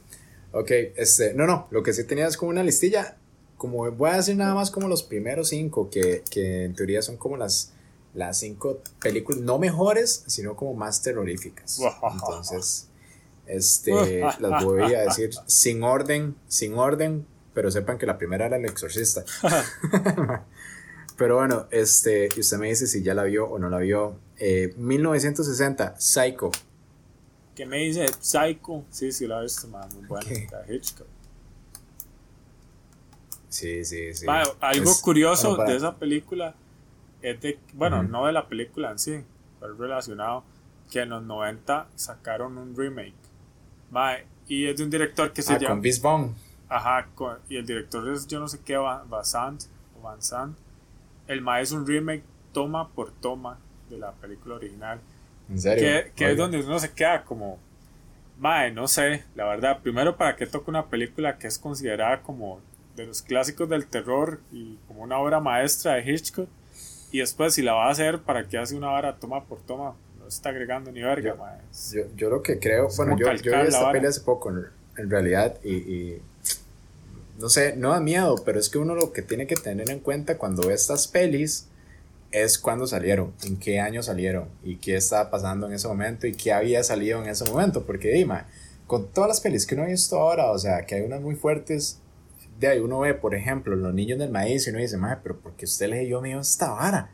Ok, 0.52 0.72
este, 0.96 1.34
no, 1.34 1.46
no, 1.46 1.68
lo 1.72 1.84
que 1.84 1.94
sí 1.94 2.04
tenía 2.04 2.28
es 2.28 2.38
como 2.38 2.50
una 2.50 2.64
listilla, 2.64 3.18
como 3.58 3.90
voy 3.92 4.10
a 4.12 4.18
decir 4.18 4.36
nada 4.36 4.56
más 4.56 4.72
como 4.72 4.88
los 4.88 5.04
primeros 5.04 5.50
cinco, 5.50 5.90
que, 5.90 6.24
que 6.30 6.66
en 6.66 6.74
teoría 6.74 7.02
son 7.02 7.18
como 7.18 7.38
las, 7.38 7.74
las 8.14 8.40
cinco 8.40 8.80
películas, 9.02 9.42
no 9.42 9.60
mejores, 9.60 10.24
sino 10.28 10.56
como 10.56 10.74
más 10.74 11.02
terroríficas. 11.02 11.80
Entonces, 12.14 12.88
este, 13.46 14.22
las 14.40 14.64
voy 14.64 14.94
a 14.94 15.02
decir 15.02 15.32
sin 15.46 15.84
orden, 15.84 16.36
sin 16.48 16.74
orden, 16.76 17.26
pero 17.54 17.70
sepan 17.72 17.98
que 17.98 18.06
la 18.06 18.18
primera 18.18 18.46
era 18.48 18.58
El 18.58 18.66
Exorcista. 18.66 19.24
pero 21.18 21.38
bueno, 21.38 21.68
este, 21.72 22.30
y 22.36 22.40
usted 22.40 22.58
me 22.58 22.70
dice 22.70 22.88
si 22.88 23.04
ya 23.04 23.14
la 23.14 23.24
vio 23.24 23.48
o 23.48 23.60
no 23.60 23.70
la 23.70 23.80
vio. 23.80 24.20
1960, 24.40 25.84
eh, 25.84 25.92
Psycho 25.98 26.52
que 27.58 27.66
me 27.66 27.78
dice 27.78 28.06
Psycho. 28.20 28.86
Sí, 28.92 29.12
sí, 29.12 29.26
la 29.26 29.40
he 29.40 29.44
visto, 29.44 29.68
man, 29.68 29.90
muy 29.96 30.06
buena. 30.06 30.30
Hitchcock. 30.70 31.08
Sí, 33.50 33.84
sí, 33.84 34.14
sí. 34.14 34.28
algo 34.60 34.92
curioso 35.02 35.56
de 35.56 35.76
esa 35.76 35.96
película 35.96 36.54
es 37.24 37.42
de, 37.42 37.60
bueno, 37.74 38.04
no 38.04 38.28
de 38.28 38.34
la 38.34 38.48
película 38.48 38.92
en 38.92 39.00
sí, 39.00 39.24
pero 39.60 39.74
relacionado, 39.76 40.44
que 40.92 41.02
en 41.02 41.10
los 41.10 41.24
90 41.24 41.88
sacaron 41.96 42.60
un 42.60 42.76
remake. 42.76 43.16
y 44.48 44.68
es 44.68 44.78
de 44.78 44.84
un 44.84 44.92
director 44.92 45.34
que 45.34 45.42
se 45.42 45.54
ah, 45.54 45.58
llama. 45.58 45.82
Con 45.82 46.02
Vaughn. 46.04 46.36
Ajá, 46.70 47.08
y 47.50 47.56
el 47.56 47.66
director 47.66 48.08
es 48.10 48.28
yo 48.28 48.40
no 48.40 48.48
sé 48.48 48.60
qué, 48.64 48.78
Van 48.78 49.08
o 49.10 50.02
Van 50.04 50.56
El 51.26 51.42
Ma 51.42 51.62
es 51.62 51.72
un 51.72 51.88
remake 51.88 52.24
toma 52.54 52.90
por 52.90 53.12
toma 53.12 53.58
de 53.90 53.98
la 53.98 54.12
película 54.12 54.56
original. 54.56 55.00
¿En 55.50 55.60
serio? 55.60 56.12
Que, 56.16 56.32
es 56.32 56.38
donde 56.38 56.60
uno 56.60 56.80
se 56.80 56.92
queda 56.92 57.24
como, 57.24 57.58
mae, 58.38 58.72
no 58.72 58.88
sé, 58.88 59.24
la 59.36 59.46
verdad. 59.46 59.80
Primero, 59.82 60.18
¿para 60.18 60.36
qué 60.36 60.46
toca 60.46 60.70
una 60.70 60.88
película 60.88 61.38
que 61.38 61.48
es 61.48 61.58
considerada 61.58 62.22
como 62.22 62.60
de 62.96 63.06
los 63.06 63.22
clásicos 63.22 63.70
del 63.70 63.88
terror 63.88 64.40
y 64.52 64.78
como 64.88 65.04
una 65.04 65.18
obra 65.20 65.40
maestra 65.40 65.96
de 65.96 66.12
Hitchcock? 66.12 66.50
Y 67.12 67.20
después, 67.20 67.54
si 67.54 67.62
la 67.62 67.74
va 67.74 67.88
a 67.88 67.92
hacer, 67.92 68.20
¿para 68.20 68.48
qué 68.48 68.58
hace 68.58 68.76
una 68.76 68.88
vara 68.88 69.16
toma 69.18 69.46
por 69.46 69.62
toma? 69.62 69.96
No 70.20 70.28
está 70.28 70.50
agregando 70.50 70.92
ni 70.92 71.02
verga, 71.02 71.32
yo, 71.32 71.38
mae. 71.38 71.60
Yo, 71.94 72.02
yo, 72.16 72.30
lo 72.30 72.42
que 72.42 72.60
creo, 72.60 72.90
bueno, 72.98 73.18
yo, 73.18 73.32
yo 73.34 73.52
vi 73.52 73.68
esta 73.68 73.92
peli 73.92 74.08
hace 74.08 74.22
poco, 74.22 74.50
en 74.50 75.10
realidad, 75.10 75.58
y, 75.64 75.76
y 75.76 76.22
no 77.40 77.50
sé, 77.50 77.76
no 77.76 77.92
da 77.92 78.00
miedo, 78.00 78.36
pero 78.44 78.60
es 78.60 78.70
que 78.70 78.78
uno 78.78 78.96
lo 78.96 79.14
que 79.14 79.22
tiene 79.22 79.48
que 79.48 79.56
tener 79.56 79.90
en 79.90 80.00
cuenta 80.00 80.38
cuando 80.38 80.68
ve 80.68 80.74
estas 80.74 81.08
pelis 81.08 81.68
es 82.32 82.58
cuándo 82.58 82.88
salieron, 82.88 83.34
en 83.44 83.58
qué 83.58 83.80
año 83.80 84.04
salieron 84.04 84.50
y 84.64 84.78
qué 84.78 84.96
estaba 84.96 85.30
pasando 85.30 85.68
en 85.68 85.74
ese 85.74 85.88
momento 85.88 86.28
y 86.28 86.34
qué 86.34 86.52
había 86.52 86.84
salido 86.84 87.22
en 87.22 87.30
ese 87.30 87.50
momento. 87.50 87.86
Porque, 87.86 88.10
Dima, 88.10 88.48
con 88.86 89.08
todas 89.08 89.30
las 89.30 89.42
pelis 89.42 89.66
que 89.66 89.76
uno 89.76 89.84
ha 89.84 89.88
visto 89.88 90.18
ahora, 90.18 90.52
o 90.52 90.60
sea, 90.60 90.86
que 90.86 90.96
hay 90.96 91.02
unas 91.02 91.22
muy 91.22 91.36
fuertes, 91.36 92.00
de 92.60 92.68
ahí 92.68 92.80
uno 92.80 93.00
ve, 93.00 93.14
por 93.14 93.36
ejemplo, 93.36 93.76
Los 93.76 93.94
Niños 93.94 94.20
del 94.20 94.32
Maíz 94.32 94.68
y 94.68 94.72
uno 94.72 94.80
dice, 94.80 94.98
madre, 94.98 95.20
pero 95.24 95.40
¿por 95.40 95.54
qué 95.54 95.66
usted 95.66 95.90
le 95.90 96.06
dio 96.06 96.22
a 96.22 96.42
esta 96.42 96.72
vara? 96.72 97.12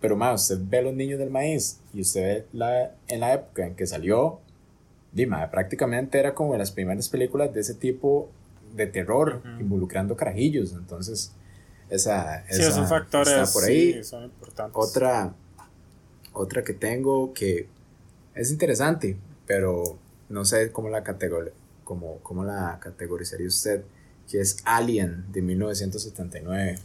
Pero, 0.00 0.16
madre, 0.16 0.34
usted 0.36 0.58
ve 0.60 0.82
Los 0.82 0.94
Niños 0.94 1.18
del 1.18 1.30
Maíz 1.30 1.78
y 1.94 2.00
usted 2.00 2.22
ve 2.22 2.46
la, 2.52 2.94
en 3.08 3.20
la 3.20 3.34
época 3.34 3.66
en 3.66 3.74
que 3.74 3.86
salió, 3.86 4.40
Dima, 5.12 5.50
prácticamente 5.50 6.18
era 6.18 6.34
como 6.34 6.52
de 6.52 6.58
las 6.58 6.70
primeras 6.70 7.08
películas 7.08 7.52
de 7.52 7.60
ese 7.60 7.74
tipo 7.74 8.30
de 8.74 8.86
terror, 8.86 9.42
involucrando 9.58 10.16
carajillos. 10.16 10.72
Entonces, 10.72 11.32
esa, 11.90 12.44
sí, 12.48 12.62
esos 12.62 12.88
factores 12.88 13.28
está 13.28 13.52
por 13.52 13.64
ahí. 13.64 14.02
son 14.04 14.24
importantes. 14.24 14.74
Otra, 14.74 15.34
otra 16.32 16.64
que 16.64 16.72
tengo 16.72 17.32
que 17.34 17.68
es 18.34 18.50
interesante, 18.50 19.16
pero 19.46 19.98
no 20.28 20.44
sé 20.44 20.70
cómo 20.70 20.88
la, 20.88 21.02
categor 21.02 21.52
cómo, 21.84 22.18
cómo 22.22 22.44
la 22.44 22.78
categorizaría 22.80 23.48
usted, 23.48 23.82
que 24.30 24.40
es 24.40 24.58
Alien 24.64 25.24
de 25.32 25.42
1979. 25.42 26.78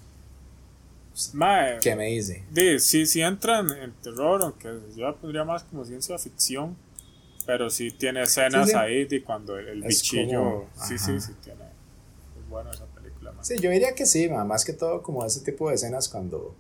¿Qué 1.82 1.96
me 1.96 2.08
dice? 2.08 2.44
De, 2.52 2.80
sí, 2.80 3.06
sí 3.06 3.22
entran 3.22 3.70
en 3.72 3.94
terror, 3.94 4.42
aunque 4.42 4.68
yo 4.96 5.06
la 5.06 5.16
pondría 5.16 5.46
más 5.46 5.64
como 5.64 5.86
ciencia 5.86 6.18
ficción. 6.18 6.76
Pero 7.46 7.70
sí 7.70 7.92
tiene 7.92 8.24
escenas 8.24 8.74
ahí 8.74 9.06
de 9.06 9.24
cuando 9.24 9.56
el, 9.60 9.84
bichillo. 9.84 10.66
sí, 10.74 10.98
sí, 10.98 11.22
sí 11.22 11.34
tiene. 11.44 11.62
Es 11.64 12.50
buena 12.50 12.72
esa. 12.72 12.86
Sí, 13.46 13.60
yo 13.60 13.70
diría 13.70 13.94
que 13.94 14.08
sí, 14.08 14.28
más 14.28 14.66
que 14.66 14.74
todo 14.74 15.04
como 15.04 15.24
ese 15.24 15.42
tipo 15.42 15.70
de 15.70 15.76
escenas 15.76 16.10
cuando 16.10 16.56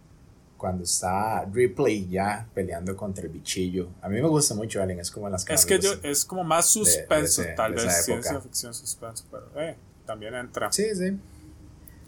cuando 0.56 0.84
está 0.84 1.44
Ripley 1.46 2.08
ya 2.08 2.48
peleando 2.54 2.96
contra 2.96 3.26
el 3.26 3.32
bichillo. 3.32 3.90
A 4.04 4.08
mí 4.08 4.22
me 4.22 4.28
gusta 4.28 4.54
mucho 4.54 4.84
Alien, 4.84 5.00
es 5.00 5.10
como 5.10 5.28
las 5.28 5.50
Es 5.50 5.66
que 5.66 5.80
yo, 5.80 5.94
es 6.04 6.26
como 6.26 6.44
más 6.44 6.68
suspenso, 6.68 7.42
tal 7.56 7.74
vez 7.74 8.06
ciencia 8.06 8.40
ficción 8.40 8.72
suspenso, 8.72 9.26
pero 9.32 9.50
eh, 9.56 9.76
también 10.06 10.36
entra. 10.36 10.72
Sí, 10.72 10.86
sí. 10.94 11.18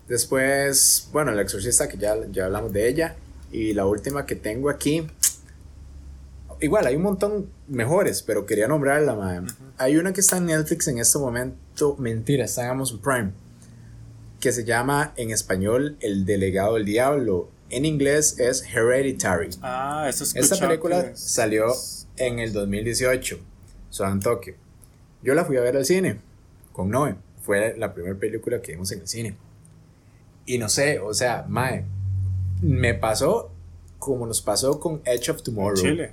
Después, 0.07 1.09
bueno, 1.11 1.32
El 1.32 1.39
Exorcista, 1.39 1.89
que 1.89 1.97
ya, 1.97 2.15
ya 2.32 2.45
hablamos 2.45 2.71
de 2.71 2.88
ella. 2.88 3.15
Y 3.51 3.73
la 3.73 3.88
última 3.88 4.28
que 4.28 4.36
tengo 4.36 4.69
aquí, 4.69 5.07
igual 6.61 6.86
hay 6.86 6.97
un 6.97 7.01
montón 7.01 7.49
mejores, 7.67 8.21
pero 8.21 8.45
quería 8.45 8.67
nombrarla, 8.67 9.15
man. 9.15 9.47
Hay 9.80 9.97
una 9.97 10.13
que 10.13 10.21
está 10.21 10.38
en 10.38 10.45
Netflix 10.45 10.88
en 10.88 10.99
este 10.99 11.17
momento, 11.17 11.95
mentira, 11.97 12.45
está 12.45 12.63
en 12.65 12.69
Amazon 12.69 13.01
Prime, 13.01 13.32
que 14.40 14.52
se 14.52 14.64
llama 14.64 15.14
en 15.18 15.32
español 15.32 15.98
El 16.00 16.26
Delegado 16.26 16.76
del 16.76 16.86
Diablo. 16.86 17.50
En 17.70 17.86
inglés 17.86 18.40
es 18.40 18.64
Hereditary. 18.64 19.50
Ah, 19.62 20.06
eso 20.10 20.24
es 20.24 20.36
Esta 20.36 20.58
película 20.58 21.12
salió 21.16 21.74
en 22.16 22.40
el 22.40 22.54
2018, 22.54 23.40
solo 23.90 24.12
en 24.12 24.20
Tokio. 24.20 24.56
Yo 25.22 25.34
la 25.34 25.46
fui 25.46 25.58
a 25.58 25.62
ver 25.62 25.76
al 25.76 25.86
cine 25.86 26.20
con 26.72 26.90
Noé. 26.90 27.16
Fue 27.42 27.76
la 27.78 27.94
primera 27.94 28.16
película 28.16 28.62
que 28.62 28.74
vimos 28.74 28.92
en 28.92 29.02
el 29.02 29.08
cine. 29.08 29.36
Y 30.46 30.58
no 30.58 30.70
sé, 30.70 31.00
o 31.00 31.14
sea, 31.14 31.46
mae, 31.48 31.86
me 32.62 32.94
pasó 32.94 33.52
como 34.00 34.26
nos 34.26 34.42
pasó 34.42 34.80
con 34.80 35.02
Edge 35.06 35.32
of 35.32 35.42
Tomorrow. 35.42 35.76
Chile. 35.76 36.12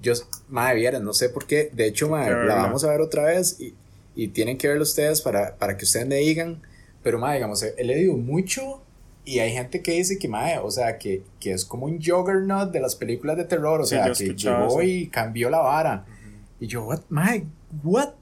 Yo, 0.00 0.12
mae, 0.48 0.74
vieran, 0.74 1.04
no 1.04 1.12
sé 1.12 1.28
por 1.28 1.46
qué. 1.46 1.70
De 1.72 1.86
hecho, 1.86 2.08
mae, 2.08 2.30
la 2.30 2.56
vamos 2.56 2.84
a 2.84 2.90
ver 2.90 3.00
otra 3.00 3.24
vez 3.24 3.60
y, 3.60 3.74
y 4.14 4.28
tienen 4.28 4.56
que 4.56 4.68
verlo 4.68 4.82
ustedes 4.82 5.20
para, 5.20 5.56
para 5.56 5.76
que 5.76 5.84
ustedes 5.84 6.06
me 6.06 6.16
digan. 6.16 6.62
Pero, 7.04 7.20
mae, 7.20 7.36
digamos, 7.36 7.62
he 7.62 7.84
leído 7.84 8.16
mucho 8.16 8.82
y 9.24 9.38
hay 9.38 9.52
gente 9.52 9.80
que 9.80 9.92
dice 9.92 10.18
que, 10.18 10.26
mae, 10.26 10.58
o 10.58 10.70
sea, 10.70 10.98
que, 10.98 11.22
que 11.38 11.52
es 11.52 11.64
como 11.64 11.86
un 11.86 12.02
juggernaut 12.02 12.72
de 12.72 12.80
las 12.80 12.96
películas 12.96 13.36
de 13.36 13.44
terror. 13.44 13.80
O 13.80 13.86
sea, 13.86 14.10
que 14.12 14.34
llegó 14.34 14.82
y 14.82 15.06
cambió 15.06 15.48
la 15.48 15.60
vara. 15.60 16.04
Y 16.58 16.66
yo, 16.66 16.84
what, 16.84 17.02
mae, 17.08 17.46
what? 17.84 18.14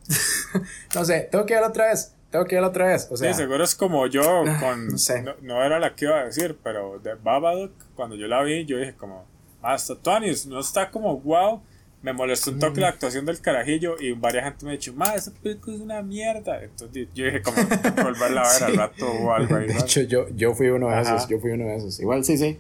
no 0.95 1.05
sé, 1.07 1.29
tengo 1.31 1.47
que 1.47 1.55
verlo 1.55 1.69
otra 1.69 1.89
vez 1.89 2.15
tengo 2.33 2.47
que 2.47 2.57
ir 2.57 2.63
otra 2.63 2.87
vez. 2.87 3.07
O 3.11 3.17
sea, 3.17 3.33
sí, 3.33 3.43
seguro 3.43 3.63
es 3.63 3.77
como 3.77 4.07
yo 4.09 4.23
ah, 4.49 4.59
con. 4.59 4.89
No, 4.89 5.35
no, 5.43 5.63
era 5.63 5.79
la 5.79 5.95
que 5.95 6.07
iba 6.07 6.19
a 6.19 6.25
decir, 6.25 6.59
pero 6.65 6.99
de 6.99 7.15
Babadook, 7.15 7.73
cuando 7.95 8.17
yo 8.17 8.27
la 8.27 8.43
vi, 8.43 8.65
yo 8.65 8.79
dije 8.79 8.95
como. 8.95 9.31
Hasta 9.61 9.95
Tony, 9.95 10.33
no 10.49 10.59
está 10.59 10.91
como 10.91 11.21
wow. 11.21 11.63
Me 12.03 12.13
molestó 12.13 12.51
un 12.51 12.59
toque 12.59 12.81
la 12.81 12.89
mm. 12.89 12.93
actuación 12.95 13.27
del 13.27 13.41
carajillo 13.41 13.97
y 14.01 14.13
varias 14.13 14.45
gente 14.45 14.65
me 14.65 14.73
ha 14.73 14.75
dicho, 14.75 14.93
ma, 14.95 15.15
esa 15.15 15.31
película 15.33 15.77
es 15.77 15.83
una 15.83 16.03
mierda. 16.03 16.63
Entonces 16.63 17.09
yo 17.15 17.25
dije, 17.25 17.43
como, 17.43 17.57
volverla 18.03 18.43
a 18.43 18.53
ver 18.53 18.63
al 18.65 18.77
rato 18.77 19.11
o 19.11 19.33
algo 19.33 19.57
ahí. 19.57 19.69
De 19.69 19.79
hecho, 19.79 20.03
yo, 20.03 20.29
yo 20.31 20.55
fui 20.55 20.69
uno 20.69 20.91
de 20.91 21.01
esos, 21.01 21.29
yo 21.29 21.39
fui 21.39 21.53
uno 21.53 21.67
de 21.67 21.77
esos. 21.77 22.01
Igual 22.01 22.25
sí, 22.25 22.37
sí. 22.37 22.59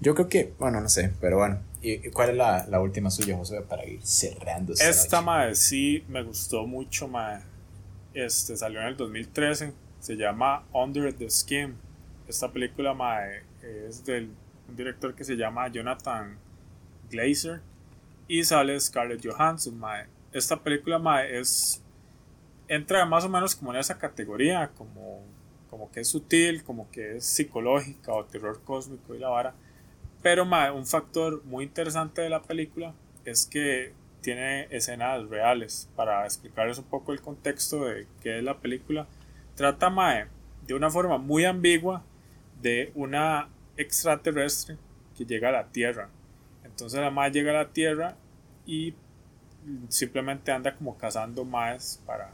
Yo 0.00 0.14
creo 0.14 0.28
que, 0.28 0.54
bueno, 0.58 0.80
no 0.80 0.88
sé, 0.88 1.12
pero 1.20 1.36
bueno. 1.36 1.58
¿Y 1.82 2.10
cuál 2.10 2.30
es 2.30 2.36
la, 2.36 2.66
la 2.66 2.80
última 2.80 3.10
suya, 3.10 3.36
José, 3.36 3.60
para 3.62 3.86
ir 3.86 4.00
cerrando 4.02 4.72
esta 4.72 4.88
Esta, 4.88 5.20
madre, 5.22 5.54
sí 5.54 6.04
me 6.08 6.22
gustó 6.22 6.66
mucho, 6.66 7.08
madre. 7.08 7.42
Este, 8.12 8.56
salió 8.56 8.80
en 8.80 8.88
el 8.88 8.96
2013. 8.96 9.72
Se 9.98 10.16
llama 10.16 10.64
Under 10.72 11.12
the 11.12 11.28
Skin. 11.28 11.74
Esta 12.28 12.50
película 12.50 12.94
mae, 12.94 13.42
es 13.62 14.04
del 14.04 14.30
un 14.68 14.76
director 14.76 15.14
que 15.14 15.24
se 15.24 15.36
llama 15.36 15.68
Jonathan 15.68 16.38
Glazer. 17.10 17.60
Y 18.30 18.44
sale 18.44 18.78
Scarlett 18.78 19.26
Johansson. 19.26 19.76
Mae. 19.76 20.06
Esta 20.32 20.56
película 20.62 21.00
mae, 21.00 21.40
es 21.40 21.82
entra 22.68 23.04
más 23.04 23.24
o 23.24 23.28
menos 23.28 23.56
como 23.56 23.74
en 23.74 23.80
esa 23.80 23.98
categoría, 23.98 24.70
como, 24.78 25.24
como 25.68 25.90
que 25.90 25.98
es 25.98 26.08
sutil, 26.08 26.62
como 26.62 26.88
que 26.92 27.16
es 27.16 27.26
psicológica 27.26 28.12
o 28.12 28.24
terror 28.24 28.62
cósmico 28.62 29.16
y 29.16 29.18
la 29.18 29.30
vara. 29.30 29.54
Pero 30.22 30.44
mae, 30.44 30.70
un 30.70 30.86
factor 30.86 31.42
muy 31.44 31.64
interesante 31.64 32.22
de 32.22 32.30
la 32.30 32.40
película 32.40 32.94
es 33.24 33.46
que 33.46 33.94
tiene 34.20 34.68
escenas 34.70 35.28
reales 35.28 35.88
para 35.96 36.24
explicarles 36.24 36.78
un 36.78 36.84
poco 36.84 37.12
el 37.12 37.20
contexto 37.20 37.86
de 37.86 38.06
qué 38.22 38.38
es 38.38 38.44
la 38.44 38.58
película. 38.58 39.08
Trata 39.56 39.90
Mae 39.90 40.28
de 40.68 40.74
una 40.74 40.88
forma 40.88 41.18
muy 41.18 41.46
ambigua 41.46 42.04
de 42.62 42.92
una 42.94 43.48
extraterrestre 43.76 44.76
que 45.16 45.24
llega 45.24 45.48
a 45.48 45.52
la 45.52 45.72
Tierra. 45.72 46.10
Entonces 46.64 47.00
la 47.00 47.10
Mae 47.10 47.30
llega 47.30 47.50
a 47.50 47.64
la 47.64 47.72
Tierra 47.72 48.16
y 48.70 48.94
simplemente 49.88 50.52
anda 50.52 50.74
como 50.74 50.96
cazando 50.96 51.44
Maes 51.44 52.00
para, 52.06 52.30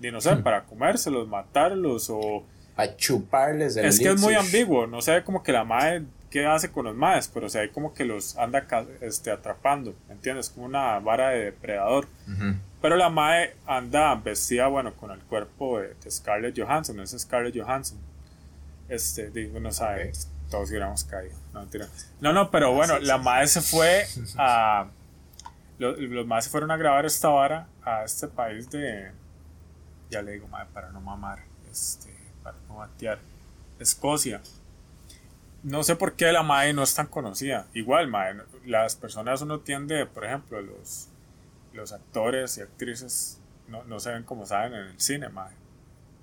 no 0.00 0.20
sé, 0.20 0.34
hmm. 0.34 0.42
para 0.42 0.64
comérselos, 0.64 1.28
matarlos 1.28 2.08
o... 2.10 2.44
A 2.76 2.96
chuparles 2.96 3.76
Es 3.76 3.98
que 3.98 4.08
es 4.08 4.20
muy 4.20 4.34
ambiguo, 4.34 4.86
no 4.86 5.02
sé, 5.02 5.22
como 5.22 5.42
que 5.42 5.52
la 5.52 5.64
Mae 5.64 6.02
qué 6.30 6.46
hace 6.46 6.70
con 6.70 6.86
los 6.86 6.94
maes, 6.94 7.28
pero 7.28 7.46
o 7.46 7.48
sea, 7.48 7.62
hay 7.62 7.70
como 7.70 7.92
que 7.92 8.04
los 8.04 8.38
anda 8.38 8.66
este, 9.00 9.30
atrapando, 9.30 9.94
¿entiendes? 10.08 10.48
Como 10.48 10.66
una 10.66 10.98
vara 11.00 11.30
de 11.30 11.46
depredador. 11.46 12.06
Pero 12.80 12.96
la 12.96 13.10
mae 13.10 13.56
anda 13.66 14.14
vestida, 14.14 14.68
bueno, 14.68 14.94
con 14.94 15.10
el 15.10 15.18
cuerpo 15.18 15.80
de, 15.80 15.94
Scarlett 16.10 16.58
Johansson, 16.58 16.96
no 16.96 17.02
es 17.02 17.10
Scarlett 17.18 17.60
Johansson. 17.60 17.98
Este, 18.88 19.30
digo, 19.30 19.60
no 19.60 19.72
sabe, 19.72 20.12
todos 20.50 20.70
hubiéramos 20.70 21.04
caído. 21.04 21.34
No, 21.52 21.60
mentira. 21.60 21.88
No, 22.20 22.32
no, 22.32 22.50
pero 22.50 22.72
bueno, 22.72 22.98
la 23.00 23.18
mae 23.18 23.46
se 23.46 23.60
fue 23.60 24.06
a. 24.38 24.88
Los, 25.80 25.98
los 25.98 26.26
maes 26.26 26.44
se 26.44 26.50
fueron 26.50 26.70
a 26.70 26.76
grabar 26.76 27.04
esta 27.06 27.28
vara 27.28 27.66
a 27.82 28.04
este 28.04 28.28
país 28.28 28.70
de. 28.70 29.10
Ya 30.10 30.22
le 30.22 30.32
digo, 30.32 30.46
mae, 30.46 30.66
para 30.66 30.90
no 30.90 31.00
mamar, 31.00 31.40
este, 31.68 32.14
para 32.44 32.56
no 32.68 32.76
batear. 32.76 33.18
Escocia 33.80 34.40
no 35.62 35.82
sé 35.82 35.96
por 35.96 36.14
qué 36.14 36.32
la 36.32 36.42
MAE 36.42 36.72
no 36.72 36.82
es 36.82 36.94
tan 36.94 37.06
conocida. 37.06 37.66
Igual, 37.74 38.08
MAE, 38.08 38.36
las 38.66 38.96
personas 38.96 39.42
uno 39.42 39.60
tiende, 39.60 40.06
por 40.06 40.24
ejemplo, 40.24 40.60
los, 40.60 41.08
los 41.72 41.92
actores 41.92 42.56
y 42.58 42.62
actrices 42.62 43.40
no, 43.68 43.84
no 43.84 44.00
se 44.00 44.12
ven 44.12 44.22
como 44.22 44.46
saben 44.46 44.74
en 44.74 44.86
el 44.86 45.00
cine, 45.00 45.28
MAE. 45.28 45.52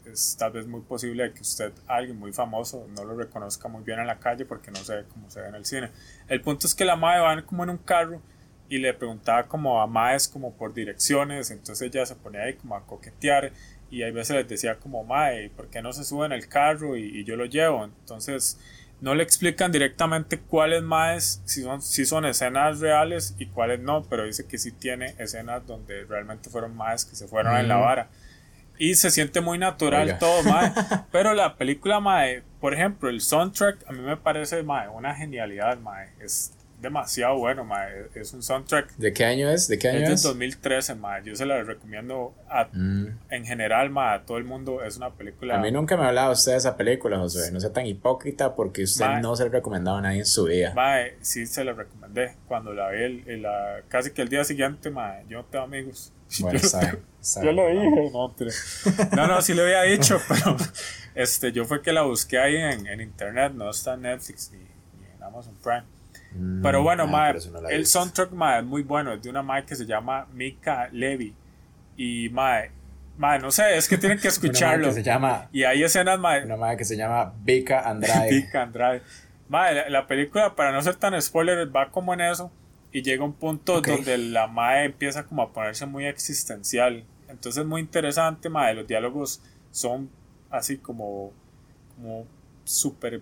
Es 0.06 0.38
tal 0.38 0.54
vez 0.54 0.66
muy 0.66 0.82
posible 0.82 1.34
que 1.34 1.42
usted, 1.42 1.74
alguien 1.86 2.18
muy 2.18 2.32
famoso, 2.32 2.88
no 2.96 3.04
lo 3.04 3.16
reconozca 3.16 3.68
muy 3.68 3.84
bien 3.84 4.00
en 4.00 4.08
la 4.08 4.20
calle 4.20 4.46
porque 4.46 4.72
no 4.72 4.78
se 4.78 4.96
ve 4.96 5.04
como 5.04 5.30
se 5.30 5.42
ve 5.42 5.50
en 5.50 5.56
el 5.56 5.66
cine. 5.66 5.92
El 6.28 6.42
punto 6.42 6.66
es 6.66 6.74
que 6.74 6.86
la 6.86 6.96
MAE 6.96 7.20
va 7.20 7.42
como 7.44 7.64
en 7.64 7.72
un 7.72 7.78
carro 7.78 8.22
y 8.70 8.80
le 8.80 8.94
preguntaba 8.94 9.48
como 9.48 9.82
a 9.82 9.88
Maes 9.88 10.28
como 10.28 10.54
por 10.54 10.74
direcciones, 10.74 11.52
entonces 11.52 11.88
ella 11.88 12.06
se 12.06 12.16
ponía 12.16 12.44
ahí 12.44 12.54
como 12.56 12.76
a 12.76 12.86
coquetear 12.86 13.52
y 13.90 14.04
a 14.04 14.12
veces 14.12 14.36
les 14.36 14.48
decía 14.48 14.76
como 14.76 15.04
Mae, 15.04 15.50
¿por 15.50 15.70
qué 15.70 15.82
no 15.82 15.94
se 15.94 16.04
sube 16.04 16.26
en 16.26 16.34
el 16.34 16.48
carro 16.48 16.98
y, 16.98 17.20
y 17.20 17.24
yo 17.24 17.36
lo 17.36 17.46
llevo? 17.46 17.86
Entonces 17.86 18.60
no 19.00 19.14
le 19.14 19.24
explican 19.24 19.72
directamente 19.72 20.40
cuáles 20.40 20.82
más 20.82 21.42
si 21.46 21.62
son, 21.62 21.82
si 21.82 22.06
son 22.06 22.26
escenas 22.26 22.80
reales 22.80 23.36
y 23.38 23.46
cuáles 23.48 23.80
no, 23.80 24.04
pero 24.04 24.26
dice 24.26 24.48
que 24.48 24.58
sí 24.58 24.72
tiene 24.72 25.14
escenas 25.20 25.66
donde 25.68 26.04
realmente 26.06 26.50
fueron 26.50 26.76
más 26.76 27.06
que 27.06 27.16
se 27.16 27.28
fueron 27.28 27.56
en 27.58 27.68
la 27.68 27.78
vara. 27.78 28.10
Y 28.80 28.96
se 28.96 29.10
siente 29.10 29.42
muy 29.42 29.58
natural 29.58 30.20
todo, 30.20 30.44
mae. 30.44 30.72
Pero 31.12 31.34
la 31.34 31.56
película, 31.56 32.00
mae, 32.00 32.44
por 32.60 32.76
ejemplo, 32.76 33.10
el 33.10 33.22
soundtrack 33.22 33.84
a 33.88 33.92
mí 33.92 34.02
me 34.02 34.18
parece, 34.18 34.62
mae, 34.62 34.88
una 34.88 35.16
genialidad, 35.16 35.80
mae. 35.80 36.10
Es 36.20 36.54
demasiado 36.80 37.38
bueno, 37.38 37.64
mae. 37.64 38.08
Es 38.16 38.34
un 38.34 38.44
soundtrack. 38.44 38.96
¿De 38.98 39.14
qué 39.14 39.26
año 39.26 39.50
es? 39.50 39.68
¿De 39.68 39.78
qué 39.78 39.90
año 39.90 40.06
es? 40.06 40.12
Es 40.12 40.24
2013, 40.24 40.96
mae. 40.96 41.24
Yo 41.24 41.36
se 41.36 41.46
la 41.46 41.64
recomiendo 41.64 42.36
a, 42.50 42.66
mm. 42.72 43.20
en 43.30 43.46
general, 43.46 43.90
mae, 43.90 44.16
a 44.16 44.26
todo 44.26 44.38
el 44.38 44.44
mundo. 44.44 44.84
Es 44.84 44.98
una 44.98 45.12
película. 45.12 45.56
A 45.56 45.60
mí 45.60 45.72
nunca 45.72 45.98
me 45.98 46.04
ha 46.04 46.10
hablado 46.10 46.34
usted 46.34 46.54
de 46.54 46.58
esa 46.60 46.78
película, 46.78 47.18
José. 47.18 47.52
No 47.52 47.60
sea 47.60 47.74
tan 47.74 47.86
hipócrita 47.86 48.56
porque 48.56 48.84
usted 48.84 49.06
no 49.22 49.36
se 49.36 49.44
la 49.44 49.50
ha 49.50 49.54
recomendado 49.54 49.98
a 49.98 50.02
nadie 50.02 50.20
en 50.20 50.26
su 50.26 50.46
vida. 50.46 50.74
Mae, 50.76 51.18
sí 51.22 51.46
se 51.46 51.64
la 51.64 51.74
recomendé. 51.74 52.36
Cuando 52.48 52.74
la 52.74 52.90
vi, 52.92 53.24
el, 53.26 53.42
la, 53.42 53.82
casi 53.88 54.12
que 54.12 54.22
el 54.22 54.30
día 54.30 54.44
siguiente, 54.44 54.90
mae, 54.90 55.26
yo 55.28 55.40
no 55.40 55.46
tengo 55.46 55.66
amigos. 55.66 56.14
Bueno, 56.42 56.60
yo, 56.60 56.68
sabe, 56.68 57.00
yo 57.42 57.52
lo 57.54 57.70
dije, 57.70 58.12
no, 58.12 58.36
no, 59.16 59.28
no, 59.28 59.42
sí 59.42 59.54
le 59.54 59.62
había 59.62 59.84
dicho, 59.84 60.20
pero 60.28 60.58
este, 61.16 61.54
yo 61.54 61.64
fue 61.64 61.82
que 61.82 61.94
la 61.94 62.02
busqué 62.02 62.38
ahí 62.38 62.58
en, 62.58 62.86
en 62.86 63.00
internet, 63.00 63.54
no 63.56 63.70
está 63.70 63.94
en 63.94 64.02
Netflix 64.02 64.52
ni, 64.52 64.58
ni 64.58 65.10
en 65.16 65.24
Amazon 65.24 65.56
Prime. 65.64 65.86
Pero 66.62 66.84
bueno, 66.84 67.10
ah, 67.14 67.34
el 67.70 67.86
soundtrack 67.86 68.32
es 68.32 68.64
muy 68.64 68.84
bueno, 68.84 69.14
es 69.14 69.22
de 69.22 69.30
una 69.30 69.42
mae 69.42 69.66
que 69.66 69.76
se 69.76 69.86
llama 69.86 70.28
Mika 70.34 70.90
Levy. 70.92 71.34
Y 71.96 72.30
mae, 72.30 72.72
mae, 73.18 73.40
no 73.40 73.52
sé, 73.52 73.78
es 73.78 73.88
que 73.88 73.98
tienen 73.98 74.20
que 74.22 74.28
escucharlo. 74.28 74.92
se 74.92 75.04
llama, 75.04 75.50
y 75.52 75.64
hay 75.64 75.84
escenas 75.84 76.20
mae. 76.20 76.44
Una 76.46 76.58
mae 76.58 76.78
que 76.78 76.86
se 76.86 76.96
llama 76.96 77.34
Vika 77.44 77.88
Andrade. 77.90 78.30
Vika 78.32 78.64
Andrade. 78.64 79.02
Mae, 79.50 79.90
la, 79.90 80.08
película, 80.08 80.56
para 80.56 80.72
no 80.72 80.82
ser 80.82 80.96
tan 80.96 81.20
spoiler, 81.22 81.74
va 81.74 81.90
como 81.90 82.14
en 82.14 82.22
eso. 82.22 82.52
Y 82.92 83.02
llega 83.02 83.24
un 83.24 83.34
punto 83.34 83.82
donde 83.82 84.18
la 84.18 84.48
mae 84.48 84.86
empieza 84.86 85.26
como 85.26 85.42
a 85.42 85.54
ponerse 85.54 85.86
muy 85.86 86.06
existencial. 86.06 87.04
Entonces 87.30 87.62
es 87.62 87.68
muy 87.68 87.82
interesante, 87.82 88.50
mae. 88.50 88.74
Los 88.74 88.88
diálogos 88.88 89.42
son 89.72 90.10
así 90.50 90.78
como, 90.78 91.32
como 91.96 92.26
súper 92.64 93.22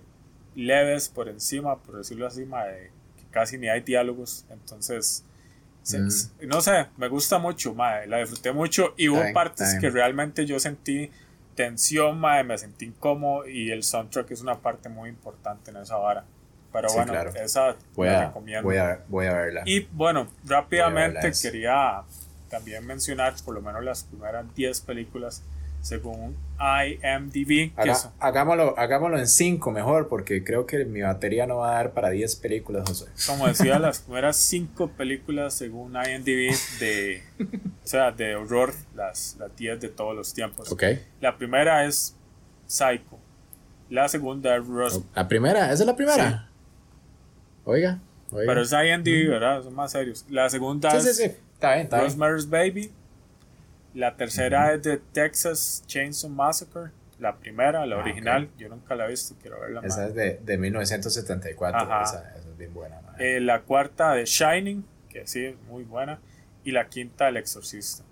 leves 0.55 1.09
por 1.09 1.27
encima, 1.29 1.77
por 1.77 1.97
decirlo 1.97 2.27
así, 2.27 2.45
mae 2.45 2.94
casi 3.35 3.57
ni 3.57 3.67
hay 3.67 3.81
diálogos, 3.81 4.45
entonces 4.49 5.25
Mm. 5.83 6.09
se- 6.09 6.47
no 6.47 6.61
sé, 6.61 6.87
me 6.97 7.09
gusta 7.09 7.37
mucho, 7.37 7.75
mae, 7.75 8.07
la 8.07 8.17
disfruté 8.19 8.51
mucho 8.53 8.93
y 8.97 9.09
hubo 9.09 9.21
partes 9.33 9.75
que 9.79 9.89
realmente 9.91 10.45
yo 10.45 10.57
sentí 10.59 11.11
tensión, 11.53 12.17
mae, 12.19 12.43
me 12.45 12.57
sentí 12.57 12.85
incómodo 12.85 13.45
y 13.47 13.69
el 13.71 13.83
soundtrack 13.83 14.31
es 14.31 14.41
una 14.41 14.55
parte 14.57 14.87
muy 14.89 15.09
importante 15.09 15.69
en 15.71 15.77
esa 15.77 15.97
vara. 15.97 16.23
Pero 16.73 16.89
Sí, 16.89 16.95
bueno, 16.95 17.11
claro. 17.13 17.31
esa 17.35 17.75
Voy 17.95 18.07
la 18.07 18.19
a, 18.21 18.25
recomiendo. 18.27 18.63
voy, 18.63 18.77
a, 18.77 18.99
voy 19.09 19.25
a 19.27 19.33
verla. 19.33 19.61
Y 19.65 19.81
bueno, 19.91 20.27
rápidamente 20.45 21.31
quería 21.41 22.01
también 22.49 22.85
mencionar 22.85 23.33
por 23.45 23.53
lo 23.53 23.61
menos 23.61 23.83
las 23.83 24.03
primeras 24.05 24.45
10 24.55 24.81
películas 24.81 25.43
según 25.85 26.35
IMDb. 26.59 27.71
Haga- 27.77 28.11
hagámoslo, 28.19 28.73
hagámoslo 28.79 29.19
en 29.19 29.27
5 29.27 29.71
mejor, 29.71 30.07
porque 30.07 30.43
creo 30.43 30.65
que 30.65 30.83
mi 30.83 31.01
batería 31.01 31.45
no 31.45 31.57
va 31.57 31.73
a 31.73 31.73
dar 31.75 31.91
para 31.93 32.09
10 32.09 32.37
películas, 32.37 32.89
José. 32.89 33.05
como 33.27 33.45
decía, 33.47 33.77
las 33.79 33.99
primeras 33.99 34.35
5 34.37 34.89
películas 34.97 35.53
según 35.53 35.93
IMDb 35.95 36.55
de, 36.79 37.21
o 37.39 37.87
sea, 37.87 38.11
de 38.11 38.35
horror, 38.35 38.73
las, 38.95 39.35
las 39.39 39.55
10 39.55 39.79
de 39.79 39.89
todos 39.89 40.15
los 40.15 40.33
tiempos. 40.33 40.71
Ok. 40.71 40.83
La 41.21 41.37
primera 41.37 41.85
es 41.85 42.15
Psycho. 42.65 43.19
La 43.91 44.09
segunda 44.09 44.55
es 44.57 44.65
Ros 44.65 45.03
La 45.13 45.27
primera, 45.27 45.65
¿esa 45.71 45.83
es 45.83 45.85
la 45.85 45.95
primera? 45.95 46.49
Oiga, 47.63 47.99
oiga. 48.31 48.47
Pero 48.47 48.61
es 48.63 48.71
IMDb, 48.71 49.29
¿verdad? 49.29 49.61
Son 49.61 49.75
más 49.75 49.91
serios. 49.91 50.25
La 50.29 50.49
segunda 50.49 50.89
sí, 50.99 51.07
es 51.09 51.17
sí. 51.17 51.23
Está 51.53 51.75
bien, 51.75 51.83
está 51.83 51.97
bien. 51.97 52.07
Rosemary's 52.07 52.49
Baby. 52.49 52.91
La 53.95 54.15
tercera 54.15 54.73
es 54.73 54.83
de 54.83 54.97
Texas 54.97 55.83
Chainsaw 55.87 56.29
Massacre. 56.29 56.91
La 57.17 57.37
primera, 57.37 57.85
la 57.85 57.95
Ah, 57.95 57.99
original. 57.99 58.49
Yo 58.57 58.67
nunca 58.69 58.93
la 58.93 59.05
he 59.05 59.09
visto, 59.09 59.35
quiero 59.41 59.59
verla 59.61 59.81
más. 59.81 59.93
Esa 59.93 60.07
es 60.07 60.13
de, 60.15 60.37
de 60.43 60.57
1974. 60.57 61.79
Ajá. 61.79 62.03
Esa, 62.03 62.35
es 62.37 62.57
bien 62.57 62.73
buena. 62.73 62.99
Eh, 63.17 63.39
la 63.39 63.61
cuarta 63.61 64.11
de 64.13 64.25
Shining, 64.25 64.85
que 65.09 65.25
sí 65.25 65.45
es 65.45 65.55
muy 65.69 65.83
buena. 65.83 66.19
Y 66.65 66.71
la 66.71 66.89
quinta, 66.89 67.29
El 67.29 67.37
Exorcista. 67.37 68.03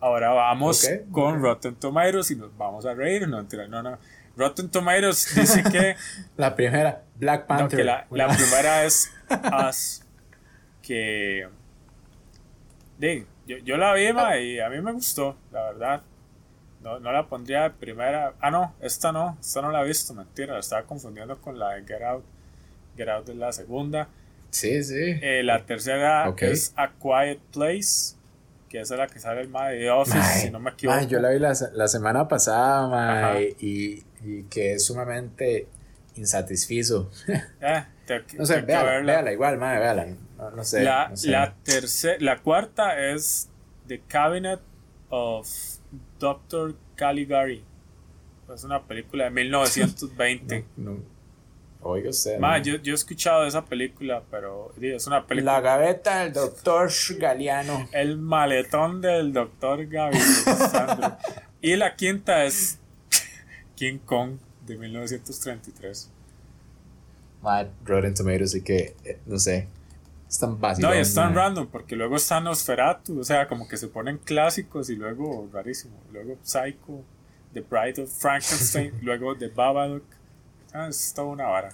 Ahora 0.00 0.30
vamos 0.30 0.86
con. 1.12 1.40
Rotten 1.40 1.76
Tomatoes 1.76 2.30
y 2.32 2.36
nos 2.36 2.54
vamos 2.56 2.84
a 2.84 2.92
reír. 2.94 3.28
No, 3.28 3.42
no, 3.68 3.82
no. 3.82 3.98
Rotten 4.36 4.68
Tomatoes 4.68 5.32
dice 5.36 5.62
que, 5.62 5.94
La 6.36 6.56
primera, 6.56 7.02
Black 7.14 7.42
no, 7.42 7.46
Panther. 7.46 7.78
que 7.78 7.84
la, 7.84 8.04
primera 8.08 8.84
es 8.84 9.10
Us. 9.68 10.02
Que. 10.82 11.48
di, 12.98 13.24
yo, 13.46 13.58
yo 13.58 13.76
la 13.76 13.92
vi 13.94 14.12
ma, 14.12 14.36
y 14.38 14.60
a 14.60 14.68
mí 14.68 14.80
me 14.80 14.92
gustó, 14.92 15.36
la 15.52 15.64
verdad. 15.64 16.02
No, 16.82 16.98
no 17.00 17.12
la 17.12 17.26
pondría 17.26 17.62
de 17.62 17.70
primera. 17.70 18.34
Ah, 18.40 18.50
no, 18.50 18.74
esta 18.80 19.10
no. 19.10 19.38
Esta 19.40 19.62
no 19.62 19.70
la 19.72 19.82
he 19.82 19.86
visto, 19.86 20.12
mentira. 20.12 20.52
La 20.54 20.60
estaba 20.60 20.82
confundiendo 20.82 21.40
con 21.40 21.58
la 21.58 21.70
de 21.74 21.84
Get 21.86 22.02
Out. 22.02 22.24
Get 22.96 23.08
Out 23.08 23.28
es 23.30 23.36
la 23.36 23.52
segunda. 23.52 24.08
Sí, 24.50 24.84
sí. 24.84 25.16
Eh, 25.22 25.42
la 25.42 25.64
tercera 25.64 26.32
es 26.40 26.74
A 26.76 26.90
Quiet 26.92 27.38
Place, 27.52 28.16
que 28.68 28.80
esa 28.80 28.94
es 28.94 28.98
la 29.00 29.06
que 29.06 29.18
sale 29.18 29.40
el 29.40 29.48
ma 29.48 29.70
de 29.70 29.90
Office, 29.90 30.40
si 30.42 30.50
no 30.50 30.60
me 30.60 30.70
equivoco. 30.70 31.00
yo 31.08 31.20
la 31.20 31.30
vi 31.30 31.38
la, 31.38 31.54
la 31.72 31.88
semana 31.88 32.28
pasada, 32.28 33.30
Ajá. 33.30 33.40
y, 33.40 34.04
y 34.22 34.42
que 34.44 34.74
es 34.74 34.84
sumamente 34.84 35.66
insatisfizo. 36.16 37.10
Eh, 37.60 37.84
te- 38.06 38.36
No 38.36 38.44
sé, 38.44 38.60
véala, 38.60 39.00
véala 39.00 39.32
igual, 39.32 39.56
mae, 39.58 39.78
véala. 39.78 40.06
No, 40.38 40.50
no 40.50 40.64
sé. 40.64 40.82
la, 40.82 41.08
no 41.08 41.16
sé. 41.16 41.30
la 41.30 41.54
tercera, 41.62 42.16
la 42.20 42.42
cuarta 42.42 42.98
es 43.12 43.48
The 43.86 44.00
Cabinet 44.00 44.60
of 45.08 45.48
Dr. 46.18 46.74
Caligari. 46.96 47.62
Es 48.52 48.64
una 48.64 48.82
película 48.82 49.24
de 49.24 49.30
1920. 49.30 50.64
No, 50.76 50.90
no. 50.92 51.14
Oiga 51.86 52.08
usted. 52.08 52.38
Ma, 52.38 52.58
yo, 52.58 52.76
yo 52.76 52.92
he 52.92 52.94
escuchado 52.94 53.42
de 53.42 53.48
esa 53.48 53.62
película, 53.62 54.22
pero 54.30 54.72
es 54.80 55.06
una 55.06 55.26
película. 55.26 55.52
La 55.52 55.60
gaveta 55.60 56.20
del 56.20 56.32
doctor 56.32 56.90
Galeano. 57.18 57.88
El 57.92 58.16
maletón 58.16 59.02
del 59.02 59.34
Dr. 59.34 59.86
Gaby. 59.86 60.16
Sandro. 60.16 61.18
y 61.60 61.76
la 61.76 61.94
quinta 61.94 62.44
es 62.44 62.78
King 63.76 63.98
Kong 63.98 64.38
de 64.66 64.78
1933. 64.78 66.10
Mae, 67.42 67.68
Rotten 67.84 68.14
Tomatoes, 68.14 68.50
así 68.50 68.62
que, 68.62 68.96
eh, 69.04 69.18
no 69.26 69.38
sé. 69.38 69.68
Es 70.34 70.40
tan 70.40 70.60
básico. 70.60 70.88
No, 70.88 70.94
y 70.96 70.98
es 70.98 71.14
tan 71.14 71.32
random, 71.32 71.68
porque 71.68 71.94
luego 71.94 72.16
están 72.16 72.42
Nosferatu, 72.42 73.20
o 73.20 73.22
sea, 73.22 73.46
como 73.46 73.68
que 73.68 73.76
se 73.76 73.86
ponen 73.86 74.18
clásicos 74.18 74.90
y 74.90 74.96
luego 74.96 75.48
rarísimo. 75.52 75.94
Luego 76.12 76.36
Psycho, 76.42 77.04
The 77.52 77.60
Bride 77.60 78.02
of 78.02 78.10
Frankenstein, 78.10 78.92
luego 79.02 79.36
The 79.36 79.46
Babadook. 79.46 80.02
Ah, 80.72 80.88
es 80.88 81.14
toda 81.14 81.28
una 81.28 81.44
vara. 81.46 81.68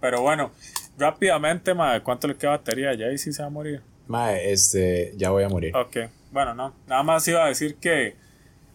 Pero 0.00 0.22
bueno, 0.22 0.50
rápidamente, 0.98 1.72
madre, 1.72 2.02
¿cuánto 2.02 2.26
le 2.26 2.34
queda 2.36 2.50
batería? 2.50 2.92
Ya 2.94 3.06
ahí 3.06 3.16
sí 3.16 3.32
se 3.32 3.42
va 3.42 3.46
a 3.46 3.50
morir. 3.50 3.80
Mae, 4.08 4.50
este, 4.52 5.12
ya 5.16 5.30
voy 5.30 5.44
a 5.44 5.48
morir. 5.48 5.72
Ok, 5.76 5.96
bueno, 6.32 6.52
no. 6.52 6.74
Nada 6.88 7.04
más 7.04 7.28
iba 7.28 7.44
a 7.44 7.46
decir 7.46 7.76
que, 7.76 8.16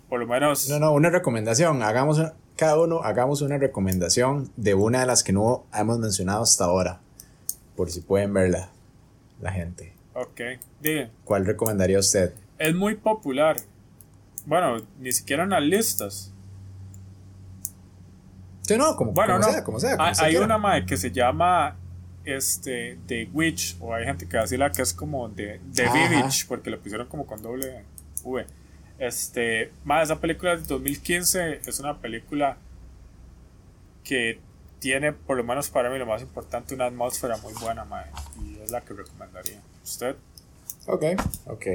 por 0.08 0.22
lo 0.22 0.28
menos. 0.28 0.70
No, 0.70 0.80
no, 0.80 0.94
una 0.94 1.10
recomendación. 1.10 1.84
Hagamos 1.84 2.20
una- 2.20 2.36
cada 2.56 2.80
uno 2.80 3.04
hagamos 3.04 3.42
una 3.42 3.58
recomendación 3.58 4.50
de 4.56 4.76
una 4.76 5.02
de 5.02 5.06
las 5.08 5.24
que 5.24 5.34
no 5.34 5.66
hemos 5.74 6.00
mencionado 6.00 6.44
hasta 6.44 6.64
ahora. 6.64 7.02
Por 7.76 7.92
si 7.92 8.00
pueden 8.00 8.34
verla, 8.34 8.70
la 9.42 9.52
gente. 9.52 9.94
Ok, 10.14 10.42
diga, 10.82 11.10
¿Cuál 11.24 11.46
recomendaría 11.46 12.00
usted? 12.00 12.34
es 12.58 12.76
muy 12.76 12.96
popular. 12.96 13.58
Bueno, 14.46 14.82
ni 15.00 15.12
siquiera 15.12 15.44
en 15.44 15.52
las 15.52 15.62
listas. 15.64 16.34
Sí, 18.64 18.78
no, 18.78 18.96
como, 18.96 19.14
Bueno, 19.14 19.36
como 19.36 19.46
no. 19.46 19.52
sea, 19.52 19.64
como 19.64 19.80
sea. 19.80 19.98
como 19.98 20.12
Hay, 20.18 20.36
una 20.38 20.58
madre 20.58 20.86
que 20.86 20.98
se 20.98 21.12
llama 21.12 21.76
este 22.26 23.00
The 23.08 23.30
Witch, 23.34 23.78
o 23.80 23.94
hay 23.94 24.06
gente 24.06 24.28
que 24.28 24.38
así 24.38 24.58
la 24.58 24.72
que 24.72 24.82
es 24.82 24.94
como 24.94 25.30
de 25.30 25.60
The. 25.74 25.84
Village, 25.84 26.46
porque 26.48 26.70
le 26.70 26.78
pusieron 26.78 27.08
como 27.08 27.26
con 27.26 27.42
doble 27.42 27.84
V. 28.24 28.46
Este, 29.00 29.72
más 29.86 30.04
esa 30.04 30.20
película 30.20 30.58
de 30.58 30.64
2015 30.64 31.62
es 31.66 31.80
una 31.80 32.00
película 32.00 32.58
que 34.04 34.40
tiene, 34.80 35.14
por 35.14 35.38
lo 35.38 35.44
menos 35.44 35.70
para 35.70 35.90
mí, 35.90 35.98
lo 35.98 36.06
más 36.06 36.22
importante, 36.22 36.76
una 36.76 36.86
atmósfera 36.86 37.38
muy 37.38 37.54
buena, 37.54 37.86
madre, 37.86 38.12
y 38.44 38.59
es 38.70 38.72
la 38.72 38.82
que 38.82 38.94
recomendaría. 38.94 39.60
¿Usted? 39.84 40.16
Ok, 40.86 41.04
ok. 41.48 41.66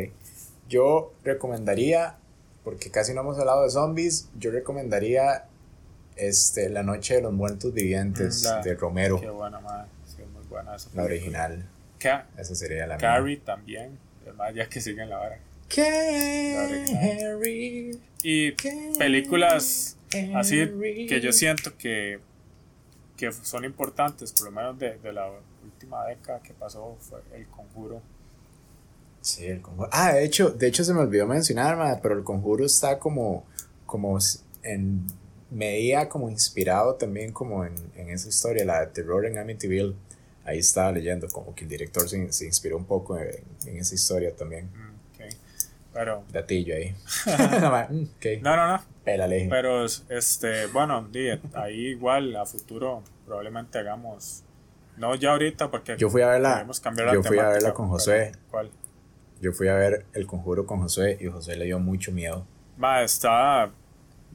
Yo 0.68 1.12
recomendaría, 1.24 2.14
porque 2.62 2.90
casi 2.90 3.12
no 3.14 3.20
hemos 3.22 3.36
hablado 3.38 3.64
de 3.64 3.70
zombies, 3.70 4.28
yo 4.38 4.50
recomendaría 4.52 5.46
este, 6.16 6.68
La 6.70 6.84
Noche 6.84 7.16
de 7.16 7.22
los 7.22 7.32
Muertos 7.32 7.74
Vivientes 7.74 8.42
Mm, 8.42 8.46
la- 8.46 8.60
de 8.62 8.74
Romero, 8.76 9.20
Qué 9.20 9.28
buena, 9.30 9.58
madre. 9.60 9.88
Sí, 10.06 10.22
es 10.22 10.28
muy 10.30 10.44
buena 10.44 10.76
esa 10.76 10.88
la 10.94 11.02
original. 11.02 11.64
Ca- 11.98 12.26
Esa 12.38 12.54
sería 12.54 12.86
la 12.86 12.96
mía. 12.96 13.00
Carrie 13.00 13.36
también, 13.38 13.98
además 14.22 14.54
ya 14.54 14.68
que 14.68 14.80
siguen 14.80 15.10
la 15.10 15.16
vara. 15.18 15.38
Carrie, 16.94 17.98
Y 18.22 18.52
películas 18.98 19.96
así 20.36 20.68
que 21.08 21.20
yo 21.20 21.32
siento 21.32 21.76
que, 21.76 22.20
que 23.16 23.32
son 23.32 23.64
importantes, 23.64 24.32
por 24.32 24.46
lo 24.46 24.52
menos 24.52 24.78
de, 24.78 24.98
de 24.98 25.12
la 25.12 25.28
última 25.64 26.06
década 26.06 26.40
que 26.40 26.52
pasó, 26.54 26.96
fue 27.00 27.20
El 27.32 27.46
Conjuro. 27.48 28.00
Sí, 29.20 29.46
el 29.46 29.62
conjuro. 29.62 29.88
Ah, 29.90 30.12
de 30.12 30.24
hecho, 30.24 30.50
de 30.50 30.66
hecho 30.66 30.84
se 30.84 30.92
me 30.92 31.00
olvidó 31.00 31.26
mencionar, 31.26 31.78
ma, 31.78 31.98
pero 32.02 32.14
el 32.14 32.24
conjuro 32.24 32.66
está 32.66 32.98
como, 32.98 33.44
como 33.86 34.18
en 34.62 35.06
medida 35.50 36.08
como 36.10 36.28
inspirado 36.28 36.96
también 36.96 37.32
como 37.32 37.64
en, 37.64 37.74
en 37.96 38.10
esa 38.10 38.28
historia, 38.28 38.66
la 38.66 38.80
de 38.80 38.88
terror 38.88 39.24
en 39.24 39.38
Amityville. 39.38 39.94
Ahí 40.44 40.58
estaba 40.58 40.92
leyendo 40.92 41.26
como 41.28 41.54
que 41.54 41.64
el 41.64 41.70
director 41.70 42.06
se, 42.06 42.30
se 42.32 42.44
inspiró 42.44 42.76
un 42.76 42.84
poco 42.84 43.18
en, 43.18 43.30
en 43.66 43.78
esa 43.78 43.94
historia 43.94 44.36
también. 44.36 44.66
Mm, 44.66 44.94
ok. 45.14 45.34
Pero, 45.94 46.24
Datillo 46.30 46.74
ahí. 46.74 46.94
Mm, 47.90 48.02
ok. 48.04 48.42
no, 48.42 48.56
no, 48.56 48.68
no. 48.76 48.82
Pélale. 49.04 49.46
Pero, 49.48 49.86
este, 49.86 50.66
bueno, 50.66 51.08
ahí 51.54 51.86
igual 51.88 52.36
a 52.36 52.44
futuro 52.44 53.02
probablemente 53.24 53.78
hagamos. 53.78 54.42
No 54.96 55.14
ya 55.14 55.32
ahorita, 55.32 55.70
porque 55.70 55.96
Yo 55.96 56.08
fui 56.10 56.22
a 56.22 56.28
verla. 56.28 56.66
Yo 57.12 57.22
fui 57.22 57.38
a 57.38 57.48
verla 57.48 57.74
con 57.74 57.88
Josué. 57.88 58.32
¿Cuál? 58.50 58.70
Yo 59.40 59.52
fui 59.52 59.68
a 59.68 59.74
ver 59.74 60.06
el 60.14 60.26
conjuro 60.26 60.64
con 60.66 60.80
Josué 60.80 61.18
y 61.20 61.26
Josué 61.26 61.56
le 61.56 61.64
dio 61.66 61.78
mucho 61.78 62.12
miedo. 62.12 62.46
Ma, 62.76 63.02
está. 63.02 63.70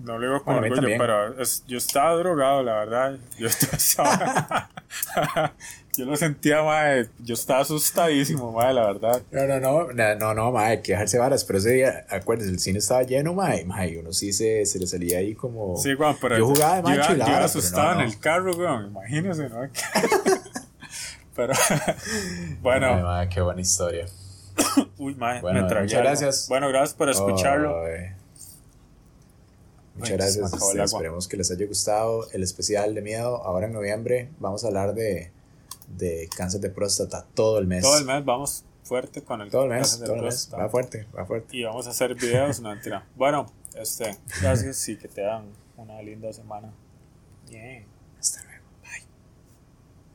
No 0.03 0.18
lo 0.18 0.28
digo 0.28 0.43
con 0.43 0.60
Bueno, 0.60 0.74
orgullo, 0.76 0.95
pero 0.97 1.41
es- 1.41 1.64
yo 1.68 1.78
estaba 1.78 2.14
drogado, 2.16 2.64
la 2.64 2.74
verdad. 2.76 3.18
Yo 3.38 3.47
estaba. 3.47 4.70
yo 5.97 6.05
lo 6.05 6.16
sentía, 6.16 6.64
ma, 6.64 6.84
yo 7.20 7.34
estaba 7.34 7.62
asustadísimo, 7.62 8.51
ma, 8.53 8.72
la 8.72 8.86
verdad. 8.93 9.22
No, 9.32 9.45
no, 9.45 9.60
no, 9.60 9.91
no, 9.91 10.16
no, 10.16 10.34
no, 10.34 10.51
ma, 10.53 10.68
hay 10.68 10.82
que 10.82 10.93
dejarse 10.93 11.18
varas, 11.18 11.43
pero 11.43 11.60
ese 11.60 11.72
día, 11.72 12.05
acuérdense, 12.10 12.49
el 12.53 12.60
cine 12.60 12.80
estaba 12.80 13.03
lleno, 13.03 13.34
ma, 13.34 13.57
y, 13.57 13.66
ma, 13.66 13.86
y 13.88 13.97
uno 13.97 14.14
sí 14.14 14.32
se, 14.32 14.66
se 14.66 14.80
le 14.80 14.88
salía 14.88 15.18
ahí 15.20 15.36
como... 15.36 15.76
Sí, 15.76 15.93
weón, 15.95 16.16
pero. 16.22 16.38
Yo 16.38 16.45
jugaba 16.45 16.76
de 16.78 16.82
yo 16.84 16.88
macho 16.88 17.14
iba- 17.14 17.16
y 17.16 17.18
la 17.18 17.39
yo 17.39 17.45
asustado 17.45 17.95
no, 17.95 18.01
en 18.01 18.07
el 18.07 18.20
carro, 18.20 18.55
weón, 18.55 18.86
imagínese, 18.91 19.49
¿no? 19.49 19.57
pero. 21.40 21.54
Ay, 21.70 22.58
bueno, 22.62 23.02
ma, 23.02 23.30
qué 23.30 23.42
buena 23.42 23.62
historia. 23.62 24.06
uy, 24.98 25.16
ma, 25.16 25.40
Bueno, 25.40 25.62
me 25.62 25.68
tragué 25.70 25.84
muchas 25.86 26.00
algo. 26.00 26.10
gracias. 26.10 26.48
Bueno, 26.50 26.68
gracias 26.68 26.94
por 26.94 27.10
escucharlo. 27.10 27.86
Ay. 27.86 28.12
Muchas 29.96 30.12
Ay, 30.12 30.18
gracias, 30.18 30.54
este, 30.54 30.84
esperemos 30.84 31.28
que 31.28 31.38
les 31.38 31.52
haya 31.52 31.66
gustado 31.66 32.30
el 32.32 32.44
especial 32.44 32.94
de 32.94 33.02
miedo. 33.02 33.44
Ahora 33.44 33.68
en 33.68 33.74
noviembre 33.74 34.30
vamos 34.40 34.64
a 34.64 34.68
hablar 34.68 34.94
de, 34.94 35.32
de 35.98 36.30
cáncer 36.36 36.60
de 36.62 36.70
próstata 36.70 37.26
todo 37.34 37.58
el 37.60 37.68
mes. 37.68 37.84
Todo 37.84 37.98
el 37.98 38.06
mes 38.06 38.26
vamos 38.26 38.66
fuerte 38.84 39.24
con 39.24 39.42
el 39.42 39.50
Todo 39.50 39.64
el 39.64 39.70
mes, 39.70 40.02
todo 40.04 40.16
el 40.16 40.22
mes. 40.24 40.50
Va 40.54 40.68
fuerte, 40.68 41.08
va 41.18 41.26
fuerte. 41.26 41.56
Y 41.56 41.64
vamos 41.64 41.88
a 41.88 41.92
hacer 41.92 42.16
videos, 42.16 42.60
no 42.60 42.70
mentira. 42.70 43.06
Bueno, 43.16 43.46
este, 43.76 44.18
gracias 44.42 44.90
y 44.90 44.98
que 44.98 45.08
te 45.08 45.22
dan 45.22 45.46
una 45.78 46.02
linda 46.02 46.34
semana. 46.34 46.72
Bien. 47.50 47.89